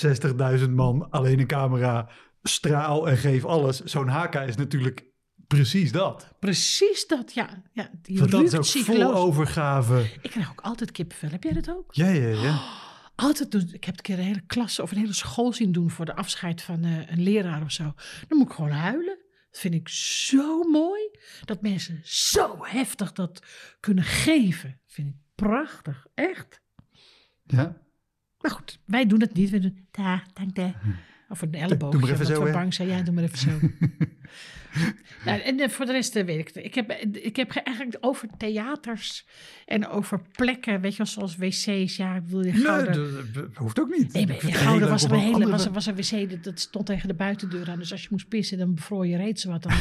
[0.61, 2.09] 60.000 man, alleen een camera,
[2.43, 3.81] straal en geef alles.
[3.81, 5.05] Zo'n haka is natuurlijk
[5.47, 6.29] precies dat.
[6.41, 7.63] Precies dat, ja.
[7.73, 10.07] ja die Want dat is ook vol overgave.
[10.23, 11.31] Ik krijg ook altijd kippenvel.
[11.31, 11.95] Heb jij dat ook?
[11.95, 12.61] Ja, ja, ja.
[13.15, 13.69] Altijd doen.
[13.73, 16.15] Ik heb een keer een hele klas of een hele school zien doen voor de
[16.15, 17.95] afscheid van eh, een leraar of zo.
[18.29, 19.19] Dan moet ik gewoon huilen.
[19.51, 21.11] Dat vind ik zo mooi.
[21.45, 23.43] Dat mensen zo heftig dat
[23.81, 24.81] kunnen geven.
[24.87, 26.07] Vind ik prachtig.
[26.15, 26.61] Echt.
[27.43, 27.83] ja.
[28.39, 29.51] Maar goed, wij doen het niet.
[29.51, 30.73] We doen daar, dank je.
[31.29, 31.99] Of een elleboogje.
[31.99, 32.89] Doe maar even zo, bang zijn.
[32.89, 33.51] Ja, doe maar even zo.
[35.25, 36.65] nou, en eh, voor de rest eh, weet ik het.
[36.65, 39.27] Ik heb, ik heb ge- eigenlijk over theaters
[39.67, 41.97] en over plekken, weet je wel, zoals wc's.
[41.97, 42.95] Ja, ik je Nee, gouden...
[42.95, 44.13] dat, dat hoeft ook niet.
[44.13, 47.09] Nee, Gouden was er een hele andere- was er, was een wc, dat, stond tegen
[47.09, 47.79] de buitendeur aan.
[47.79, 49.63] Dus als je moest pissen, dan bevroor je reeds wat.
[49.63, 49.73] Dan,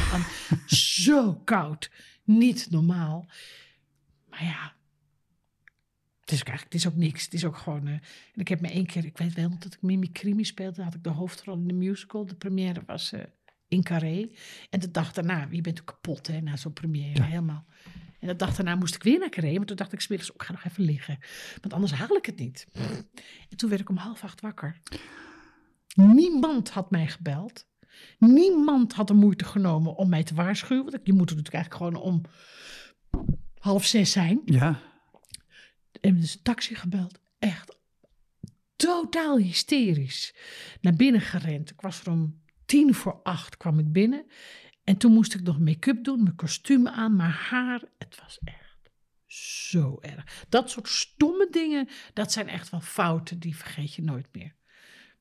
[0.66, 1.90] zo koud.
[2.24, 3.26] Niet normaal.
[4.30, 4.72] Maar ja,
[6.24, 7.24] het is ook eigenlijk het is ook niks.
[7.24, 7.86] Het is ook gewoon...
[7.86, 9.04] eh, en ik heb me één keer...
[9.04, 10.82] Ik weet wel dat ik Mimi Crimi speelde.
[10.82, 12.26] Had ik de hoofdrol in de musical.
[12.26, 13.20] De première was eh,
[13.68, 14.28] in Carré.
[14.70, 15.48] En de dag daarna...
[15.50, 17.22] Je bent ook kapot, hè, na zo'n première.
[17.22, 17.64] Helemaal.
[18.20, 19.56] En de dag daarna moest ik weer naar Carré.
[19.56, 21.18] Maar toen dacht ik smiddags, oh, ik ga nog even liggen.
[21.60, 22.66] Want anders haal ik het niet.
[23.48, 24.80] En toen werd ik om half acht wakker.
[25.94, 27.66] Niemand had mij gebeld.
[28.18, 30.90] Niemand had de moeite genomen om mij te waarschuwen.
[30.90, 32.22] Want je moet er natuurlijk eigenlijk gewoon om
[33.58, 34.40] half zes zijn.
[34.44, 34.80] Ja,
[36.04, 37.20] En dus een taxi gebeld.
[37.38, 37.78] Echt
[38.76, 40.34] totaal hysterisch.
[40.80, 41.70] Naar binnen gerend.
[41.70, 44.26] Ik was er om tien voor acht kwam ik binnen.
[44.84, 47.82] En toen moest ik nog make-up doen, mijn kostuum aan, mijn haar.
[47.98, 48.90] Het was echt
[49.26, 50.44] zo erg.
[50.48, 54.54] Dat soort stomme dingen, dat zijn echt wel fouten, die vergeet je nooit meer.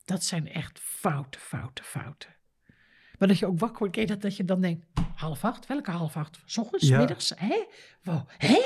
[0.06, 2.36] Dat zijn echt fouten, fouten, fouten.
[3.20, 4.86] Maar dat je ook wakker wordt, ken je dat, dat je dan denkt,
[5.16, 5.68] half acht?
[5.68, 6.42] Welke half acht?
[6.46, 6.98] 's ochtends, Ja.
[6.98, 7.34] middags?
[7.36, 7.64] Hè?
[8.04, 8.22] Wow.
[8.38, 8.60] Hè?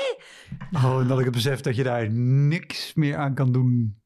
[0.72, 4.00] Oh, en dat ik het besef dat je daar niks meer aan kan doen.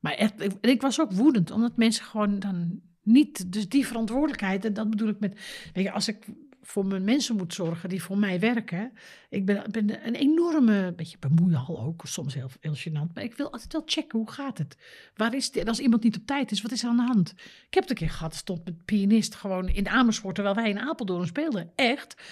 [0.00, 4.72] Maar echt, ik was ook woedend, omdat mensen gewoon dan niet, dus die verantwoordelijkheid, en
[4.72, 5.40] dat bedoel ik met,
[5.72, 6.26] weet je, als ik
[6.66, 8.92] voor mijn mensen moet zorgen die voor mij werken,
[9.28, 13.52] ik ben, ben een enorme, beetje bemoeial ook, soms heel, heel gênant, maar ik wil
[13.52, 14.76] altijd wel checken, hoe gaat het?
[15.14, 15.50] Waar is?
[15.50, 17.30] En als iemand niet op tijd is, wat is er aan de hand?
[17.66, 20.78] Ik heb het een keer gehad, stond met pianist gewoon in Amersfoort, terwijl wij in
[20.78, 22.22] Apeldoorn speelden, echt.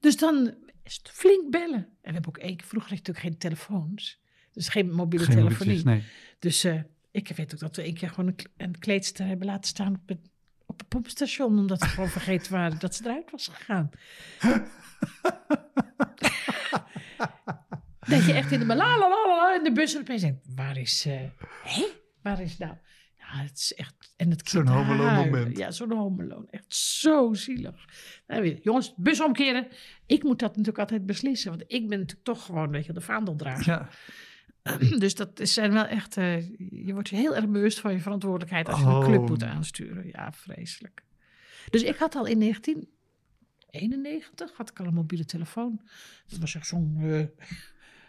[0.00, 1.78] Dus dan is het flink bellen.
[1.78, 4.20] En we hebben ook één keer, vroeger had je natuurlijk geen telefoons,
[4.52, 5.84] dus geen mobiele Geen telefonie.
[5.84, 6.02] mobieltjes, nee.
[6.38, 9.68] Dus eh, ik weet ook dat we een keer gewoon een, een kleedster hebben laten
[9.68, 10.30] staan op het,
[10.66, 11.58] op het pompstation.
[11.58, 13.90] Omdat ze gewoon vergeten waren dat ze eruit was gegaan.
[18.12, 20.46] dat je echt in de la la la la in de bus en opeens denkt,
[20.54, 21.32] waar is, hé,
[22.22, 22.74] waar is nou?
[23.16, 25.30] Ja, het is echt, en het Zo'n Home Alone huilen.
[25.30, 25.56] moment.
[25.56, 26.46] Ja, zo'n home alone.
[26.50, 27.84] Echt zo zielig.
[28.26, 29.66] Nou, weer, jongens, bus omkeren.
[30.06, 31.50] Ik moet dat natuurlijk altijd beslissen.
[31.50, 33.72] Want ik ben natuurlijk toch gewoon, weet je, de vaandeldrager.
[33.72, 33.88] Ja.
[34.98, 36.16] Dus dat is- zijn wel echt.
[36.16, 36.48] eh,
[36.86, 38.96] je wordt je heel erg bewust van je verantwoordelijkheid als je Oh.
[38.98, 40.06] een club moet aansturen.
[40.06, 41.02] Ja, vreselijk.
[41.70, 42.38] Dus ik had al in
[43.70, 45.80] 1991 had ik al een mobiele telefoon.
[46.26, 46.96] Dat was echt zo'n.
[47.00, 47.24] eh,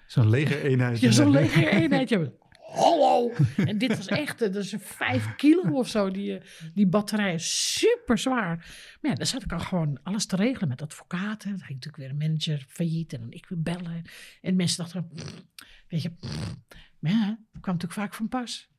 [0.08, 1.00] Zo'n lege eenheid.
[1.00, 2.34] ja, zo'n lege eenheidje.
[2.74, 3.32] Hallo!
[3.58, 6.42] En dit was echt, eh, dat is een vijf kilo of zo, die,
[6.74, 7.38] die batterij.
[7.40, 8.56] Super zwaar.
[9.02, 11.50] Maar ja, dan zat ik al gewoon alles te regelen met advocaten.
[11.50, 14.02] Dan ging natuurlijk weer een manager failliet en dan ik weer bellen.
[14.42, 15.44] En mensen dachten, pff,
[15.94, 16.56] weet je, pff.
[17.00, 18.70] maar ja, dat kwam natuurlijk vaak van pas.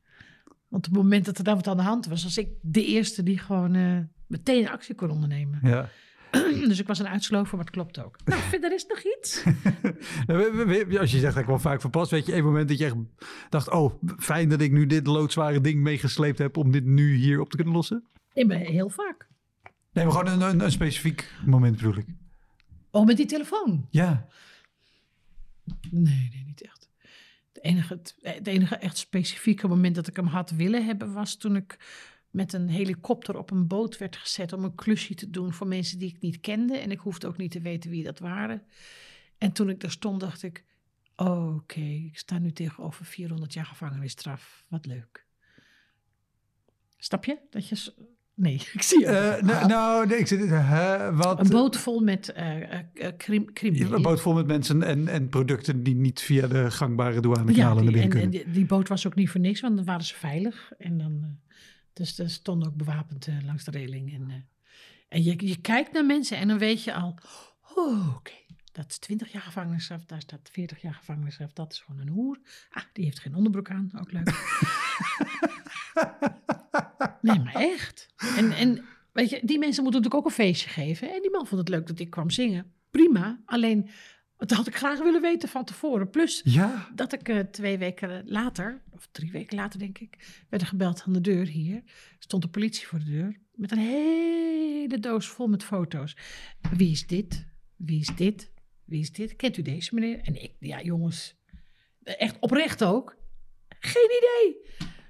[0.68, 2.84] Want op het moment dat er dan wat aan de hand was, was ik de
[2.84, 5.60] eerste die gewoon eh, meteen actie kon ondernemen.
[5.62, 5.88] Ja.
[6.68, 8.16] Dus ik was een uitslover, maar het klopt ook.
[8.24, 9.44] Nou, verder is nog iets.
[10.26, 12.84] Nou, Als je zegt dat ik wel vaak verpast, weet je, een moment dat je
[12.84, 12.94] echt
[13.48, 17.40] dacht, oh, fijn dat ik nu dit loodzware ding meegesleept heb om dit nu hier
[17.40, 18.04] op te kunnen lossen?
[18.32, 19.28] Ben heel vaak.
[19.92, 22.06] Nee, maar gewoon een, een, een specifiek moment bedoel ik.
[22.90, 23.86] Oh, met die telefoon?
[23.90, 24.26] Ja.
[25.90, 26.83] Nee, nee, niet echt.
[27.64, 31.78] Enige, het, enige echt specifieke moment dat ik hem had willen hebben was toen ik
[32.30, 35.98] met een helikopter op een boot werd gezet om een klusje te doen voor mensen
[35.98, 36.76] die ik niet kende.
[36.76, 38.62] En ik hoefde ook niet te weten wie dat waren.
[39.38, 40.64] En toen ik daar stond, dacht ik:
[41.16, 44.64] oké, ik sta nu tegenover 400 jaar gevangenisstraf.
[44.68, 45.26] Wat leuk.
[46.98, 47.38] Snap je?
[47.50, 47.94] Dat je.
[48.36, 49.06] S- Nee, ik zie.
[49.06, 50.48] Eh, nou, nou, nee, ik zit.
[51.14, 51.40] wat?
[51.40, 53.12] een boot vol met eh eh, eh,
[53.52, 53.92] criminelen.
[53.92, 57.84] Een boot vol met mensen en, en producten die niet via de gangbare Ja, douanekanalen
[57.84, 58.44] naar die, binnen en, en kunnen.
[58.44, 60.72] die, die boot was ook niet voor niks, want dan waren ze veilig.
[60.78, 61.28] En dan, eh,
[61.92, 64.14] dus er stonden ook bewapend eh, langs de reling.
[64.14, 64.34] En, eh,
[65.08, 67.14] en je, je kijkt naar mensen en dan weet je al,
[67.74, 68.32] oh, oké,
[68.72, 72.38] dat is 20 jaar gevangenisstraf, daar staat 40 jaar gevangenisstraf, dat is gewoon een hoer.
[72.70, 74.32] Ah, die heeft geen onderbroek aan, ook leuk.
[77.24, 78.08] nee, maar echt.
[78.36, 81.14] En, en weet je, die mensen moeten natuurlijk ook een feestje geven.
[81.14, 82.72] En die man vond het leuk dat ik kwam zingen.
[82.90, 83.90] Prima, alleen
[84.36, 86.10] dat had ik graag willen weten van tevoren.
[86.10, 90.62] Plus, Ja, dat ik eh, twee weken later, of drie weken later denk ik, werd
[90.62, 91.82] er gebeld aan de deur hier.
[92.18, 96.16] Stond de politie voor de deur met een hele doos vol met foto's.
[96.76, 97.46] Wie is dit?
[97.76, 98.52] Wie is dit?
[98.84, 99.36] Wie is dit?
[99.36, 100.20] Kent u deze meneer?
[100.20, 101.36] En ik, ja jongens,
[102.02, 103.16] echt oprecht ook.
[103.80, 104.62] Geen idee.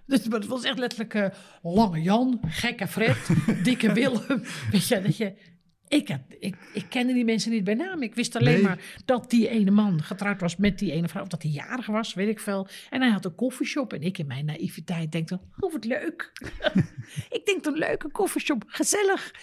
[0.15, 1.27] Dus maar het was echt letterlijk eh,
[1.63, 3.29] Lange Jan, Gekke Fred,
[3.65, 4.43] Dikke Willem.
[4.71, 5.53] Weet je, dat je...
[5.89, 8.03] Ik, had, ik, ik kende die mensen niet bij naam.
[8.03, 8.63] Ik wist alleen Nee.
[8.63, 11.23] maar dat die ene man getrouwd was met die ene vrouw.
[11.23, 12.69] Of dat hij jarig was, weet ik veel.
[12.91, 13.93] En hij had een koffieshop.
[13.93, 16.33] En ik in mijn naïviteit denk dan, oh wat leuk.
[17.31, 19.35] ik denk een leuke koffieshop, gezellig.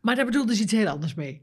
[0.00, 1.42] Maar daar bedoelde ze iets heel anders mee.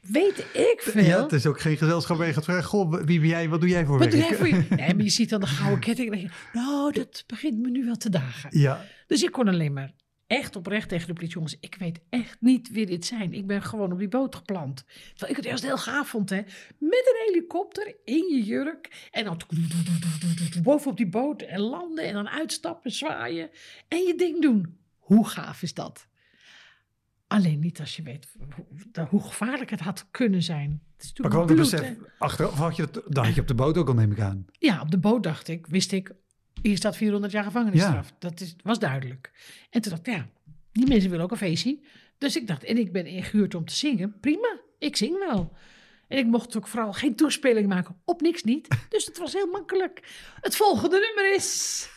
[0.00, 1.04] Weet ik veel.
[1.04, 3.60] ja, het is ook geen gezelschap waar je gaat vragen, goh, wie ben jij, wat
[3.60, 4.30] doe jij voor Wat doe werk?
[4.30, 4.66] jij voor je?
[4.76, 6.12] Nee, maar je ziet dan de gouden ketting.
[6.12, 8.58] En denk je, nou, dat begint me nu wel te dagen.
[8.58, 9.92] Ja, Dus ik kon alleen maar
[10.26, 13.32] echt oprecht tegen de politie, jongens, ik weet echt niet wie dit zijn.
[13.34, 14.84] Ik ben gewoon op die boot geplant.
[15.08, 16.36] Terwijl ik het eerst heel gaaf vond, hè.
[16.78, 19.08] Met een helikopter in je jurk.
[19.10, 19.40] En dan
[20.62, 23.50] bovenop die boot en landen en dan uitstappen, zwaaien.
[23.88, 24.76] En je ding doen.
[24.98, 26.06] Hoe gaaf is dat?
[27.28, 30.82] Alleen niet als je weet hoe, hoe gevaarlijk het had kunnen zijn.
[30.96, 33.88] Het maar gewoon het besef, achteraf had je dan had je op de boot ook
[33.88, 34.46] al, neem ik aan.
[34.52, 36.12] Ja, op de boot dacht ik, wist ik,
[36.62, 38.12] hier staat 400 jaar gevangenisstraf.
[38.18, 39.30] Dat is, was duidelijk.
[39.70, 40.28] En toen dacht ik, ja,
[40.72, 41.80] die mensen willen ook een feestje.
[42.18, 44.20] Dus ik dacht, en ik ben ingehuurd om te zingen.
[44.20, 45.52] Prima, ik zing wel.
[46.08, 48.68] En ik mocht ook vooral geen toespeling maken, op niks niet.
[48.88, 50.02] Dus het was heel makkelijk.
[50.40, 51.88] Het volgende nummer is...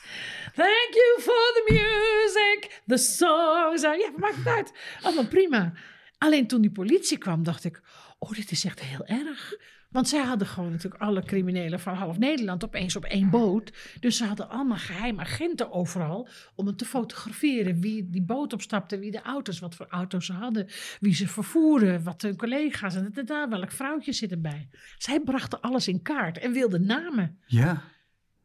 [0.54, 3.82] Thank you for the music, the songs.
[3.82, 4.74] Ja, maakt het uit.
[5.02, 5.74] Allemaal prima.
[6.18, 7.82] Alleen toen die politie kwam, dacht ik:
[8.20, 9.56] Oh, dit is echt heel erg.
[9.92, 13.74] Want zij hadden gewoon natuurlijk alle criminelen van half Nederland opeens op één boot.
[14.00, 17.80] Dus ze hadden allemaal geheime agenten overal om het te fotograferen.
[17.80, 20.68] Wie die boot opstapte, wie de auto's, wat voor auto's ze hadden,
[21.00, 24.70] wie ze vervoeren, wat hun collega's en daar welk vrouwtje zit erbij.
[24.98, 27.40] Zij brachten alles in kaart en wilden namen.
[27.46, 27.84] Ja.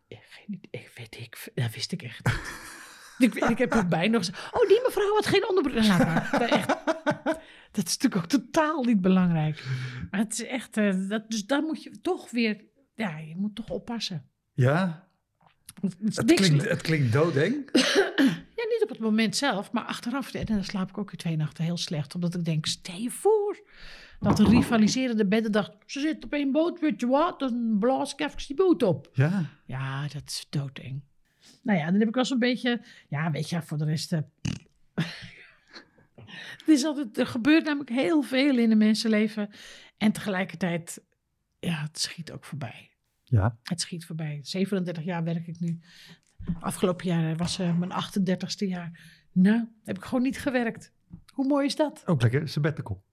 [0.09, 2.41] Ik, weet niet, ik weet ik, dat wist ik echt niet.
[3.35, 5.85] ik, ik heb erbij nog gezegd, oh die mevrouw had geen onderbroek.
[5.85, 6.29] Laat maar.
[6.33, 6.67] Dat, echt,
[7.73, 9.65] dat is natuurlijk ook totaal niet belangrijk.
[10.11, 12.65] Maar het is echt, eh, dat, dus daar moet je toch weer,
[12.95, 14.31] ja, je moet toch oppassen.
[14.53, 15.09] Ja.
[15.81, 17.69] Het, Het klinkt, het klinkt doodeng.
[18.57, 20.35] ja, niet op het moment zelf, maar achteraf.
[20.35, 22.15] En dan slaap ik ook in twee nachten heel slecht.
[22.15, 23.61] Omdat ik denk, stel je voor
[24.21, 25.73] dat rivaliserende bedden dacht...
[25.87, 29.11] ze zit op één boot, weet je wat, dan blaas ik even die boot op.
[29.13, 29.51] Ja.
[29.65, 31.03] Ja, dat is doodeng.
[31.63, 32.85] Nou ja, dan heb ik wel zo'n beetje...
[33.09, 34.13] Ja, weet je, voor de rest...
[34.13, 34.21] eh,
[36.57, 39.51] het is altijd, er gebeurt namelijk heel veel in een mensenleven.
[39.97, 41.05] En tegelijkertijd,
[41.59, 42.91] ja, het schiet ook voorbij.
[43.25, 43.59] Ja.
[43.63, 44.39] Het schiet voorbij.
[44.43, 45.81] 37 jaar werk ik nu.
[46.61, 49.01] Afgelopen jaar was eh, mijn 38ste jaar.
[49.33, 50.93] Nou, heb ik gewoon niet gewerkt.
[51.33, 52.03] Hoe mooi is dat?
[52.07, 53.05] Ook lekker sabbatical.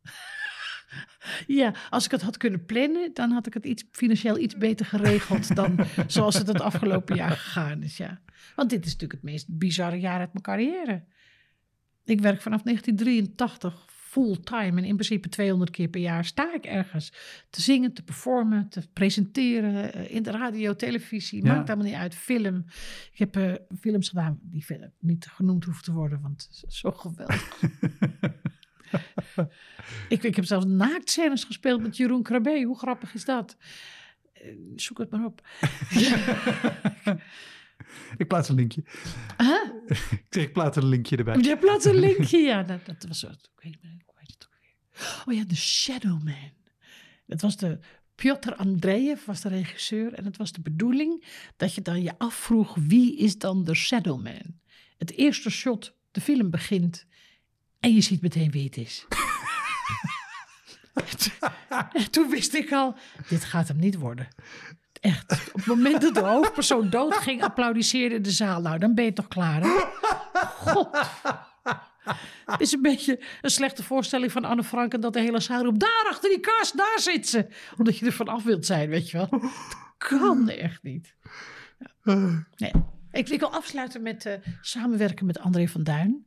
[1.47, 4.85] Ja, als ik het had kunnen plannen, dan had ik het iets, financieel iets beter
[4.85, 7.97] geregeld dan zoals het het afgelopen jaar gegaan is.
[7.97, 8.21] Ja.
[8.55, 11.03] Want dit is natuurlijk het meest bizarre jaar uit mijn carrière.
[12.05, 17.13] Ik werk vanaf 1983 fulltime en in principe 200 keer per jaar sta ik ergens
[17.49, 21.53] te zingen, te performen, te presenteren eh, in de radio, televisie, Ja.
[21.53, 22.65] maakt allemaal niet uit, film.
[23.11, 24.65] Ik heb eh, films gedaan die
[24.99, 27.59] niet genoemd hoeven te worden, want zo geweldig.
[30.09, 32.63] ik, ik heb zelfs naaktsscènes gespeeld met Jeroen Krabbe.
[32.63, 33.57] Hoe grappig is dat?
[34.33, 35.41] Eh, Zoek het maar op.
[38.17, 38.81] Ik plaats een linkje.
[39.87, 41.37] ik zeg, ik plaats een linkje erbij.
[41.37, 42.37] Je plaatst een linkje.
[42.37, 43.27] Ja, dat, dat was zo.
[43.27, 45.23] Ik weet het ook weer?
[45.27, 46.51] Oh ja, The Shadow Man.
[47.25, 47.79] Dat was de...
[48.15, 50.13] Piotr Andreev was de regisseur.
[50.13, 51.25] En het was de bedoeling
[51.57, 52.75] dat je dan je afvroeg...
[52.75, 54.59] wie is dan de Shadow Man?
[54.97, 57.05] Het eerste shot, de film begint...
[57.83, 59.05] en je ziet meteen wie het is.
[61.93, 62.95] En toen wist ik al,
[63.29, 64.27] dit gaat hem niet worden.
[64.99, 65.31] Echt.
[65.47, 68.61] Op het moment dat de hoofdpersoon doodging, applaudisseerde de zaal.
[68.61, 69.69] Nou, dan ben je toch klaar, hè?
[70.43, 70.87] God.
[72.45, 74.93] Het is een beetje een slechte voorstelling van Anne Frank...
[74.93, 77.47] en dat de hele zaal roept, daar achter die kast, daar zit ze.
[77.77, 79.27] Omdat je er vanaf wilt zijn, weet je wel.
[79.29, 81.15] Het kan echt niet.
[82.55, 82.71] Nee.
[83.11, 86.25] Ik, ik wil afsluiten met eh, samenwerken met André van Duin.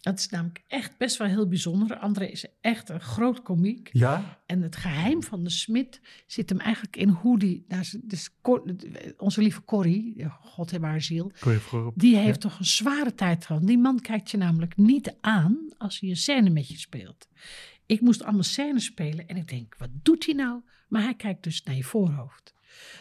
[0.00, 1.96] Dat is namelijk echt best wel heel bijzonder.
[1.96, 3.88] André is echt een groot komiek.
[3.92, 4.40] Ja?
[4.46, 7.64] En het geheim van de Smit zit hem eigenlijk in hoe die...
[7.68, 8.30] Nou, dus
[9.16, 11.32] onze lieve Corrie, God heb haar ziel...
[11.94, 13.66] Die heeft toch een zware tijd gehad.
[13.66, 17.28] Die man kijkt je namelijk niet aan als hij een scène met je speelt.
[17.86, 20.60] Ik moest allemaal scènes spelen en ik denk, wat doet hij nou?
[20.88, 22.54] Maar hij kijkt dus naar je voorhoofd.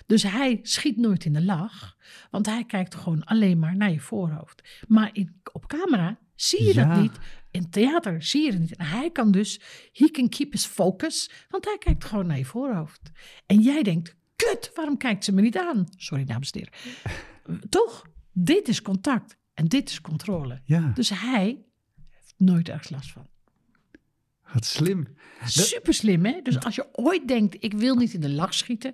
[0.06, 1.98] Dus hij schiet nooit in de lach,
[2.32, 4.84] want hij kijkt gewoon alleen maar naar je voorhoofd.
[4.88, 6.86] Maar in, op camera zie je Ja.
[6.94, 7.18] dat niet.
[7.52, 8.76] In theater zie je het niet.
[8.76, 9.62] En hij kan dus,
[9.92, 13.02] he can keep his focus, want hij kijkt gewoon naar je voorhoofd.
[13.46, 15.86] En jij denkt, kut, waarom kijkt ze me niet aan?
[15.98, 17.60] Sorry, dames en heren.
[17.70, 18.06] Toch?
[18.32, 20.62] Dit is contact en dit is controle.
[20.66, 23.28] Ja, Dus hij heeft nooit ergens last van.
[24.54, 25.08] wat slim.
[25.46, 26.42] Super slim, hè?
[26.42, 28.94] Dus als je ooit denkt, ik wil niet in de lach schieten.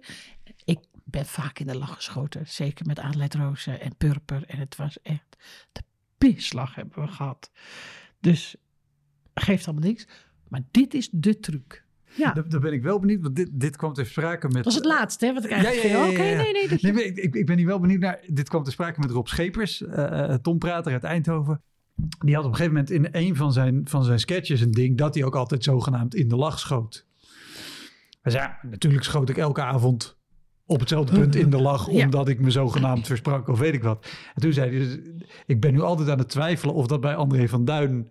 [0.64, 2.48] Ik ben vaak in de lach geschoten.
[2.48, 4.44] Zeker met Adelheid Rozen en Purper.
[4.48, 5.38] En het was echt
[5.72, 5.82] de
[6.18, 7.52] pisslag hebben we gehad.
[8.20, 8.56] Dus
[9.34, 10.08] geeft allemaal niks.
[10.48, 11.84] Maar dit is de truc.
[12.16, 14.66] Ja, Daar, ben ik wel benieuwd, want dit, dit kwam ter sprake met...
[14.66, 15.34] was het laatste, hè?
[15.34, 16.12] Wat ik Ja, ja, eigenlijk ja, zei.
[16.12, 16.42] ja, Oké, ja.
[16.42, 16.68] nee, nee.
[16.68, 16.82] Dat...
[16.82, 18.20] Nee, ik, ik, ben hier wel benieuwd naar.
[18.28, 21.62] Dit kwam te sprake met Rob Schepers, eh, eh, Tom Prater uit Eindhoven.
[21.96, 24.98] Die had op een gegeven moment in een van zijn, van zijn sketches een ding
[24.98, 27.06] dat hij ook altijd zogenaamd in de lach schoot.
[28.22, 30.18] Hij zei, ja, natuurlijk schoot ik elke avond
[30.66, 32.04] op hetzelfde punt in de lach, Ja.
[32.04, 34.08] omdat ik me zogenaamd versprak of weet ik wat.
[34.36, 34.98] En toen zei hij, dus,
[35.46, 38.10] ik ben nu altijd aan het twijfelen of dat bij André van Duin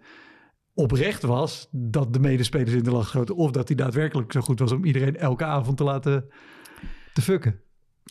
[0.74, 4.58] oprecht was dat de medespelers in de lach schoten, of dat hij daadwerkelijk zo goed
[4.58, 6.28] was om iedereen elke avond te laten
[7.12, 7.60] te fucken.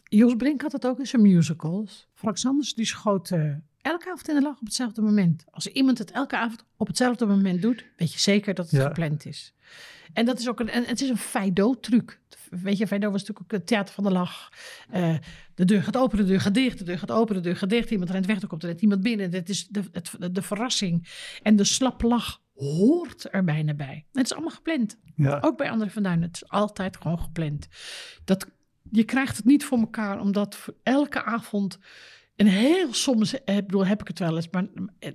[0.03, 2.07] Jos Brink had het ook in zijn musicals.
[2.13, 3.53] Frank Sanders die schoot eh,
[3.83, 5.43] elke avond in de lach op hetzelfde moment.
[5.51, 8.87] Als iemand het elke avond op hetzelfde moment doet, weet je zeker dat het Ja.
[8.87, 9.53] gepland is.
[10.13, 12.21] En dat is ook een, en het is een Feydeau-truc.
[12.49, 14.51] Weet je, Feydeau was natuurlijk ook het theater van de lach.
[14.89, 15.15] Eh,
[15.55, 17.69] de deur gaat open, de deur gaat dicht, de deur gaat open, de deur gaat
[17.69, 17.91] dicht.
[17.91, 19.31] Iemand rent weg, er komt er net iemand binnen.
[19.31, 21.07] Het is de, het, de verrassing
[21.41, 24.05] en de slappe lach hoort er bijna bij.
[24.11, 24.97] Het is allemaal gepland.
[25.15, 25.37] Ja.
[25.41, 26.21] Ook bij André van Duin.
[26.21, 27.67] Het is altijd gewoon gepland.
[28.23, 28.47] Dat,
[28.91, 31.77] je krijgt het niet voor elkaar om dat voor elke avond
[32.43, 34.65] En heel soms eh, ik bedoel, heb ik het wel eens, maar,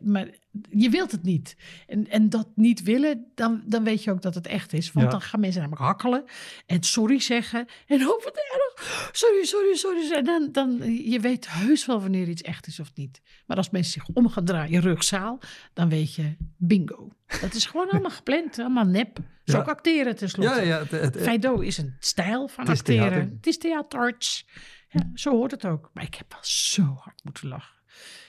[0.03, 0.29] maar
[0.71, 1.57] je wilt het niet.
[1.87, 4.93] En, en dat niet willen, dan, dan weet je ook dat het echt is.
[4.93, 5.13] Want Ja.
[5.13, 6.25] dan gaan mensen namelijk hakkelen
[6.67, 7.67] en sorry zeggen.
[7.87, 9.09] En oh, wat erg.
[9.13, 10.11] Sorry, sorry, sorry.
[10.13, 13.21] En dan, dan, je weet heus wel wanneer iets echt is of niet.
[13.47, 15.39] Maar als mensen zich om gaan draaien, rugzaal,
[15.73, 17.09] dan weet je bingo.
[17.41, 19.19] Dat is gewoon allemaal gepland, allemaal nep.
[19.45, 19.59] Zo Ja.
[19.63, 20.61] ook acteren tenslotte.
[20.61, 20.79] Ja, ja.
[20.79, 23.09] Het, het- het- is een stijl van Het acteren.
[23.11, 23.31] theater.
[23.37, 24.47] Het is theaterarts.
[24.89, 25.91] Ja, zo hoort het ook.
[25.95, 27.77] Maar ik heb wel zo hard moeten lachen.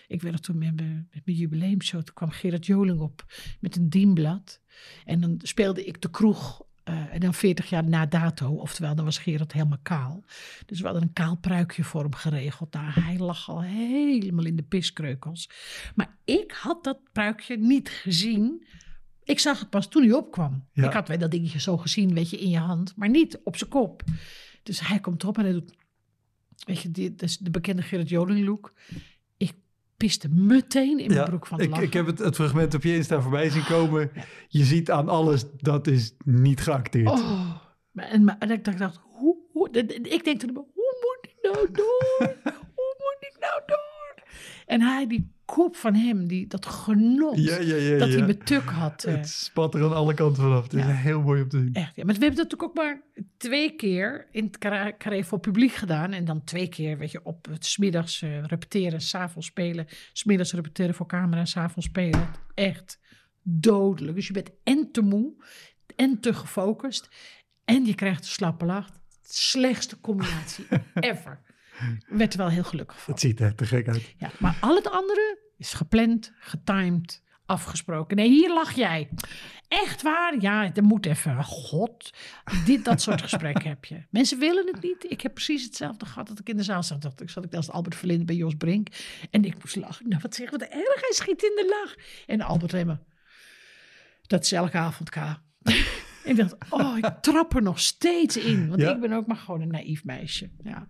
[0.07, 3.25] Ik weet nog toen met mijn, met mijn jubileumshow, toen kwam Gerard Joling op
[3.59, 4.61] met een dienblad.
[5.05, 6.61] En dan speelde ik de kroeg.
[6.83, 10.23] eh, en dan 40 jaar na dato, oftewel dan was Gerard helemaal kaal.
[10.65, 12.73] Dus we hadden een kaal pruikje voor hem geregeld.
[12.73, 15.49] Nou, hij lag al helemaal in de piskreukels.
[15.95, 18.65] Maar ik had dat pruikje niet gezien.
[19.23, 20.67] Ik zag het pas toen hij opkwam.
[20.73, 20.85] Ja.
[20.87, 23.57] Ik had wel dat dingetje zo gezien, weet je, in je hand, maar niet op
[23.57, 24.03] zijn kop.
[24.63, 25.73] Dus hij komt erop en hij doet,
[26.65, 28.73] weet je, dit is de bekende Gerard Joling look.
[29.37, 29.53] Ik
[29.97, 31.87] piste meteen in mijn ja, broek van het ik, lachen.
[31.87, 34.11] ik heb het, het fragment op je Insta voorbij zien komen.
[34.47, 37.09] Je ziet aan alles, dat is niet geacteerd.
[37.09, 37.55] Oh,
[37.93, 40.65] en, maar- en ik dacht, dacht hoe, hoe, de- de- ik denk toen, hoe
[41.01, 42.35] moet ik nou door?
[42.75, 44.23] hoe moet ik nou door?
[44.65, 47.97] En hij, die kop van hem, die, dat genot, Ja, ja, ja.
[47.97, 49.03] dat hij met tuk had.
[49.03, 50.63] eh, Het spat er aan alle kanten vanaf.
[50.63, 51.73] Het is heel mooi om te zien.
[51.73, 52.05] Echt, ja.
[52.05, 53.01] Maar we hebben dat natuurlijk ook maar
[53.37, 56.11] twee keer in het carré carré voor publiek gedaan.
[56.13, 59.87] En dan twee keer, weet je, op het smiddags eh, repeteren, s'avonds spelen.
[60.13, 62.29] Smiddags repeteren voor camera, s'avonds spelen.
[62.53, 62.99] Echt
[63.43, 64.15] dodelijk.
[64.15, 65.33] Dus je bent en te moe
[65.95, 67.09] en te gefocust.
[67.65, 68.89] En je krijgt een slappe lach.
[69.21, 70.65] Slechtste combinatie
[70.99, 71.39] ever.
[71.87, 73.13] Ik werd er wel heel gelukkig van.
[73.13, 74.13] Het ziet er te gek uit.
[74.17, 78.15] Ja, maar al het andere is gepland, getimed, afgesproken.
[78.17, 79.09] Nee, hier lach jij.
[79.67, 80.35] Echt waar?
[80.41, 81.43] Ja, dat moet even.
[81.43, 82.13] God,
[82.65, 84.03] dit, dat soort gesprekken heb je.
[84.09, 85.05] Mensen willen het niet.
[85.11, 87.01] Ik heb precies hetzelfde gehad dat ik in de zaal zat.
[87.01, 88.87] Dat ik zat ik naast Albert Verlinde bij Jos Brink.
[89.29, 90.09] En ik moest lachen.
[90.09, 91.95] Nou, wat zeg wat erg, hij schiet in de lach.
[92.25, 93.03] En Albert helemaal,
[94.21, 95.15] dat is elke avond, K.
[95.15, 95.37] En
[96.31, 98.69] ik dacht, oh, ik trap er nog steeds in.
[98.69, 98.93] Want Ja.
[98.93, 100.49] ik ben ook maar gewoon een naïef meisje.
[100.63, 100.89] Ja.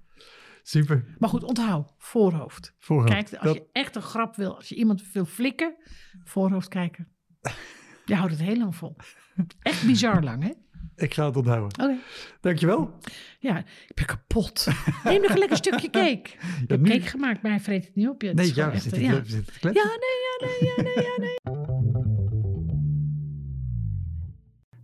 [0.69, 1.05] Super.
[1.17, 2.73] Maar goed, onthoud, voorhoofd.
[2.79, 3.13] Voorhoofd.
[3.13, 5.75] Kijk, als Dat- je echt een grap wil, als je iemand wil flikken,
[6.23, 7.07] voorhoofd kijken.
[8.05, 8.95] Je houdt het heel lang vol.
[9.61, 10.49] Echt bizar lang, hè?
[10.49, 10.57] Oké.
[10.95, 11.99] Ik ga het onthouden.
[12.41, 12.97] Dankjewel.
[13.39, 14.67] Ja, ik ben kapot.
[15.03, 16.29] Neem nog een lekker stukje cake.
[16.61, 18.21] Ik heb nu- cake gemaakt, maar hij vreet het niet op.
[18.21, 19.09] Ja, het Nee, ja, echt, zitten, ja.
[19.11, 19.43] kletsen.
[19.61, 21.38] ja, nee, ja, nee, ja, nee, ja, nee.